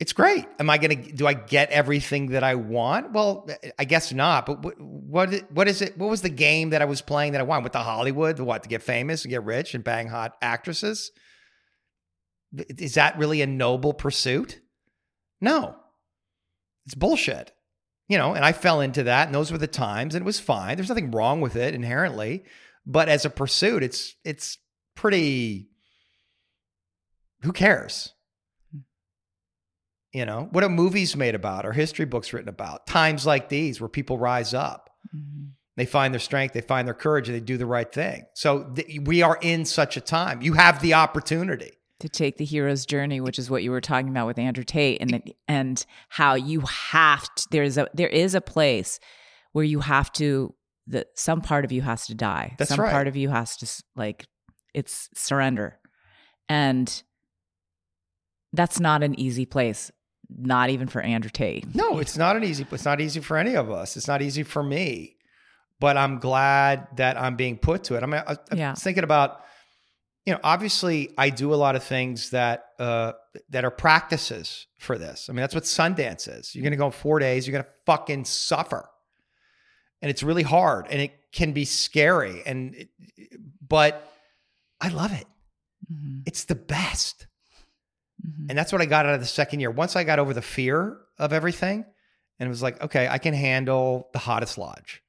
[0.00, 0.46] It's great.
[0.60, 3.12] Am I going to do I get everything that I want?
[3.12, 3.48] Well,
[3.78, 4.46] I guess not.
[4.46, 5.98] But what what what is it?
[5.98, 8.38] What was the game that I was playing that I won with the Hollywood?
[8.38, 11.10] What to get famous and get rich and bang hot actresses?
[12.56, 14.60] Is that really a noble pursuit?
[15.40, 15.74] No.
[16.86, 17.52] It's bullshit.
[18.08, 20.40] You know, and I fell into that and those were the times and it was
[20.40, 20.76] fine.
[20.76, 22.44] There's nothing wrong with it inherently,
[22.86, 24.58] but as a pursuit, it's it's
[24.94, 25.68] pretty
[27.42, 28.14] who cares?
[30.18, 32.88] You know, what are movies made about or history books written about?
[32.88, 34.90] Times like these where people rise up.
[35.14, 35.50] Mhm.
[35.76, 38.24] They find their strength, they find their courage, and they do the right thing.
[38.34, 40.42] So th- we are in such a time.
[40.42, 41.70] You have the opportunity.
[42.00, 45.00] to take the hero's journey, which is what you were talking about with Andrew Tate,
[45.00, 47.46] and the, and how you have to.
[47.52, 48.98] There's a there is a place
[49.52, 50.54] where you have to.
[50.88, 52.54] The some part of you has to die.
[52.58, 52.90] That's some right.
[52.90, 54.26] part of you has to like
[54.74, 55.78] it's surrender,
[56.48, 57.02] and
[58.52, 59.90] that's not an easy place.
[60.30, 61.74] Not even for Andrew Tate.
[61.74, 62.66] No, it's not an easy.
[62.70, 63.96] It's not easy for any of us.
[63.96, 65.16] It's not easy for me,
[65.80, 68.02] but I'm glad that I'm being put to it.
[68.02, 68.74] I mean, I, I Yeah.
[68.74, 69.40] thinking about,
[70.26, 73.12] you know, obviously I do a lot of things that uh,
[73.50, 75.28] that are practices for this.
[75.30, 76.54] I mean, that's what Sundance is.
[76.54, 77.46] You're going to go four days.
[77.46, 78.88] You're going to fucking suffer,
[80.02, 82.88] and it's really hard, and it can be scary, and it,
[83.66, 84.12] but
[84.80, 85.26] I love it.
[85.90, 87.27] Mhm, It's the best.
[88.28, 88.46] Mhm.
[88.48, 89.70] And that's what I got out of the second year.
[89.70, 91.84] Once I got over the fear of everything
[92.38, 95.02] and it was like, okay, I can handle the hottest lodge.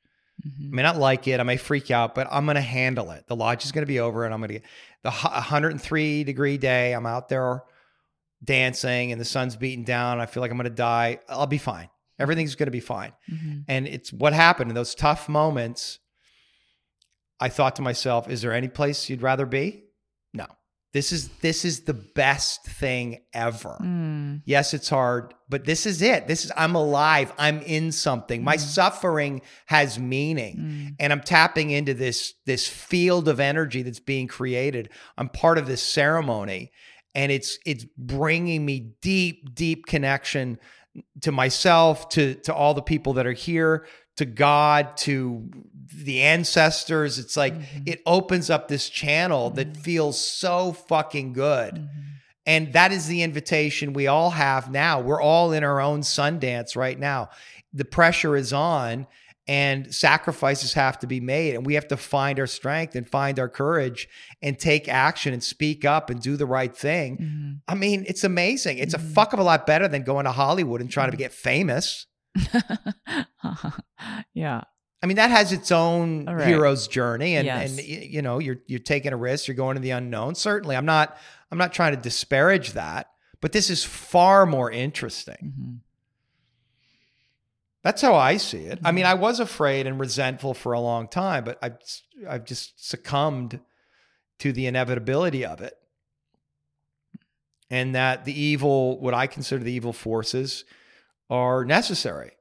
[0.45, 0.67] Mhm.
[0.71, 1.39] I may not like it.
[1.39, 3.27] I may freak out, but I'm going to handle it.
[3.27, 4.63] The lodge is going to be over and I'm going to get
[5.03, 6.93] the 103 degree day.
[6.93, 7.63] I'm out there
[8.43, 10.19] dancing and the sun's beating down.
[10.19, 11.19] I feel like I'm going to die.
[11.27, 11.89] I'll be fine.
[12.17, 13.13] Everything's going to be fine.
[13.31, 13.65] Mhm.
[13.67, 15.99] And it's what happened in those tough moments.
[17.39, 19.83] I thought to myself, is there any place you'd rather be?
[20.91, 23.77] This is this is the best thing ever.
[23.79, 24.41] Mm.
[24.45, 26.27] Yes, it's hard, but this is it.
[26.27, 27.31] This is I'm alive.
[27.37, 28.43] I'm in something.
[28.43, 28.59] My Mm.
[28.59, 30.57] suffering has meaning.
[30.57, 30.95] Mm.
[30.99, 34.89] And I'm tapping into this this field of energy that's being created.
[35.17, 36.71] I'm part of this ceremony
[37.13, 40.57] and it's it's bringing me deep deep connection
[41.21, 43.85] to myself, to to all the people that are here,
[44.17, 45.49] to God, to
[45.93, 47.17] the ancestors.
[47.19, 47.87] It's like Mhm.
[47.87, 49.77] it opens up this channel that Mhm.
[49.77, 51.89] feels so fucking good Mhm.
[52.45, 54.99] And that is the invitation we all have now.
[54.99, 57.29] We're all in our own Sundance right now.
[57.73, 59.05] The pressure is on
[59.47, 63.37] and sacrifices have to be made and we have to find our strength and find
[63.39, 64.07] our courage
[64.41, 67.17] and take action and speak up and do the right thing.
[67.17, 67.61] Mhm.
[67.67, 68.79] I mean, it's amazing.
[68.79, 69.13] It's a Mhm.
[69.13, 72.07] fuck of a lot better than going to Hollywood and trying to get famous.
[74.33, 74.61] yeah.
[75.01, 76.45] I mean, that has its own right.
[76.47, 77.77] hero's journey, and Yes.
[77.77, 79.47] and you know, you're you're taking a risk.
[79.47, 80.35] You're going to the unknown.
[80.35, 81.17] Certainly, I'm not
[81.51, 83.09] I'm not trying to disparage that,
[83.41, 85.53] but this is far more interesting.
[85.57, 85.79] Mhm.
[87.81, 88.79] That's how I see it.
[88.83, 89.11] I mean, Mm-hmm.
[89.11, 91.77] I was afraid and resentful for a long time, but I've
[92.27, 93.61] I've just succumbed
[94.39, 95.75] to the inevitability of it,
[97.69, 100.65] and that the evil, what I consider the evil forces,
[101.29, 102.31] are necessary.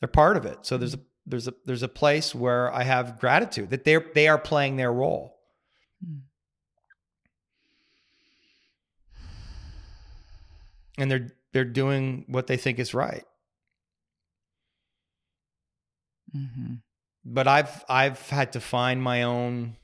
[0.00, 0.58] They're part of it.
[0.62, 4.28] So there's a there's a there's a place where I have gratitude that they're they
[4.28, 5.36] are playing their role.
[6.04, 6.20] Mm.
[10.96, 13.24] And they're they're doing what they think is right.
[16.34, 16.82] Mhm.
[17.24, 19.76] But I've I've had to find my own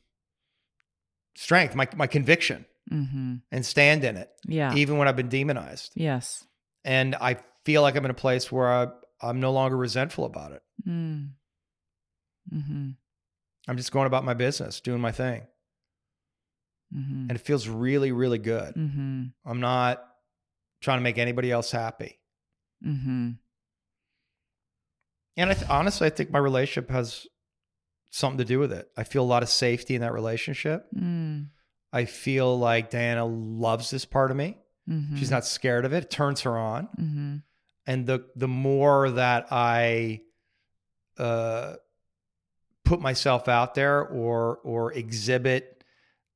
[1.36, 3.42] strength, my my conviction, Mhm.
[3.52, 4.74] and stand in it, Yeah.
[4.74, 5.92] even when I've been demonized.
[5.94, 6.46] yes.
[6.86, 8.88] And I feel like I'm in a place where I,
[9.22, 10.62] I'm no longer resentful about it.
[10.86, 11.30] Mm.
[12.52, 12.96] Mhm.
[13.66, 15.46] I'm just going about my business, doing my thing.
[16.94, 17.28] Mhm.
[17.28, 18.74] And it feels really, really good.
[18.74, 19.32] Mhm.
[19.44, 20.04] I'm not
[20.80, 22.20] trying to make anybody else happy.
[22.84, 23.38] Mhm.
[25.36, 27.26] And I th- honestly, I think my relationship has
[28.10, 28.90] something to do with it.
[28.96, 30.86] I feel a lot of safety in that relationship.
[30.94, 31.48] Mm.
[31.92, 34.58] I feel like Diana loves this part of me.
[34.88, 35.16] Mhm.
[35.16, 36.04] She's not scared of it.
[36.04, 36.88] It turns her on.
[36.98, 37.42] Mhm.
[37.86, 40.22] And the the more that I
[41.18, 41.74] uh,
[42.84, 45.82] put myself out there or or exhibit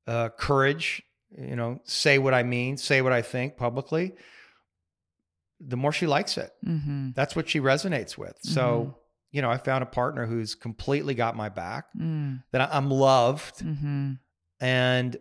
[0.06, 1.02] uh, courage,
[1.36, 4.14] you know, say what I mean, say what I think publicly,
[5.60, 6.50] the more she likes it.
[6.64, 7.14] Mhm.
[7.14, 8.38] That's what she resonates with.
[8.42, 8.54] Mhm.
[8.54, 8.98] So,
[9.30, 12.42] you know, I found a partner who's completely got my back, Mm.
[12.52, 14.18] that I'm loved, Mhm.
[14.60, 15.16] and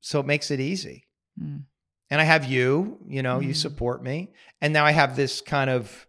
[0.00, 1.06] so it makes it easy.
[1.40, 1.64] Mm.
[2.10, 3.56] And I have you, you know, you Mhm.
[3.56, 4.32] support me.
[4.60, 6.06] And now I have this kind of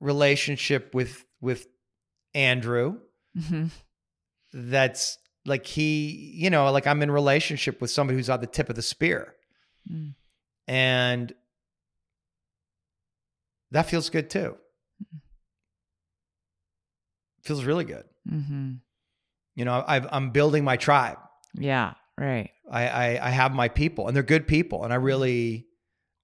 [0.00, 1.66] relationship with with
[2.34, 2.98] Andrew
[3.36, 3.70] Mhm.
[4.52, 8.68] that's like he, you know, like I'm in relationship with somebody who's on the tip
[8.68, 9.34] of the spear.
[9.90, 10.14] Mm.
[10.66, 11.32] And
[13.70, 14.56] that feels good too.
[17.42, 18.04] Feels really good.
[18.30, 18.72] Mm-hmm.
[19.54, 21.18] You know, I've, I'm building my tribe.
[21.54, 21.94] Yeah.
[22.18, 22.50] Right.
[22.70, 25.66] I, I I have my people, and they're good people, and I really,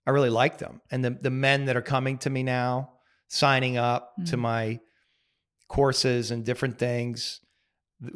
[0.07, 0.81] I really like them.
[0.91, 2.91] And the the men that are coming to me now,
[3.29, 4.41] signing up to Mhm.
[4.41, 4.81] my
[5.69, 7.41] courses and different things,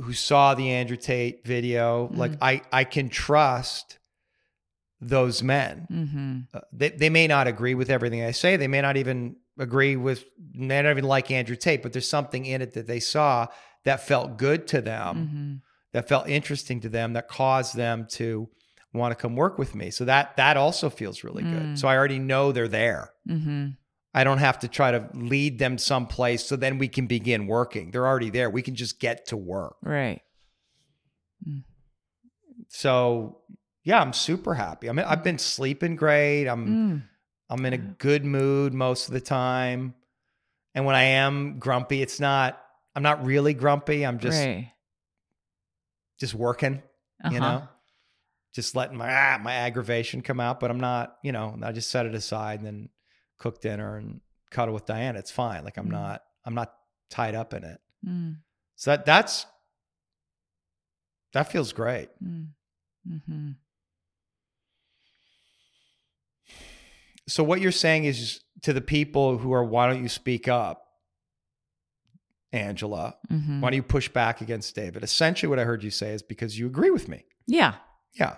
[0.02, 2.38] who saw the Andrew Tate video, like Mhm.
[2.42, 3.98] I I can trust
[5.00, 5.86] those men.
[5.90, 6.46] Mhm.
[6.52, 8.56] Uh, they they may not agree with everything I say.
[8.56, 12.44] They may not even agree with, may not even like Andrew Tate, but there's something
[12.44, 13.46] in it that they saw
[13.84, 15.16] that felt good to them
[15.62, 15.62] Mhm.
[15.92, 18.48] that felt interesting to them that caused them to
[18.92, 19.90] want to come work with me.
[19.90, 21.52] So that that also feels really Mm.
[21.52, 21.78] good.
[21.78, 23.12] So I already know they're there.
[24.14, 27.90] I don't have to try to lead them someplace so then we can begin working.
[27.90, 28.50] They're already there.
[28.50, 29.76] We can just get to work.
[29.82, 30.22] Right.
[32.68, 33.38] So
[33.84, 34.88] yeah, I'm super happy.
[34.88, 36.46] I mean, I've been sleeping great.
[36.46, 37.02] I'm Mm.
[37.50, 39.94] I'm in a good mood most of the time.
[40.74, 42.60] And when I am grumpy, it's not
[42.94, 44.04] I'm not really grumpy.
[44.04, 44.72] I'm just right.
[46.18, 46.82] just working.
[47.24, 47.34] Uh-huh.
[47.34, 47.68] you know
[48.54, 51.90] just letting my ah, my aggravation come out but i'm not you know i just
[51.90, 52.88] set it aside and then
[53.38, 54.20] cook dinner and
[54.50, 55.92] cuddle with diana it's fine like i'm Mm.
[55.92, 56.74] not i'm not
[57.10, 58.36] tied up in it Mm.
[58.76, 59.46] so that that's
[61.32, 62.48] that feels great Mm.
[63.08, 63.56] Mhm.
[67.26, 70.84] so what you're saying is to the people who are why don't you speak up
[72.52, 73.60] angela Mhm.
[73.60, 76.58] why don't you push back against david essentially what i heard you say is because
[76.58, 77.74] you agree with me Yeah.
[78.14, 78.36] yeah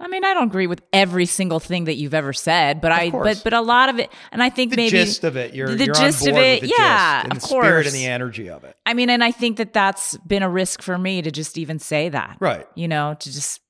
[0.00, 3.10] I mean, I don't agree with every single thing that you've ever said, but I
[3.10, 3.38] course.
[3.38, 5.54] but but a lot of it and I think maybe the maybe gist of it
[5.54, 7.86] you're, the you're gist on of it, yeah, of the spirit course.
[7.86, 10.82] and the energy of it I mean, and I think that that's been a risk
[10.82, 12.36] for me to just even say that.
[12.40, 13.60] right You know, to just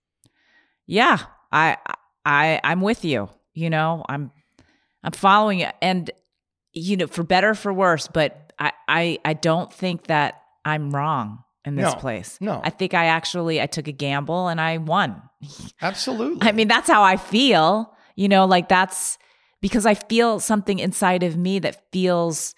[0.86, 1.18] yeah,
[1.50, 1.76] I
[2.24, 3.28] I I'm with you.
[3.55, 4.30] You know, I'm
[5.02, 6.10] I'm following it and
[6.74, 10.90] you know, for better or for worse, but I I I don't think that I'm
[10.94, 12.38] wrong in this No, place.
[12.40, 12.60] no.
[12.62, 15.22] I think I actually I took a gamble and I won.
[15.82, 17.94] Absolutely I mean, that's how I feel.
[18.16, 19.19] You know, like that's
[19.60, 22.55] because I feel something inside of me that feels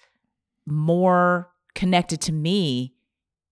[0.65, 2.93] more connected to me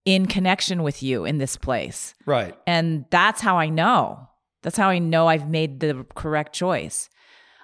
[0.06, 2.16] in connection with you in this place.
[2.26, 4.28] right And that's how I know.
[4.64, 7.10] That's how I know I've made the correct choice.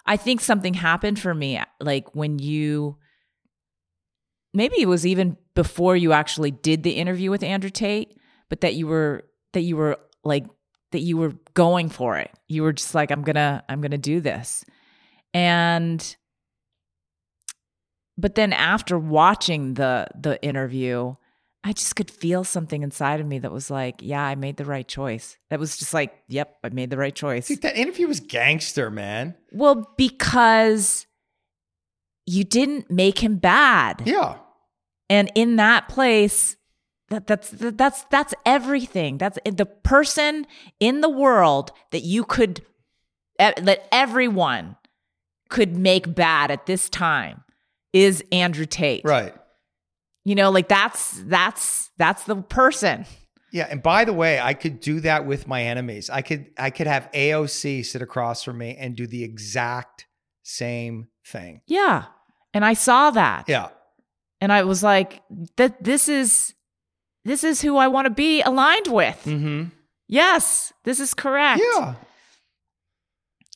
[0.06, 2.98] I think something happened for me like when you
[4.54, 8.18] maybe it was even before you actually did the interview with Andrew Tate,
[8.50, 10.46] but that you were that you were like
[10.96, 12.32] that you were going for it.
[12.48, 14.64] You were just like I'm to I'm to do this.
[15.34, 16.16] And
[18.18, 21.16] but then after watching the the interview,
[21.66, 24.66] I just could feel something inside of me that was like, yeah, I made the
[24.66, 25.38] right choice.
[25.50, 27.48] That was just like, yep, I made the right choice.
[27.48, 29.36] Dude, that interview was gangster, man.
[29.52, 31.08] Well, because
[32.26, 34.04] you didn't make him bad.
[34.06, 34.38] Yeah.
[35.10, 36.56] And in that place,
[37.10, 39.18] that that's that's that's everything.
[39.18, 40.48] That's the person
[40.80, 42.66] in the world that you could
[43.38, 44.78] that everyone
[45.50, 47.44] could make bad at this time
[47.94, 49.04] is Andrew Tate.
[49.06, 49.34] Right.
[50.24, 53.06] You know, like that's that's that's the person.
[53.52, 56.10] Yeah, and by the way, I could do that with my enemies.
[56.10, 60.08] I could I could have AOC sit across from me and do the exact
[60.42, 61.62] same thing.
[61.68, 62.06] Yeah.
[62.54, 63.46] And I saw that.
[63.48, 63.70] Yeah.
[64.42, 65.22] And I was like
[65.58, 66.55] that this is
[67.26, 69.22] this is who I want to be aligned with.
[69.26, 69.66] Mm-hmm.
[70.08, 71.62] Yes, this is correct.
[71.74, 71.96] Yeah.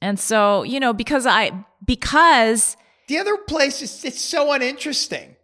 [0.02, 1.52] And so, you know, because I
[1.86, 2.76] because
[3.08, 5.36] the other place is it's so uninteresting.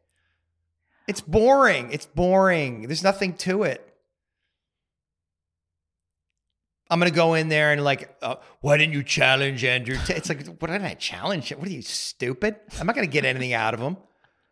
[1.07, 1.91] It's boring.
[1.91, 2.83] It's boring.
[2.87, 3.81] There's nothing to it.
[6.89, 9.97] I'm gonna go in there and like, uh, why didn't you challenge Andrew?
[10.09, 11.51] It's like, what did I challenge?
[11.51, 12.55] What are you stupid?
[12.79, 13.97] I'm not gonna get anything out of him.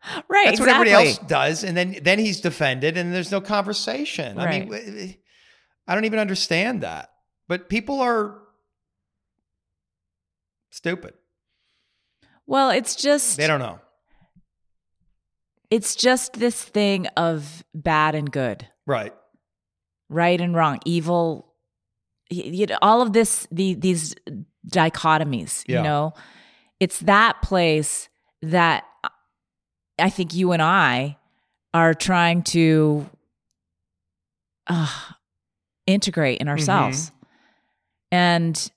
[0.27, 0.45] Right.
[0.45, 0.59] That's exactly.
[0.59, 4.37] what everybody else does, and then then he's defended, and there's no conversation.
[4.37, 5.15] I mean,
[5.87, 7.09] I don't even understand that.
[7.47, 8.39] But people are
[10.71, 11.13] stupid.
[12.45, 13.79] Well, it's just They don't know.
[15.69, 19.13] it's just this thing of bad and good, Right.
[20.09, 21.53] right and wrong, evil.
[22.29, 24.15] You know, all of this, the, these
[24.67, 25.63] dichotomies.
[25.67, 25.77] Yeah.
[25.77, 26.13] You know,
[26.79, 28.09] it's that place
[28.41, 28.83] that
[29.99, 31.17] I think you and I
[31.73, 33.09] are trying to
[34.67, 34.99] uh,
[35.85, 37.11] integrate in ourselves.
[38.11, 38.71] And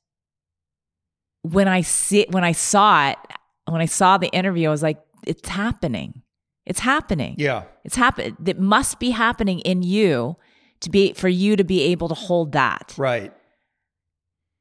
[1.43, 3.19] when I see when I saw it,
[3.67, 6.23] when I saw the interview, I was like, it's happening.
[6.65, 7.37] It's happening.
[7.39, 7.65] Yeah.
[7.85, 8.37] It's happen.
[8.45, 10.37] It must be happening in you
[10.81, 12.95] to be for you to be able to hold that.
[12.97, 13.33] Right.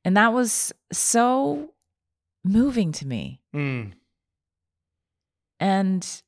[0.03, 1.73] And that was so
[2.43, 3.41] moving to me.
[3.55, 3.93] Mm.
[5.59, 6.21] And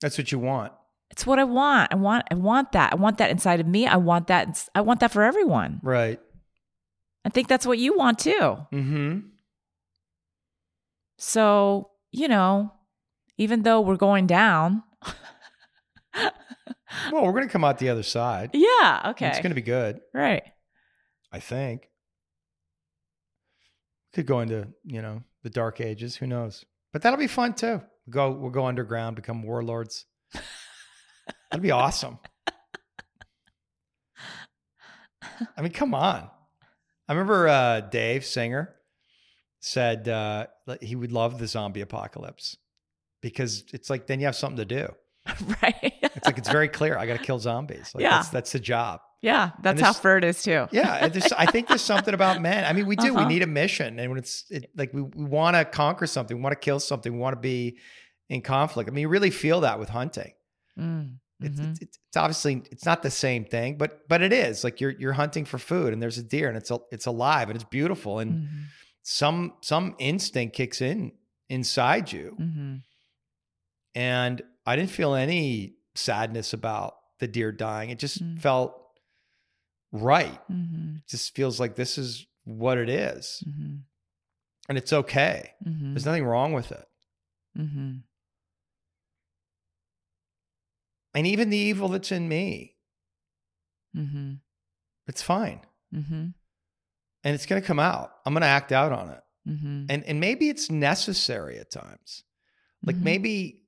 [0.00, 0.72] That's what you want.
[1.10, 1.92] it's what I want.
[1.92, 2.92] I want I want that.
[2.92, 3.86] I want that inside of me.
[3.86, 5.80] I want that I want that for everyone.
[5.82, 6.20] Right.
[7.24, 8.56] I think that's what you want too.
[8.72, 9.18] Mm-hmm.
[11.18, 12.72] So, you know,
[13.36, 14.82] even though we're going down,
[17.12, 18.50] Well, we're gonna come out the other side.
[18.54, 19.28] yeah, okay.
[19.28, 20.00] It's gonna be good.
[20.14, 20.42] right.
[21.30, 21.88] I think.
[24.14, 26.16] Could go into, you know, the dark ages.
[26.16, 26.64] Who knows?
[26.92, 27.82] But that'll be fun too.
[28.10, 30.06] Go we'll go underground, become warlords.
[31.50, 32.18] That'd be awesome.
[35.56, 36.28] I mean, come on.
[37.08, 38.74] I remember uh, Dave Singer
[39.60, 40.46] said uh,
[40.80, 42.56] he would love the zombie apocalypse
[43.20, 44.94] because it's like then you have something to do.
[45.62, 45.97] right.
[46.18, 46.98] It's like it's very clear.
[46.98, 47.92] I got to kill zombies.
[47.94, 48.10] Like, Yeah.
[48.16, 49.00] that's, that's the job.
[49.22, 50.66] yeah, that's how Ferd is too.
[50.70, 52.64] Yeah, I think there's something about men.
[52.64, 53.14] I mean, we do.
[53.16, 53.26] Uh-huh.
[53.26, 56.36] We need a mission, and when it's it, like we, we want to conquer something,
[56.36, 57.78] we want to kill something, we want to be
[58.28, 58.88] in conflict.
[58.88, 60.32] I mean, you really feel that with hunting.
[60.78, 61.70] Mm, It's, mhm.
[61.72, 64.62] it's, it's, obviously it's not the same thing, but but it is.
[64.64, 67.48] Like you're you're hunting for food, and there's a deer, and it's a, it's alive,
[67.48, 68.48] and it's beautiful, and Mhm,
[69.02, 71.12] some some instinct kicks in
[71.48, 72.82] inside you, mhm.
[73.94, 77.90] and I didn't feel any sadness about the deer dying.
[77.90, 78.40] It just Mm.
[78.40, 78.74] felt
[79.92, 80.40] right.
[80.48, 83.42] Mhm, It just feels like this is what it is.
[83.46, 83.82] mhm,
[84.68, 85.54] and it's okay.
[85.94, 86.84] There's nothing wrong with it.
[87.56, 88.02] mhm.
[91.14, 92.76] And even the evil that's in me,
[93.96, 94.40] Mhm,
[95.06, 95.62] it's fine.
[97.24, 98.12] And it's going to come out.
[98.24, 99.22] I'm going to act out on it.
[99.90, 102.22] And and maybe it's necessary at times.
[102.84, 103.64] Like maybe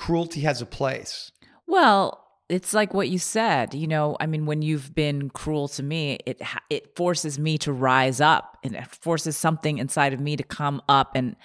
[0.00, 1.30] cruelty has a place.
[1.66, 3.74] Well, it's like what you said.
[3.74, 7.72] You know, I mean, when you've been cruel to me, it it forces me to
[7.72, 11.36] rise up, and it forces something inside of me to come up and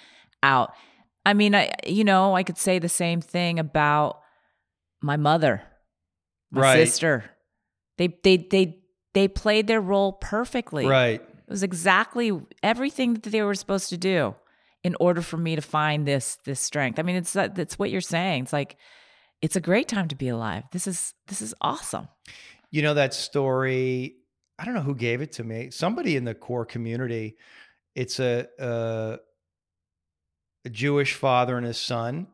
[0.42, 0.72] out.
[1.24, 4.20] I mean, I you know, I could say the same thing about
[5.02, 5.62] my mother,
[6.50, 6.88] my Right.
[6.88, 7.24] sister.
[7.98, 8.78] They they they
[9.14, 10.86] they played their role perfectly.
[10.86, 11.20] Right.
[11.20, 14.34] It was exactly everything that they were supposed to do
[14.86, 16.98] in order for me to find this this strength.
[17.00, 18.44] I mean, it's that- that's what you're saying.
[18.44, 18.76] It's like
[19.42, 20.62] it's a great time to be alive.
[20.70, 22.06] This is this is awesome.
[22.70, 24.16] You know that story
[24.58, 25.70] I don't know who gave it to me.
[25.70, 27.36] Somebody in the core community.
[27.94, 29.18] It's a, a
[30.64, 32.28] a Jewish father and his son,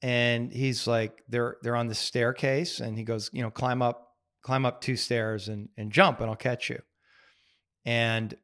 [0.00, 4.14] and he's like they're they're on the staircase, and he goes, you know, climb up,
[4.42, 6.80] climb up two stairs and and jump, and I'll catch you.
[7.84, 8.34] And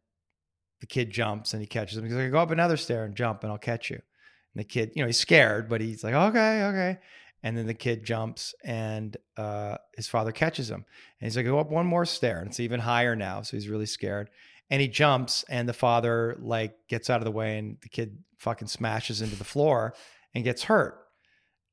[0.81, 2.05] the kid jumps and he catches him.
[2.05, 3.97] He's like, go up another stair and jump, and I'll catch you.
[3.97, 6.99] And the kid, you know, he's scared, but he's like, okay, okay.
[7.43, 10.85] And then the kid jumps and uh, his father catches him.
[11.21, 12.41] And he's like, go up one more stair.
[12.41, 13.43] And it's even higher now.
[13.43, 14.31] So he's really scared.
[14.71, 18.19] And he jumps and the father like gets out of the way and the kid
[18.39, 19.95] fucking smashes into the floor
[20.35, 20.99] and gets hurt.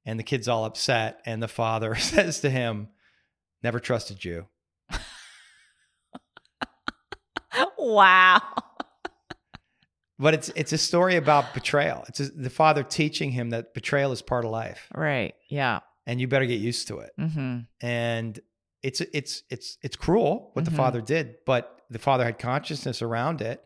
[0.06, 1.22] And the kid's all upset.
[1.26, 2.90] And the father says to him,
[3.64, 4.46] never trusted you.
[7.80, 8.42] wow.
[10.20, 12.04] But it's it's a story about betrayal.
[12.08, 15.34] It's a, the father teaching him that betrayal is part of life, Right.
[15.50, 15.80] Yeah.
[16.06, 17.12] and you better get used to it.
[17.20, 17.60] Mm-hmm.
[17.82, 18.40] And
[18.84, 20.70] it's it's it's it's cruel what Mhm.
[20.70, 23.64] the father did, but the father had consciousness around it,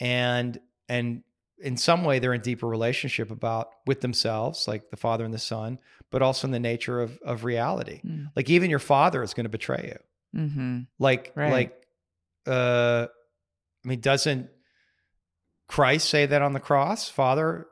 [0.00, 0.58] and
[0.88, 1.22] and
[1.58, 5.38] in some way they're in deeper relationship about with themselves, like the father and the
[5.38, 5.78] son,
[6.10, 8.00] but also in the nature of of reality.
[8.04, 8.30] Mm.
[8.34, 9.94] Like even your father is going to betray
[10.34, 10.40] you.
[10.40, 10.78] Mm-hmm.
[10.98, 11.52] Like Right.
[11.52, 11.86] like
[12.46, 13.06] uh,
[13.84, 14.48] I mean, doesn't
[15.68, 17.66] Christ say that on the cross, Father?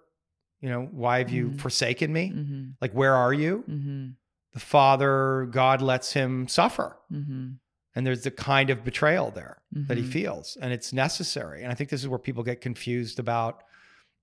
[0.61, 1.61] You know, why have you Mhm.
[1.61, 2.31] forsaken me?
[2.35, 2.65] Mm-hmm.
[2.81, 3.65] Like, where are you?
[3.69, 4.07] Mm-hmm.
[4.55, 6.97] The Father, God lets him suffer.
[7.13, 7.53] Mm-hmm.
[7.95, 10.13] And there's the kind of betrayal there that he Mhm.
[10.13, 11.63] feels, and it's necessary.
[11.63, 13.63] And I think this is where people get confused about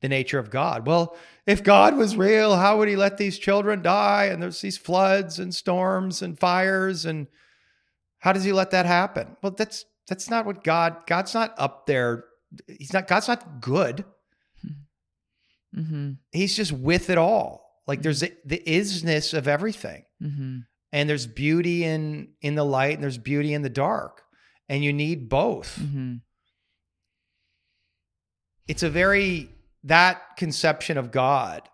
[0.02, 0.88] the nature of God.
[0.88, 1.16] Well,
[1.46, 4.26] if God was real, how would he let these children die?
[4.26, 7.28] And there's these floods and storms and fires and
[8.20, 9.36] how does he let that happen?
[9.42, 12.24] Well, that's that's not what God God's not up there.
[12.68, 14.06] He's not God's not good.
[15.76, 16.12] Mm-hmm.
[16.32, 17.66] He's just with it all.
[17.88, 20.58] Like there's the, the isness of everything Mm-hmm.
[20.92, 24.24] and there's beauty in in the light and there's beauty in the dark
[24.68, 26.16] and you need both Mm-hmm.
[28.68, 29.50] it's a very
[29.86, 31.70] that conception of god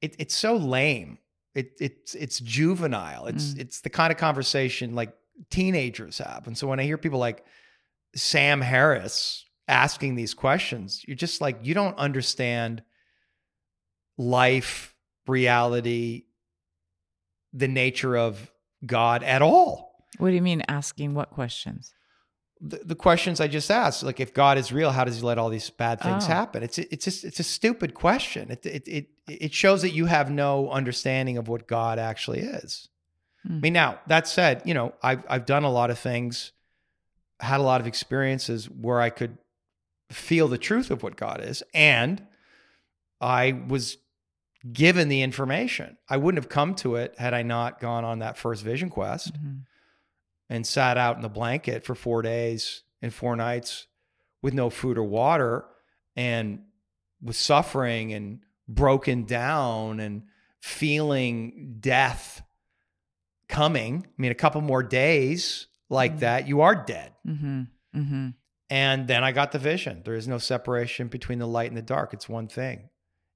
[0.00, 1.18] it, it's so lame
[1.56, 3.58] it, it's it's juvenile it's Mm.
[3.60, 5.12] it's the kind of conversation like
[5.50, 7.44] teenagers have and so when i hear people like
[8.14, 12.82] sam harris asking these questions you're just like you don't understand
[14.18, 14.94] life
[15.26, 16.24] reality
[17.52, 18.50] the nature of
[18.86, 21.92] god at all What do you mean asking what questions?
[22.60, 25.36] the, the questions I just asked, like if God is real, how does He let
[25.38, 26.28] all these bad things Oh.
[26.28, 26.62] happen?
[26.62, 28.50] It's it's just it's a stupid question.
[28.50, 32.88] It it it it shows that you have no understanding of what God actually is.
[33.44, 33.60] I Hmm.
[33.60, 36.52] mean, now that said, you know I've I've done a lot of things,
[37.40, 39.38] had a lot of experiences where I could
[40.10, 42.24] feel the truth of what God is, and
[43.20, 43.98] I was
[44.72, 45.96] given the information.
[46.08, 49.34] I wouldn't have come to it had I not gone on that first vision quest
[49.34, 49.62] Mhm.
[50.48, 53.86] and sat out in the blanket for four days and four nights
[54.40, 55.66] with no food or water
[56.16, 56.64] and
[57.20, 60.22] was suffering and broken down and
[60.60, 62.42] feeling death
[63.48, 64.06] coming.
[64.06, 66.20] I mean, a couple more days like Mhm.
[66.20, 67.12] that, you are dead.
[67.26, 67.62] Mm-hmm.
[67.96, 68.28] Mm-hmm.
[68.70, 70.02] And then I got the vision.
[70.04, 72.12] There is no separation between the light and the dark.
[72.12, 72.88] It's one thing.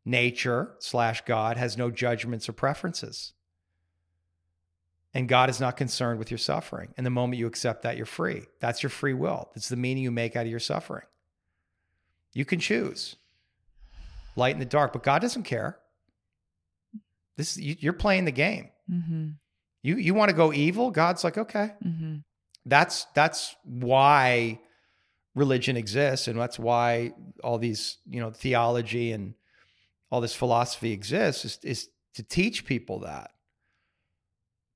[0.04, 3.32] Nature slash God has no judgments or preferences.
[5.14, 6.92] And God is not concerned with your suffering.
[6.96, 8.42] And the moment you accept that, you're free.
[8.60, 9.50] That's your free will.
[9.54, 11.06] That's the meaning you make out of your suffering.
[12.34, 13.16] You can choose
[14.36, 15.78] light and the dark, but God doesn't care.
[17.36, 18.70] This you- you're playing the game.
[18.90, 19.28] Mm-hmm.
[19.82, 20.90] You you want to go evil?
[20.90, 22.16] God's like, okay, Mm-hmm.
[22.68, 24.60] That's that's why
[25.34, 27.12] religion exists and that's why
[27.44, 29.34] all these you know theology and
[30.10, 33.30] all this philosophy exists is, is to teach people that.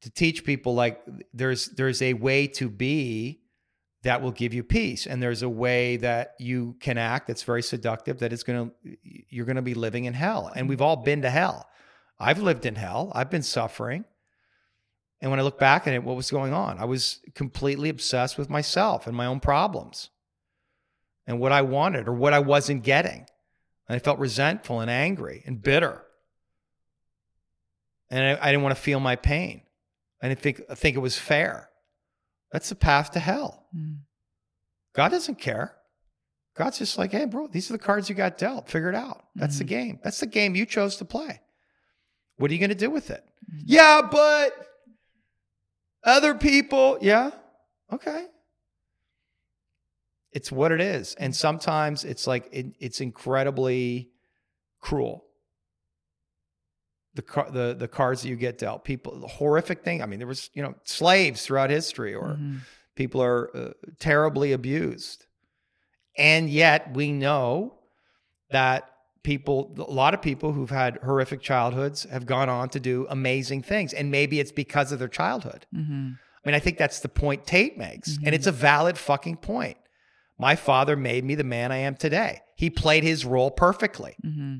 [0.02, 1.00] To teach people like
[1.32, 3.40] there's there's a way to be
[4.02, 7.62] that will give you peace and there's a way that you can act that's very
[7.62, 8.96] seductive that is going to
[9.28, 10.50] you're going to be living in hell.
[10.56, 11.68] And we've all been to hell.
[12.18, 13.12] I've lived in hell.
[13.14, 14.04] I've been suffering
[15.22, 16.78] and when I look back at it, what was going on?
[16.78, 20.10] I was completely obsessed with myself and my own problems
[21.26, 23.24] and what I wanted or what I wasn't getting.
[23.88, 26.02] And I felt resentful and angry and bitter.
[28.10, 29.62] And I, I didn't want to feel my pain.
[30.20, 31.68] I didn't think, I think it was fair.
[32.50, 33.66] That's the path to hell.
[33.74, 33.98] Mm.
[34.92, 35.74] God doesn't care.
[36.54, 38.68] God's just like, hey, bro, these are the cards you got dealt.
[38.68, 39.24] Figure it out.
[39.36, 39.68] That's the Mhm.
[39.68, 40.00] game.
[40.02, 41.40] That's the game you chose to play.
[42.36, 43.24] What are you going to do with it?
[43.50, 43.62] Mhm.
[43.64, 44.68] Yeah, but
[46.04, 47.30] other people, yeah,
[47.92, 48.26] okay.
[50.32, 54.10] It's what it is, and sometimes it's like it, it's incredibly
[54.80, 55.24] cruel.
[57.14, 60.02] The car, the the cards that you get dealt, people, the horrific thing.
[60.02, 62.60] I mean, there was you know slaves throughout history, or Mhm.
[62.94, 65.24] People are uh, terribly abused.
[66.18, 67.78] And yet we know
[68.50, 68.91] that
[69.22, 73.62] people, a lot of people who've had horrific childhoods have gone on to do amazing
[73.62, 73.92] things.
[73.92, 75.66] And maybe it's because of their childhood.
[75.74, 76.10] Mm-hmm.
[76.44, 78.18] I mean, I think that's the point Tate makes.
[78.24, 79.76] And it's a valid fucking point.
[80.38, 82.40] My father made me the man I am today.
[82.56, 84.16] He played his role perfectly.
[84.24, 84.56] Mm-hmm.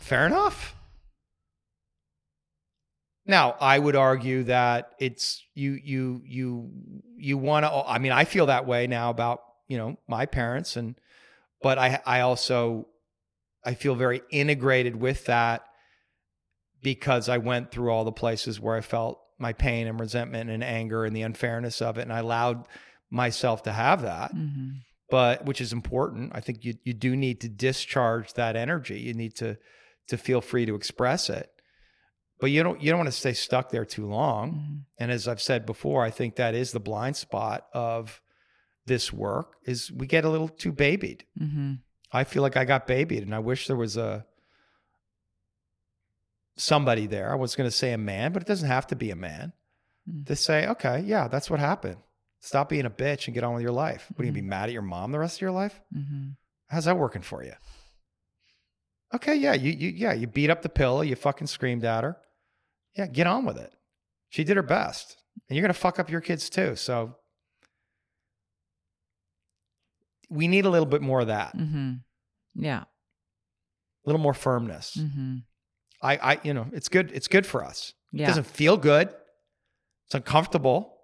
[0.00, 0.76] Fair enough.
[3.26, 6.70] Now, I would argue that it's you you you
[7.16, 10.76] you want to I mean, I feel that way now about, you know, my parents
[10.76, 10.96] and
[11.62, 12.86] but I I also
[13.64, 15.64] I feel very integrated with that
[16.82, 20.64] because I went through all the places where I felt my pain and resentment and
[20.64, 22.66] anger and the unfairness of it and I allowed
[23.10, 24.68] myself to have that Mm-hmm.
[25.10, 26.32] but which is important.
[26.34, 29.00] I think you you do need to discharge that energy.
[29.00, 29.56] You need to
[30.08, 31.50] to feel free to express it.
[32.40, 34.52] But you don't you don't want to stay stuck there too long.
[34.52, 34.76] Mm-hmm.
[34.98, 38.20] And as I've said before, I think that is the blind spot of
[38.86, 41.24] this work is we get a little too babied.
[41.40, 41.74] Mm-hmm.
[42.12, 44.24] I feel like I got babied and I wish there was a
[46.56, 47.32] somebody there.
[47.32, 49.52] I was going to say a man, but it doesn't have to be a man.
[50.08, 50.26] Mm.
[50.26, 51.98] To say, "Okay, yeah, that's what happened.
[52.40, 54.64] Stop being a bitch and get on with your life." What are you be mad
[54.64, 55.80] at your mom the rest of your life?
[55.94, 56.30] Mm-hmm.
[56.68, 57.52] How's that working for you?
[59.14, 62.16] Okay, yeah, you, you yeah, you beat up the pillow, you fucking screamed at her.
[62.96, 63.72] Yeah, get on with it.
[64.30, 65.16] She did her best.
[65.48, 66.76] And you're gonna fuck up your kids too.
[66.76, 67.16] So
[70.30, 71.94] we need a little bit more of that, Mm-hmm.
[72.54, 72.82] Yeah.
[72.82, 74.96] A little more firmness.
[74.98, 75.36] Mm-hmm.
[76.02, 77.10] I, I, you know, it's good.
[77.12, 77.92] It's good for us.
[78.12, 79.08] It doesn't feel good.
[80.06, 80.96] It's uncomfortable,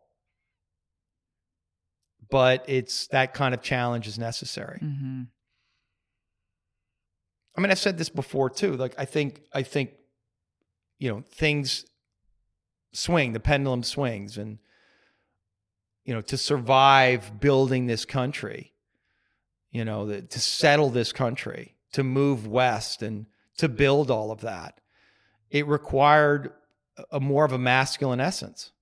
[2.31, 4.81] but it's that kind of challenge is necessary.
[4.82, 5.23] Mm-hmm.
[7.57, 8.77] I mean, I've said this before too.
[8.77, 9.90] Like, I think, I think,
[10.98, 11.85] you know, things
[12.93, 14.59] swing, the pendulum swings, and
[16.05, 18.73] you know, to survive building this country,
[19.77, 23.27] you know, the, to settle this country, to move west, and
[23.59, 24.81] to build all of that,
[25.51, 26.53] it required
[26.97, 28.73] a- a more of a masculine essence.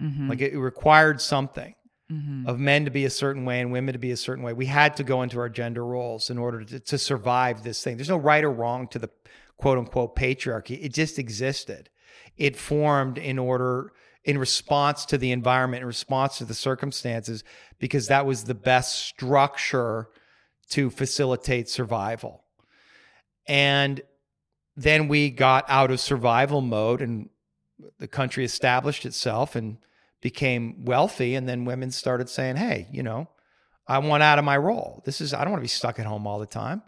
[0.00, 0.30] Mm-hmm.
[0.30, 1.74] Like, it required something
[2.10, 2.48] mm-hmm.
[2.48, 4.52] of men to be a certain way and women to be a certain way.
[4.52, 7.96] We had to go into our gender roles in order to, to survive this thing.
[7.96, 9.10] There's no right or wrong to the
[9.58, 10.82] quote unquote patriarchy.
[10.82, 11.90] It just existed.
[12.36, 13.92] It formed in order,
[14.24, 17.44] in response to the environment, in response to the circumstances,
[17.78, 20.08] because that was the best structure
[20.70, 22.44] to facilitate survival.
[23.46, 24.02] And
[24.76, 27.30] then we got out of survival mode and
[27.98, 29.78] the country established itself and
[30.20, 31.34] became wealthy.
[31.34, 33.28] And then women started saying hey you know
[33.86, 35.02] i want out of my role.
[35.04, 36.82] This is i don't want to be stuck at home all the time.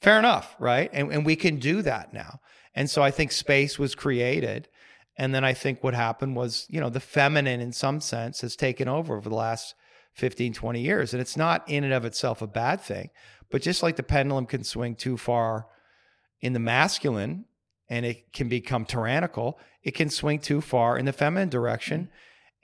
[0.00, 0.90] Fair enough right?
[0.92, 2.40] And, and we can do that now.
[2.74, 4.68] And so i think space was created.
[5.16, 8.56] And then i think what happened was you know the feminine in some sense has
[8.56, 9.74] taken over over the last
[10.14, 11.12] 15 20 years.
[11.14, 13.10] And it's not in and of itself a bad thing
[13.50, 15.66] but just like the pendulum can swing too far
[16.40, 17.44] in the masculine
[17.90, 22.08] and it can become tyrannical it can swing too far in the feminine direction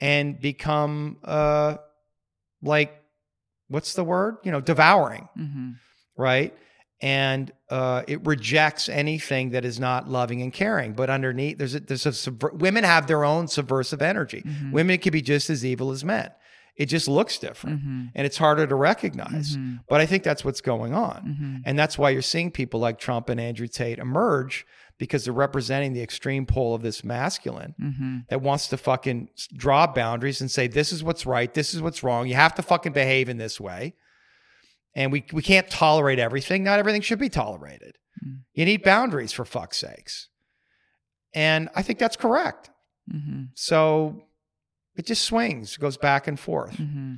[0.00, 1.76] and become uh
[2.62, 3.02] like
[3.68, 4.36] what's the word?
[4.44, 5.70] You know devouring Mm-hmm.
[6.16, 6.56] right?
[7.00, 10.94] And uh it rejects anything that is not loving and caring.
[10.94, 14.42] But underneath there's a there's a subver- women have their own subversive energy.
[14.46, 14.72] Mhm.
[14.72, 16.30] women can be just as evil as men
[16.78, 18.04] it just looks different Mm-hmm.
[18.14, 19.80] and it's harder to recognize Mhm.
[19.88, 21.56] but i think that's what's going on Mm-hmm.
[21.66, 24.64] and that's why you're seeing people like Trump and Andrew Tate emerge
[24.98, 28.18] because they're representing the extreme pole of this masculine Mm-hmm.
[28.30, 32.02] that wants to fucking draw boundaries and say, this is what's right, this is what's
[32.02, 32.26] wrong.
[32.28, 33.94] You have to fucking behave in this way.
[34.96, 36.64] And we, we can't tolerate everything.
[36.64, 37.94] Not everything should be tolerated.
[38.24, 38.38] Mm.
[38.54, 40.28] You need boundaries for fuck's sakes.
[41.34, 42.70] And I think that's correct.
[43.12, 43.42] Mm-hmm.
[43.54, 44.22] So
[44.98, 46.76] it just swings, goes back and forth.
[46.76, 47.14] Mm-hmm.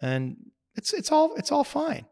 [0.00, 0.36] And
[0.76, 2.06] it's it's all it's all fine.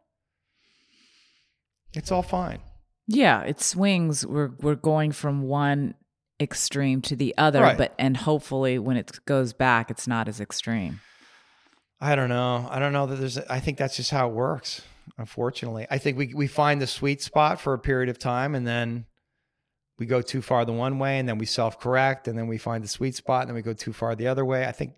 [1.94, 2.61] It's all fine.
[3.07, 4.27] Yeah, it swings.
[4.27, 5.94] We're we're going from one
[6.40, 7.78] extreme to the other, Right.
[7.78, 11.01] but and hopefully when it goes back, it's not as extreme.
[12.01, 12.66] I don't know.
[12.70, 13.39] I don't know that there's.
[13.39, 14.82] I think that's just how it works.
[15.19, 18.66] Unfortunately, I think we we find the sweet spot for a period of time, and
[18.66, 19.07] then
[19.99, 22.59] we go too far the one way, and then we self correct, and then we
[22.59, 24.66] find the sweet spot, and then we go too far the other way.
[24.66, 24.94] I think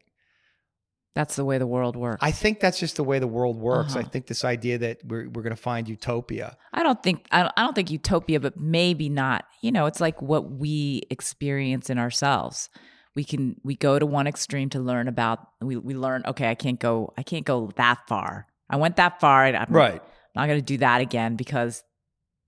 [1.15, 2.19] That's the way the world works.
[2.23, 3.95] I think that's just the way the world works.
[3.95, 4.09] I Uh-huh.
[4.11, 6.57] think this idea that we're we're going to find utopia.
[6.73, 9.45] I don't think I don't, I don't think utopia, but maybe not.
[9.63, 12.69] You know, it's like what we experience in ourselves.
[13.15, 15.39] We can we go to one extreme to learn about.
[15.61, 16.25] We we learn.
[16.27, 17.13] Okay, I can't go.
[17.17, 18.47] I can't go that far.
[18.69, 19.45] I went that far.
[19.45, 20.03] and I'm Right.
[20.35, 21.85] not going to do that again because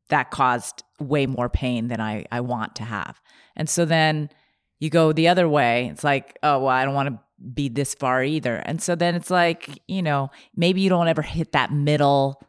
[0.09, 3.20] that caused way more pain than I I want to have.
[3.55, 4.28] And so then
[4.80, 5.86] you go the other way.
[5.93, 7.20] It's like, oh well, I don't want to
[7.54, 8.56] be this far either.
[8.56, 12.40] And so then it's like, you know, maybe you don't ever hit that middle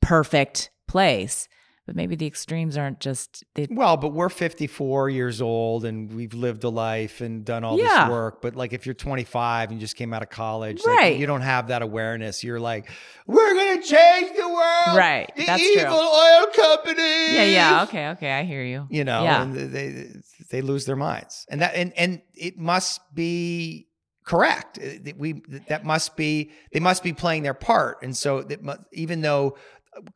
[0.00, 1.48] perfect place
[1.86, 6.32] but maybe the extremes aren't just they, well but we're 54 years old and we've
[6.34, 8.04] lived a life and done all Yeah.
[8.04, 11.12] this work but like if you're 25 and you just came out of college Right.
[11.12, 12.90] like, you don't have that awareness you're like
[13.26, 15.94] we're gonna change the world Right, the that's evil true.
[15.94, 19.42] oil companies yeah yeah okay okay i hear you you know Yeah.
[19.42, 20.06] and they
[20.50, 23.88] they lose their minds and that and and it must be
[24.24, 24.78] correct.
[24.78, 28.02] Uh, we that must be they must be playing their part.
[28.02, 28.60] And so that
[28.92, 29.56] even though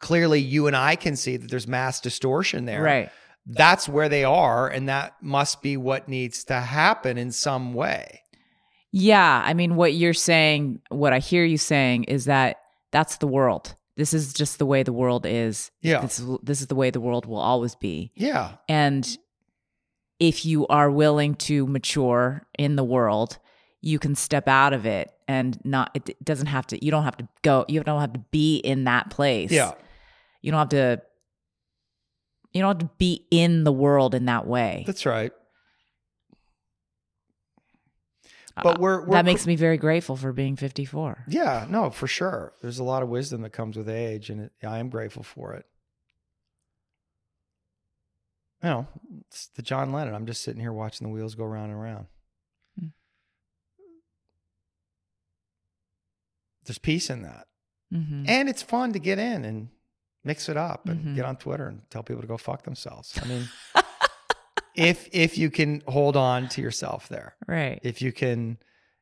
[0.01, 3.11] clearly you and I can see that there's mass distortion there right.
[3.47, 8.23] that's where they are and that must be what needs to happen in some way.
[8.91, 12.57] Yeah i mean what you're saying what i hear you saying is that
[12.91, 13.75] that's the world.
[13.97, 15.71] This is just the way the world is.
[15.83, 16.01] Yeah.
[16.01, 18.13] This is this is the way the world will always be.
[18.15, 18.53] Yeah.
[18.69, 19.19] And
[20.21, 23.39] if you are willing to mature in the world
[23.81, 27.17] you can step out of it and not it doesn't have to you don't have
[27.17, 29.73] to go you don't have to be in that place yeah
[30.43, 31.01] you don't have to
[32.53, 35.33] you don't have to be in the world in that way that's right
[38.57, 42.09] uh, but we're, we're that makes me very grateful for being 54 Yeah, no, for
[42.09, 42.55] sure.
[42.61, 45.53] There's a lot of wisdom that comes with age, and it, I am grateful for
[45.53, 45.65] it.
[48.65, 48.87] You know,
[49.29, 50.13] it's the John Lennon.
[50.15, 52.07] I'm just sitting here watching the wheels go round and round.
[56.69, 57.47] There's peace in that,
[57.91, 59.69] hmm and it's fun to get in and
[60.23, 61.15] mix it up and Mhm.
[61.17, 63.19] get on Twitter and tell people to go fuck themselves.
[63.21, 63.49] I mean,
[64.75, 68.59] if if you can hold on to yourself there, right if you can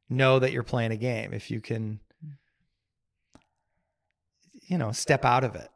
[0.09, 1.99] know that you're playing a game, if you can,
[4.69, 5.69] you know, step out of it,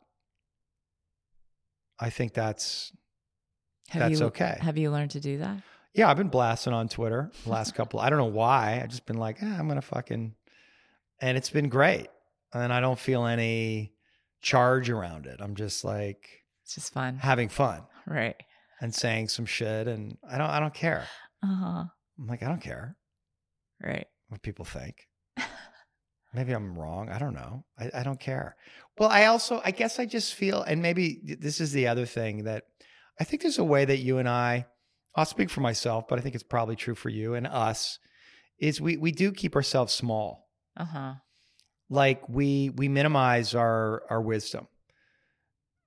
[1.99, 2.93] I think that's
[3.89, 4.59] have that's you, okay.
[4.61, 5.59] have you learned to do that
[5.93, 6.09] yeah.
[6.09, 7.99] I've been blasting on Twitter the last couple.
[7.99, 8.81] I don't know why.
[8.81, 10.37] I've just been like, eh, I'm gonna fucking,
[11.21, 12.09] and it's been great,
[12.53, 13.93] and I don't feel any
[14.43, 15.41] charge around it.
[15.41, 16.29] I'm just like
[16.65, 18.37] it's just fun having fun right
[18.81, 21.07] and saying some shit, and I don't I don't care.
[21.43, 21.85] uh-huh
[22.19, 22.97] I'm like I don't care
[23.83, 25.07] right what people think.
[26.33, 27.09] Maybe I'm wrong.
[27.09, 27.65] I don't know.
[27.79, 28.55] I, I don't care.
[28.99, 32.45] Well, I also, I guess I just feel, and maybe this is the other thing
[32.45, 32.65] that
[33.19, 34.67] I think there's a way that you and I,
[35.17, 37.99] I'll speak for myself, but I think it's probably true for you and us,
[38.61, 40.50] is we we do keep ourselves small.
[40.77, 41.15] Uh-huh
[41.89, 44.69] Like we we minimize our our wisdom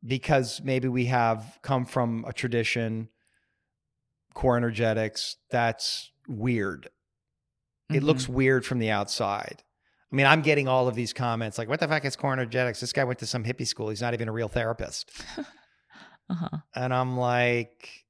[0.06, 3.10] because maybe we have come from a tradition,
[4.34, 6.90] core energetics that's weird
[7.90, 8.04] it Mhm.
[8.04, 9.62] looks weird from the outside.
[10.12, 12.80] I mean, I'm getting all of these comments like, what the fuck is core energetics?
[12.80, 13.90] This guy went to some hippie school.
[13.90, 15.12] He's not even a real therapist.
[16.30, 18.06] uh-huh And I'm like,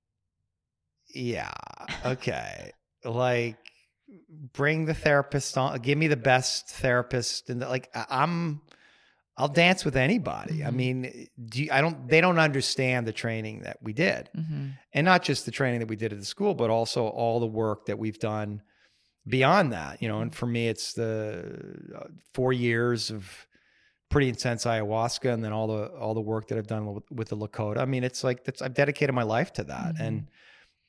[1.13, 1.51] yeah,
[2.05, 2.71] okay.
[3.03, 3.57] like,
[4.53, 5.79] bring the therapist on.
[5.79, 7.49] Give me the best therapist.
[7.49, 8.61] And like, I- I'm,
[9.37, 10.63] I'll dance with anybody.
[10.63, 10.73] I Mhm.
[10.75, 15.05] mean, do you, I don't, they don't understand the training that we did hmm and
[15.05, 17.87] not just the training that we did at the school, but also all the work
[17.87, 18.61] that we've done
[19.27, 20.01] beyond that.
[20.03, 23.47] You know, and for me, it's the uh, four years of
[24.11, 27.29] pretty intense ayahuasca, and then all the all the work that I've done with, with
[27.29, 27.79] the Lakota.
[27.79, 30.27] I mean, it's like that's I've dedicated my life to that, and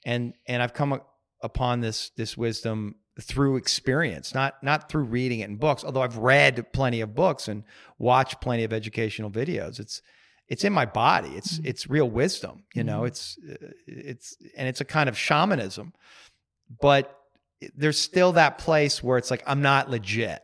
[0.04, 1.00] and and I've come
[1.40, 5.84] upon this this wisdom through experience, not not through reading it in books.
[5.84, 7.62] Although I've read plenty of books and
[7.98, 10.02] watched plenty of educational videos, it's
[10.48, 11.30] it's in my body.
[11.36, 11.66] It's Mhm.
[11.66, 13.02] it's real wisdom, you know.
[13.02, 13.06] Mhm.
[13.08, 13.54] It's uh,
[13.86, 15.92] it's and it's a kind of shamanism,
[16.80, 17.18] but
[17.76, 20.42] there's still that place where it's like I'm not legit.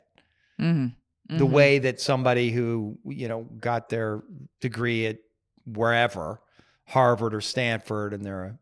[0.59, 0.89] hmm
[1.29, 4.23] The way that somebody who you know got their
[4.61, 5.19] degree at
[5.67, 6.41] wherever,
[6.87, 8.59] Harvard or Stanford, and they're a,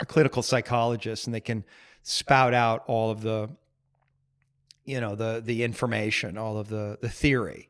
[0.00, 1.64] a clinical psychologist, and they can
[2.02, 3.50] spout out all of the
[4.84, 7.68] you know the the information, all of the the theory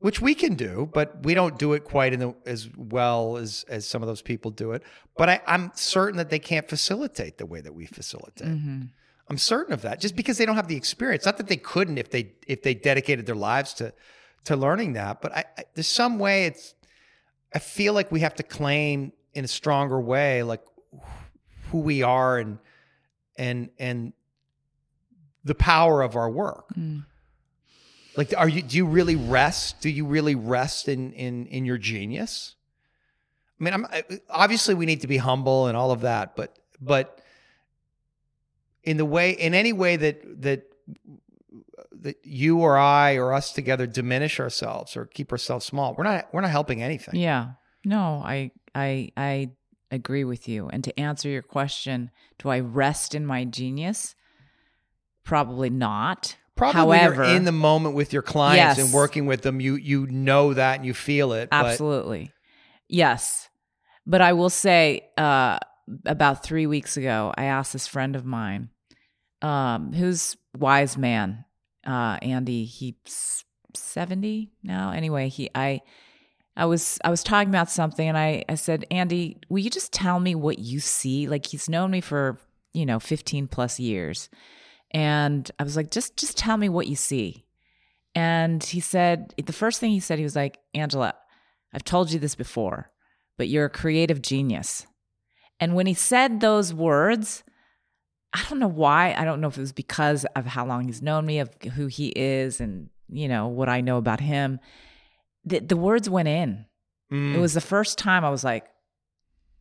[0.00, 3.64] which we can do, but we don't do it quite in the, as well as
[3.68, 4.82] as some of those people do it.
[5.16, 8.48] But I, I'm certain that they can't facilitate the way that we facilitate.
[8.48, 8.82] hmm
[9.30, 11.26] I'm certain of that, just because they don't have the experience.
[11.26, 13.92] Not that they couldn't if they if they dedicated their lives to
[14.44, 16.74] to learning that, but I, I, there's some way it's.
[17.54, 20.62] I feel like we have to claim in a stronger way, like
[21.70, 22.58] who we are and
[23.38, 24.12] and and
[25.44, 26.74] the power of our work.
[26.74, 27.04] Mm.
[28.16, 28.62] Like, are you?
[28.62, 29.80] Do you really rest?
[29.80, 32.56] Do you really rest in in in your genius?
[33.60, 33.86] I mean, I'm
[34.28, 37.20] obviously we need to be humble and all of that, but but
[38.82, 40.64] in the way, in any way that that
[42.00, 46.28] that you or I or us together diminish ourselves or keep ourselves small, we're not
[46.32, 47.16] we're not helping anything.
[47.16, 47.52] Yeah.
[47.84, 49.50] No, I I I
[49.90, 50.68] agree with you.
[50.68, 54.14] And to answer your question, do I rest in my genius?
[55.24, 56.36] probably not.
[56.56, 58.86] Probably However, in the moment with your clients Yes.
[58.86, 61.50] and working with them, you you know that and you feel it.
[61.50, 62.32] but- Absolutely.
[62.88, 63.50] Yes.
[64.06, 65.58] But I will say, uh,
[66.06, 68.70] about three weeks ago, I asked this friend of mine,
[69.42, 71.44] um, who's wise man,
[71.86, 73.44] uh, Andy, he's
[73.74, 74.90] 70 now.
[74.92, 75.82] Anyway, he, I,
[76.58, 79.92] I was, I was talking about something and I, I said, Andy, will you just
[79.92, 81.28] tell me what you see?
[81.28, 82.36] Like he's known me for,
[82.74, 84.28] you know, 15 plus years.
[84.90, 87.46] And I was like, just, just tell me what you see.
[88.12, 91.14] And he said, the first thing he said, he was like, Angela,
[91.72, 92.90] I've told you this before,
[93.36, 94.84] but you're a creative genius.
[95.60, 97.44] And when he said those words,
[98.32, 99.14] I don't know why.
[99.16, 101.86] I don't know if it was because of how long he's known me, of who
[101.86, 104.60] he is, and you know what I know about him.
[105.48, 106.66] The, the words went in.
[107.12, 107.34] Mm.
[107.34, 108.66] It was the first time I was like,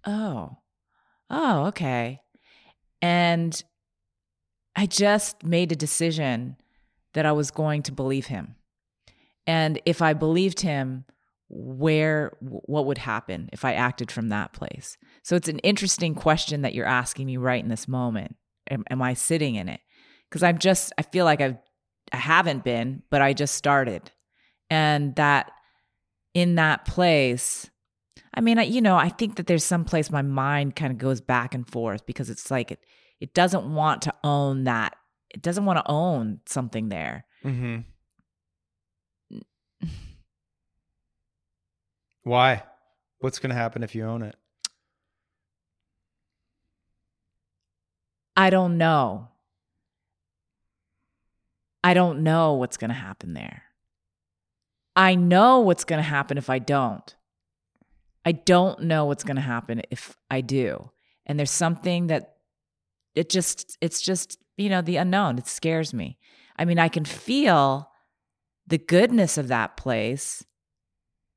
[0.06, 0.58] "Oh,
[1.30, 2.22] oh, okay,"
[3.02, 3.62] and
[4.76, 6.58] I just made a decision
[7.14, 8.56] that I was going to believe him,
[9.46, 11.06] and if I believed him,
[11.50, 14.98] where what would happen if I acted from that place?
[15.24, 18.36] So it's an interesting question that you're asking me right in this moment.
[18.70, 19.80] Am, am I sitting in it?
[20.30, 21.58] Because I'm just I feel like I've
[22.12, 24.12] I haven't been, but I just started,
[24.70, 25.52] and that
[26.38, 27.68] in that place.
[28.32, 31.00] I mean, I, you know, I think that there's some place my mind kind of
[31.00, 32.86] goes back and forth because it's like it
[33.20, 34.96] it doesn't want to own that.
[35.32, 37.26] It doesn't want to own something there.
[37.44, 37.86] Mhm.
[42.24, 42.62] Why?
[43.18, 44.36] What's going to happen if you own it?
[48.36, 49.30] I don't know.
[51.84, 53.64] I don't know what's going to happen there.
[54.98, 57.16] I know what's going to happen if I don't.
[58.26, 60.90] I don't know what's going to happen if I do.
[61.28, 62.38] And there's something that
[63.16, 65.38] it just, it's just, you know, the unknown.
[65.38, 66.18] It scares me.
[66.58, 67.90] I mean, I can feel
[68.66, 70.44] the goodness of that place.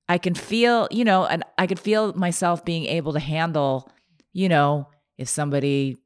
[0.09, 3.93] I can feel, you know, and I could feel myself being able to handle,
[4.33, 4.89] you know,
[5.19, 5.99] if somebody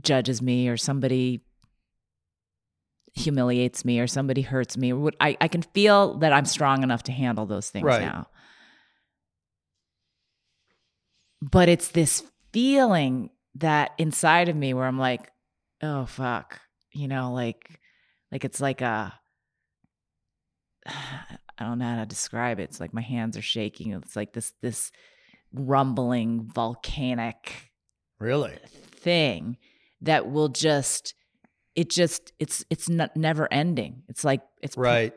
[0.00, 1.45] judges me or somebody
[3.16, 7.02] humiliates me or somebody hurts me or I, I can feel that I'm strong enough
[7.04, 8.02] to handle those things Right.
[8.02, 8.28] now.
[11.42, 12.22] But it's this
[12.52, 15.30] feeling that inside of me where I'm like,
[15.82, 16.60] oh fuck.
[16.92, 17.80] You know, like
[18.32, 19.12] like it's like a
[20.86, 22.64] I don't know how to describe it.
[22.64, 23.92] It's like my hands are shaking.
[23.92, 24.92] It's like this this
[25.52, 27.70] rumbling volcanic
[28.18, 28.54] Really?
[28.92, 29.56] thing
[30.02, 31.14] that will just
[31.76, 34.02] it just it's it's not never ending.
[34.08, 35.12] It's like it's Right.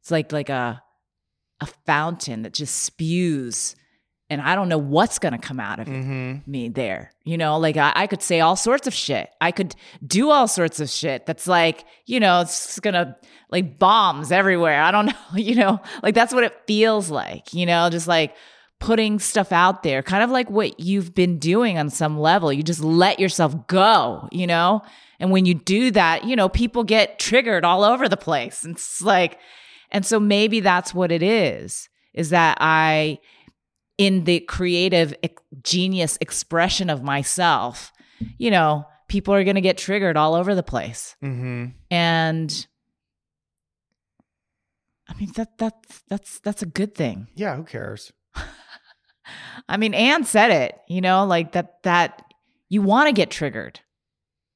[0.00, 0.82] it's like like a
[1.60, 3.76] a fountain that just spews
[4.30, 6.46] and i don't know what's going to come out of it Mhm.
[6.46, 7.58] me there you know?
[7.58, 9.28] Like I, I could say all sorts of shit.
[9.40, 13.16] I could do all sorts of shit that's like you know it's gonna
[13.50, 14.80] like bombs everywhere.
[14.82, 15.80] I don't know you know?
[16.02, 17.90] Like that's what it feels like you know?
[17.90, 18.34] Just like
[18.78, 22.50] putting stuff out there kind of like what you've been doing on some level.
[22.52, 24.80] You just let yourself go you know
[25.20, 28.74] and when you do that you know people get triggered all over the place and
[28.74, 29.38] it's like
[29.92, 33.18] and so maybe that's what it is is that i
[33.98, 35.14] in the creative
[35.62, 37.92] genius expression of myself,
[38.38, 41.16] you know, people are going to get triggered all over the place.
[41.22, 41.74] Mhm.
[41.90, 42.66] And
[45.06, 47.28] I mean that that's that's that's a good thing.
[47.34, 48.10] Yeah, who cares?
[49.68, 52.22] I mean, Anne said it, you know, like that that
[52.70, 53.80] you want to get triggered.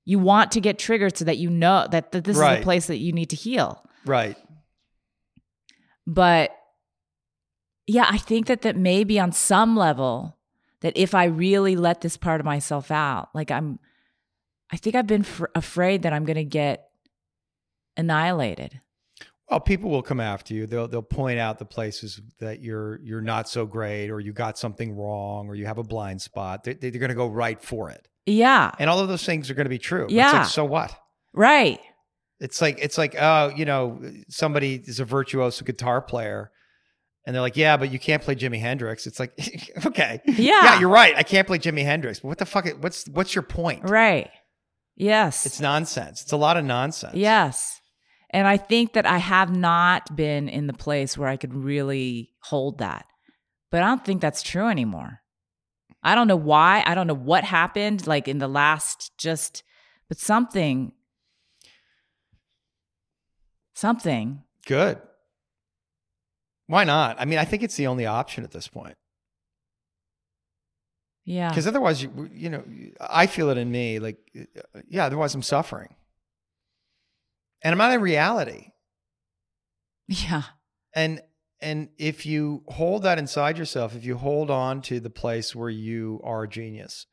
[0.05, 2.61] You want to get triggered so that you know that, that this is Right.
[2.61, 3.83] a place that you need to heal.
[4.05, 4.37] Right.
[6.07, 6.51] but
[7.87, 10.37] yeah i think that that maybe on some level
[10.81, 13.79] that if i really let this part of myself out like i'm
[14.71, 16.89] i think i've been fr- afraid that i'm going to get
[17.97, 18.81] annihilated
[19.51, 20.67] Well, people will come after you.
[20.67, 24.59] They'll they'll point out the places that you're you're not so great, or you got
[24.59, 26.65] something wrong, or you have a blind spot.
[26.65, 29.55] They, they're going to go right for it, yeah and all of those things are
[29.55, 30.05] going to be true.
[30.05, 30.33] It's Yeah.
[30.33, 30.95] like, so what?
[31.33, 31.81] right
[32.41, 36.51] It's like it's like oh, you know, somebody is a virtuoso guitar player,
[37.27, 39.07] and they're like, yeah, but you can't play Jimi Hendrix.
[39.07, 39.33] It's like,
[39.87, 40.63] okay, Yeah.
[40.65, 41.15] yeah, you're right.
[41.17, 42.67] I can't play Jimi Hendrix, but what the fuck?
[42.81, 43.89] What's what's your point?
[43.89, 44.31] right
[44.97, 46.23] yes It's nonsense.
[46.23, 47.15] It's a lot of nonsense.
[47.17, 47.81] yes
[48.31, 52.31] and i think that i have not been in the place where i could really
[52.45, 53.05] hold that
[53.73, 55.21] but i don't think that's true anymore
[56.05, 59.63] i don't know why i don't know what happened like in the last just
[60.09, 60.93] but something
[63.75, 64.99] something Good.
[66.69, 67.17] Why not?
[67.21, 68.97] I mean, I think it's the only option at this point.
[71.27, 72.65] yeah Because otherwise, you, you know,
[72.99, 73.99] I feel it in me.
[73.99, 74.17] Like,
[74.89, 75.95] yeah, otherwise I'm suffering.
[77.63, 78.69] and I'm not in reality.
[80.09, 80.45] Yeah.
[80.95, 81.21] And
[81.65, 85.71] and if you hold that inside yourself, if you hold on to the place where
[85.71, 87.07] you are a genius,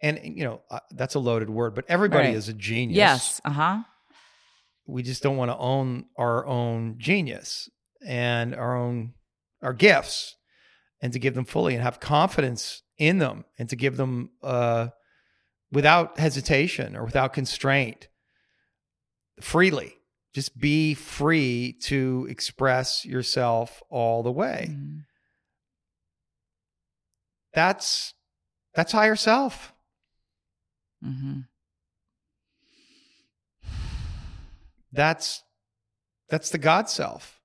[0.00, 2.36] and you know uh, that's a loaded word, but everybody Right.
[2.36, 2.96] is a genius.
[2.96, 3.40] Yes.
[3.44, 3.78] Uh huh.
[4.86, 7.68] we just don't want to own our own genius
[8.06, 9.12] and our own
[9.62, 10.36] our gifts
[11.02, 14.88] and to give them fully and have confidence in them and to give them uh,
[15.72, 18.08] without hesitation or without constraint
[19.40, 19.94] freely
[20.34, 25.04] just be free to express yourself all the way Mhm.
[27.52, 28.14] that's
[28.74, 29.72] that's higher self
[31.04, 31.40] Mm-hmm.
[34.92, 35.44] that's
[36.28, 37.40] that's the god self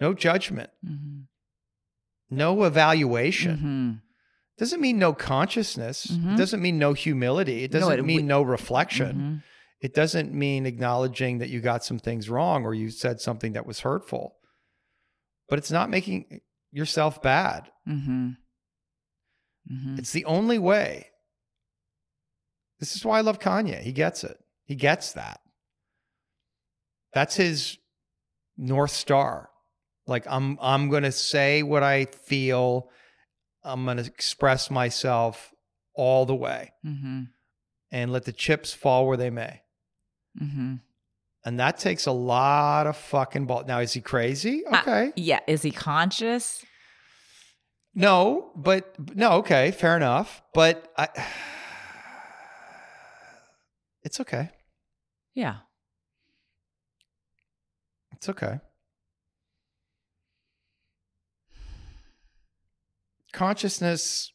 [0.00, 1.26] no judgment Mhm.
[2.30, 4.02] no evaluation Mhm.
[4.58, 6.06] doesn't mean no consciousness.
[6.06, 6.36] It Mhm.
[6.38, 7.64] doesn't mean no humility.
[7.64, 9.42] It doesn't it mean w- no reflection.
[9.80, 13.66] It doesn't mean acknowledging that you got some things wrong or you said something that
[13.66, 14.36] was hurtful.
[15.48, 16.40] But it's not making
[16.72, 17.70] yourself bad.
[17.86, 18.36] Mhm.
[19.70, 19.98] Mhm.
[19.98, 21.10] It's the only way.
[22.78, 23.80] This is why I love Kanye.
[23.80, 24.38] He gets it.
[24.64, 25.40] He gets that.
[27.12, 27.78] That's his
[28.56, 29.50] north star.
[30.06, 32.90] Like I'm I'm going to say what I feel.
[33.62, 35.52] I'm going to express myself
[35.94, 37.28] all the way Mhm.
[37.90, 39.62] and let the chips fall where they may.
[40.40, 40.80] Mhm.
[41.44, 43.64] And that takes a lot of fucking ball.
[43.66, 44.64] Now, is he crazy?
[44.66, 45.12] Uh, Okay.
[45.16, 45.40] Yeah.
[45.46, 46.64] Is he conscious?
[47.94, 50.42] no, but no, okay, fair enough.
[50.52, 51.08] But I,
[54.02, 54.50] it's okay.
[55.34, 55.58] Yeah.
[58.12, 58.60] It's okay.
[63.32, 64.32] Consciousness.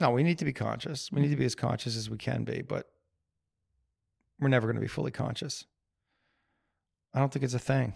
[0.00, 1.10] No, we need to be conscious.
[1.12, 2.86] We need to be as conscious as we can be, but
[4.40, 5.64] we're never going to be fully conscious.
[7.14, 7.94] I don't think it's a thing.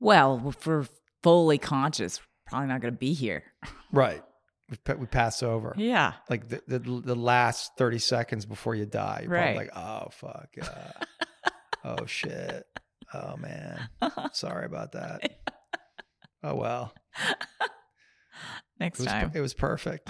[0.00, 0.86] Well, if we're
[1.22, 3.44] fully conscious, probably not going to be here.
[3.92, 4.22] Right.
[4.70, 5.74] We, we pass over.
[5.76, 6.12] Yeah.
[6.28, 9.22] Like the, the, the last 30 seconds before you die.
[9.24, 9.56] You're Right.
[9.56, 10.46] like, oh, fuck.
[10.56, 10.92] Yeah.
[11.84, 12.64] oh, shit.
[13.12, 13.88] Oh, man.
[14.32, 15.40] Sorry about that.
[16.44, 16.94] Oh, well.
[18.78, 19.32] Next It was, time.
[19.34, 20.08] it was perfect.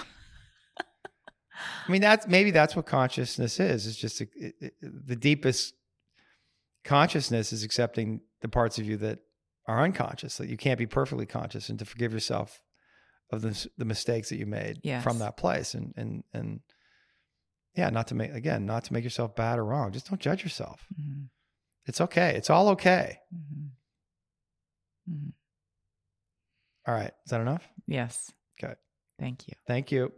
[1.86, 3.86] I mean, that's maybe that's what consciousness is.
[3.86, 5.74] It's just a, it, it- the deepest
[6.84, 9.18] consciousness is accepting the parts of you that
[9.66, 12.60] are unconscious, that you can't be perfectly conscious, and to forgive yourself
[13.30, 15.02] of the the mistakes that you made Yes.
[15.04, 16.60] from that place, and and and
[17.76, 19.92] yeah, not to make again, not to make yourself bad or wrong.
[19.92, 20.86] Just don't judge yourself.
[21.00, 21.28] Mhm.
[21.86, 22.34] It's okay.
[22.36, 23.18] It's all okay.
[23.34, 23.68] Mhm.
[25.10, 25.32] Mhm.
[26.86, 27.12] All right.
[27.24, 27.68] Is that enough?
[27.86, 28.32] Yes.
[28.62, 28.74] Okay.
[29.18, 29.54] Thank you.
[29.66, 30.12] Thank you.